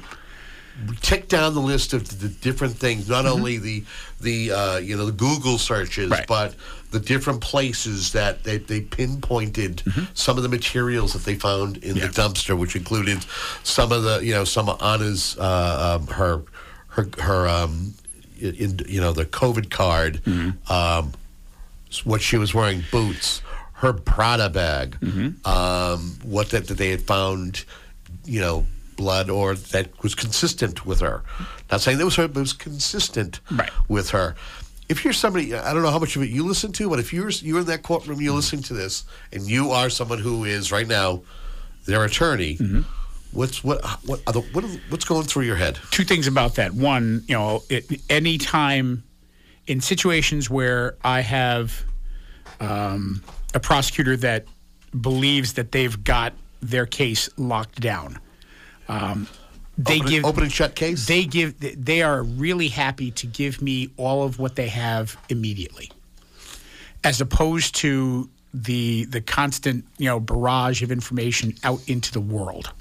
[1.01, 3.83] ticked down the list of the different things, not only the
[4.21, 6.55] the uh, you know the Google searches, but
[6.91, 9.83] the different places that they, they pinpointed
[10.13, 13.25] some of the materials that they found in the dumpster, which included
[13.63, 16.43] some of the you know some of Ana's uh, um, her
[16.89, 17.93] her her um,
[18.39, 20.21] in, you know the COVID card,
[20.69, 21.11] um,
[22.03, 23.41] what she was wearing, boots,
[23.77, 24.97] her Prada bag,
[25.45, 27.63] um, what that, that they had found,
[28.25, 31.21] you know, blood or that was consistent with her.
[31.71, 33.39] Not saying that was her, but it was consistent
[33.87, 34.35] with her.
[34.89, 37.13] If you're somebody, I don't know how much of it you listen to, but if
[37.13, 40.71] you're you're in that courtroom, you're listening to this, and you are someone who is
[40.71, 41.21] right now
[41.85, 42.57] their attorney.
[43.31, 45.77] What's what what are the, what are, what's going through your head?
[45.91, 46.71] two things about that.
[46.73, 49.03] One, you know, it, any time
[49.67, 51.83] in situations where I have
[52.61, 53.21] um,
[53.57, 54.45] a prosecutor that
[54.99, 58.19] believes that they've got their case locked down,
[58.87, 59.27] um,
[59.77, 61.05] they Open- give open and shut case.
[61.05, 61.55] They give.
[61.59, 65.91] They are really happy to give me all of what they have immediately,
[67.03, 68.29] as opposed to
[68.63, 72.71] the the constant you know barrage of information out into the world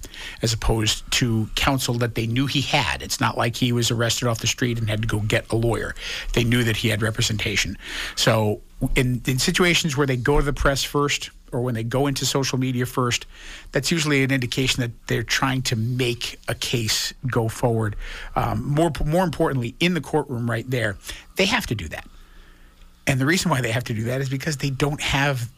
[0.42, 4.26] as opposed to counsel that they knew he had it's not like he was arrested
[4.26, 5.94] off the street and had to go get a lawyer
[6.32, 7.76] they knew that he had representation
[8.14, 8.60] so
[8.94, 12.26] in in situations where they go to the press first or when they go into
[12.26, 13.24] social media first,
[13.72, 17.96] that's usually an indication that they're trying to make a case go forward.
[18.34, 20.96] Um, more more importantly, in the courtroom right there,
[21.36, 22.06] they have to do that.
[23.06, 25.50] And the reason why they have to do that is because they don't have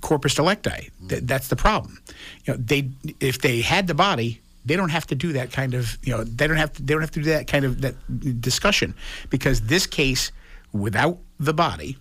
[0.00, 0.90] corpus delicti.
[1.08, 2.02] Th- that's the problem.
[2.44, 2.90] You know, they
[3.20, 6.24] if they had the body, they don't have to do that kind of you know
[6.24, 8.94] they don't have to they don't have to do that kind of that discussion
[9.30, 10.30] because this case
[10.72, 11.96] without the body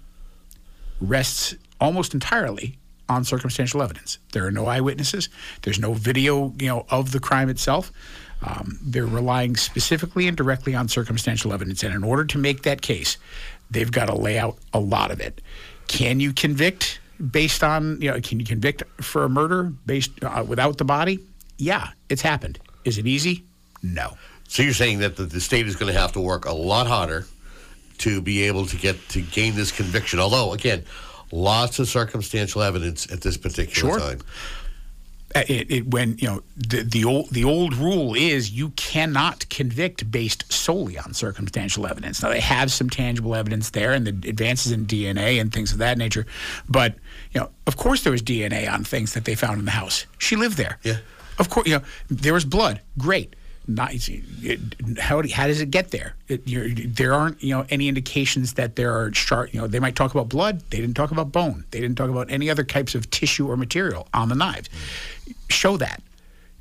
[1.00, 2.78] rests almost entirely
[3.10, 4.20] on circumstantial evidence.
[4.34, 5.30] There are no eyewitnesses.
[5.62, 7.92] There's no video, you know, of the crime itself.
[8.46, 12.82] Um, they're relying specifically and directly on circumstantial evidence, and in order to make that
[12.82, 13.18] case,
[13.72, 15.42] they've got to lay out a lot of it.
[15.88, 17.00] Can you convict
[17.32, 21.20] based on, you know, can you convict for a murder based uh, without the body?
[21.58, 22.60] Yeah, it's happened.
[22.86, 23.44] Is it easy?
[23.82, 24.18] No.
[24.48, 26.88] So you're saying that the, the state is going to have to work a lot
[26.88, 27.26] harder
[28.00, 30.20] to be able to get to gain this conviction.
[30.20, 30.84] Although, again,
[31.32, 34.00] lots of circumstantial evidence at this particular Sure.
[34.00, 34.20] time.
[35.36, 39.48] Uh, It, it, when you know the, the old the old rule is you cannot
[39.50, 42.24] convict based solely on circumstantial evidence.
[42.24, 45.80] Now they have some tangible evidence there, and the advances in DNA and things of
[45.80, 46.26] that nature.
[46.70, 46.96] But
[47.34, 50.06] you know, of course, there was DNA on things that they found in the house.
[50.18, 50.80] She lived there.
[50.84, 51.00] Yeah.
[51.40, 52.82] Of course, you know there was blood.
[52.98, 53.36] Great.
[53.70, 56.16] Not it, how how does it get there?
[56.30, 59.54] It, there aren't you know any indications that there are sharp.
[59.54, 60.62] You know they might talk about blood.
[60.70, 61.66] They didn't talk about bone.
[61.72, 64.70] They didn't talk about any other types of tissue or material on the knives.
[65.50, 66.02] Show that.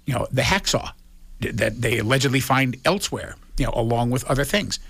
[0.04, 0.90] You know the hacksaw
[1.40, 3.36] that they allegedly find elsewhere.
[3.56, 4.80] You know along with other things.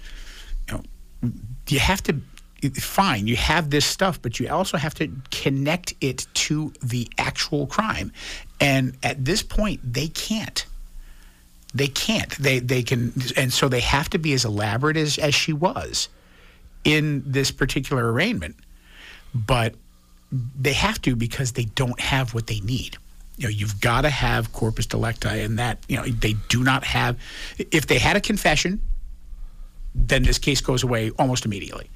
[0.68, 0.74] You
[1.22, 1.30] know
[1.68, 2.20] you have to
[2.80, 7.66] fine you have this stuff but you also have to connect it to the actual
[7.66, 8.10] crime
[8.60, 10.66] and at this point they can't
[11.78, 12.31] they can't.
[12.39, 16.09] They they can and so they have to be as elaborate as as she was
[16.85, 18.57] in this particular arraignment.
[19.35, 19.74] But
[20.32, 22.97] they have to because they don't have what they need.
[23.36, 26.85] You know you've got to have corpus delicti and that you know they do not
[26.85, 27.19] have
[27.59, 28.81] if they had a confession
[29.97, 31.90] then this case goes away almost immediately.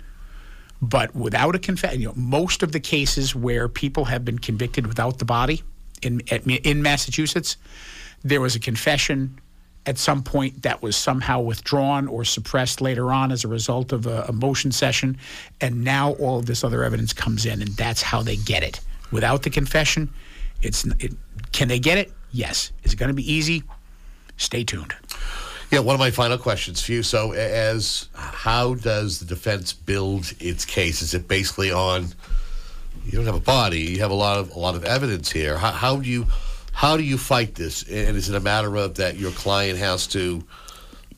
[0.82, 4.86] But without a confession, you know, most of the cases where people have been convicted
[4.86, 5.62] without the body
[6.01, 7.59] in at, in Massachusetts,
[8.23, 9.39] there was a confession
[9.86, 14.07] at some point that was somehow withdrawn or suppressed later on as a result of
[14.07, 15.16] a, a motion session,
[15.61, 18.81] and now all of this other evidence comes in, and that's how they get it.
[19.11, 20.09] Without the confession,
[20.62, 21.15] it's it,
[21.52, 22.12] can they get it?
[22.32, 22.73] Yes.
[22.85, 23.65] Is it going to be easy?
[24.36, 24.94] Stay tuned.
[25.70, 27.02] Yeah, one of my final questions for you.
[27.02, 31.01] So, as how does the defense build its case?
[31.01, 32.09] Is it basically on
[33.07, 35.57] you don't have a body, you have a lot of a lot of evidence here.
[35.59, 36.27] How, how do you
[36.72, 37.82] how do you fight this?
[37.82, 40.44] And is it a matter of that your client has to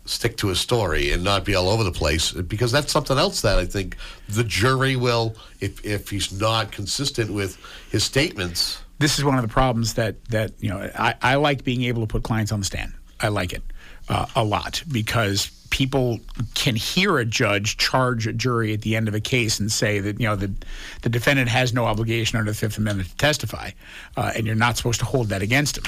[0.04, 2.32] stick to a story and not be all over the place?
[2.32, 3.96] Because that's something else that I think
[4.28, 7.56] the jury will, if if he's not consistent with
[7.90, 8.82] his statements.
[8.98, 12.02] this is one of the problems that that you know I, I like being able
[12.02, 12.92] to put clients on the stand.
[13.20, 13.62] I like it
[14.08, 16.20] uh, a lot because people
[16.54, 19.98] can hear a judge charge a jury at the end of a case and say
[19.98, 20.52] that you know the
[21.00, 23.70] the defendant has no obligation under the Fifth Amendment to testify,
[24.16, 25.84] uh, and you're not supposed to hold that against him.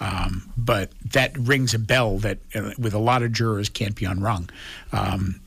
[0.00, 4.06] Um, but that rings a bell that uh, with a lot of jurors can't be
[4.06, 4.48] unrung.
[4.92, 5.40] Um,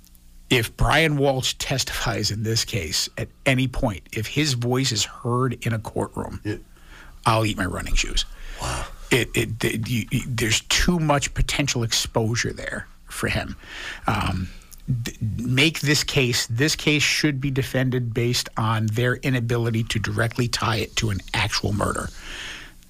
[0.52, 5.66] if Brian Walsh testifies in this case at any point, if his voice is heard
[5.66, 6.40] in a courtroom,
[7.26, 8.26] I'll eat my running shoes.
[8.62, 8.86] Wow.
[9.10, 13.56] It, it, it- you, you- there's too much potential exposure there for him.
[14.08, 14.50] Um,
[15.04, 16.48] d- make this case.
[16.48, 21.20] This case should be defended based on their inability to directly tie it to an
[21.34, 22.10] actual murder.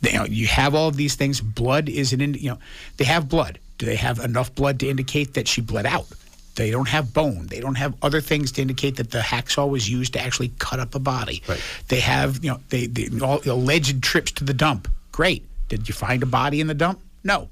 [0.02, 1.40] You know, you have all of these things.
[1.40, 2.60] Blood is an, indi- you know,
[2.98, 3.60] they have blood.
[3.78, 6.08] Do they have enough blood to indicate that she bled out?
[6.56, 7.48] They don't have bone.
[7.48, 10.80] They don't have other things to indicate that the hacksaw was used to actually cut
[10.80, 11.42] up a body.
[11.88, 14.88] They have, you know, they, they all alleged trips to the dump.
[15.12, 15.46] Great.
[15.70, 17.00] Did you find a body in the dump?
[17.24, 17.50] No.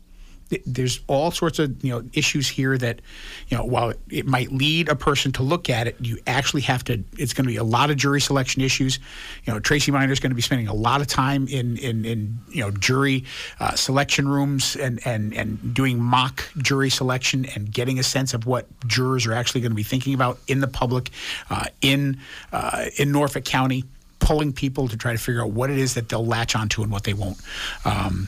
[0.52, 3.00] Th- There's all sorts of you know issues here that,
[3.48, 6.84] you know, while it might lead a person to look at it, you actually have
[6.84, 7.02] to.
[7.18, 9.00] It's going to be a lot of jury selection issues.
[9.46, 12.04] You know, Tracy Miner is going to be spending a lot of time in in,
[12.04, 13.24] in you know jury
[13.62, 18.46] uh, selection rooms and and and doing mock jury selection and getting a sense of
[18.46, 21.12] what jurors are actually going to be thinking about in the public,
[21.50, 22.20] uh, in
[22.52, 23.86] uh, in Norfolk County,
[24.20, 26.92] pulling people to try to figure out what it is that they'll latch onto and
[26.92, 27.38] what they won't.
[27.86, 28.28] Um,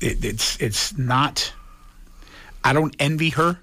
[0.00, 1.52] it, it's it's not.
[2.64, 3.58] I don't envy her,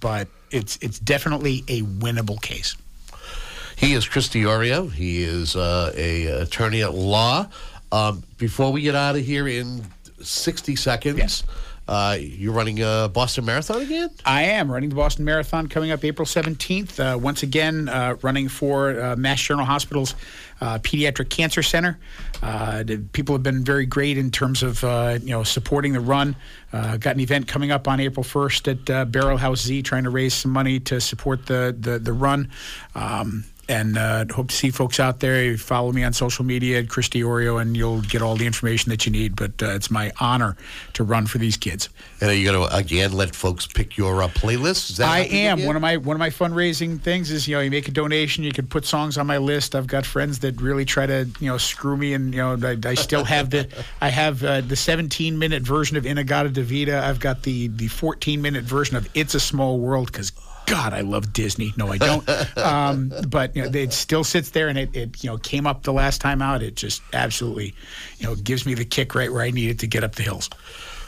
[0.00, 2.76] but it's it's definitely a winnable case.
[3.76, 4.90] He is Chris Diorio.
[4.92, 7.48] He is uh, a attorney at law.
[7.90, 9.84] Um, before we get out of here in
[10.20, 11.44] 60 seconds.
[11.88, 14.08] Uh, you're running a Boston Marathon again?
[14.24, 17.00] I am running the Boston Marathon coming up April 17th.
[17.00, 20.14] Uh, once again, uh, running for uh, Mass General Hospital's
[20.62, 21.98] uh, Pediatric Cancer Center.
[22.40, 26.36] Uh, people have been very great in terms of uh, you know supporting the run.
[26.72, 30.04] Uh, got an event coming up on April 1st at uh, Barrel House Z, trying
[30.04, 32.48] to raise some money to support the the, the run.
[32.94, 35.56] Um, and uh, hope to see folks out there.
[35.56, 39.06] Follow me on social media at Chris Diorio, and you'll get all the information that
[39.06, 39.36] you need.
[39.36, 40.56] But uh, it's my honor
[40.94, 41.88] to run for these kids.
[42.20, 44.90] And are you going to again let folks pick your uh, playlist?
[44.90, 45.66] Is that I am again?
[45.66, 48.44] one of my one of my fundraising things is you know you make a donation,
[48.44, 49.74] you can put songs on my list.
[49.74, 52.76] I've got friends that really try to you know screw me, and you know I,
[52.84, 53.68] I still have the
[54.00, 57.04] I have uh, the 17 minute version of In-A-Gadda-Da-Vida.
[57.04, 60.32] I've got the the 14 minute version of It's a Small World because.
[60.72, 61.74] God, I love Disney.
[61.76, 62.26] No, I don't.
[62.56, 65.82] um, but you know, it still sits there, and it, it you know came up
[65.82, 66.62] the last time out.
[66.62, 67.74] It just absolutely,
[68.16, 70.22] you know, gives me the kick right where I need it to get up the
[70.22, 70.48] hills.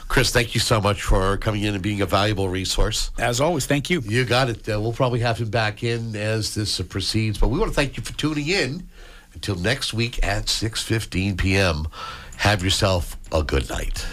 [0.07, 3.09] Chris, thank you so much for coming in and being a valuable resource.
[3.17, 4.01] As always, thank you.
[4.01, 4.69] You got it.
[4.69, 7.75] Uh, we'll probably have him back in as this uh, proceeds, but we want to
[7.75, 8.87] thank you for tuning in.
[9.33, 11.87] Until next week at 6:15 p.m.
[12.37, 14.05] Have yourself a good night.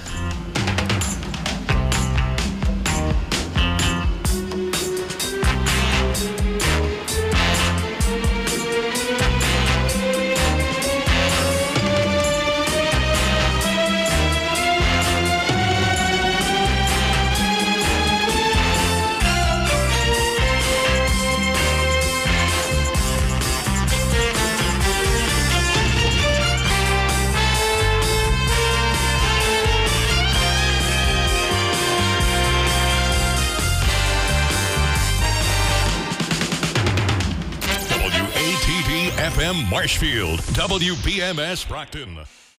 [39.53, 42.42] FM Marshfield, WBMS Brockton.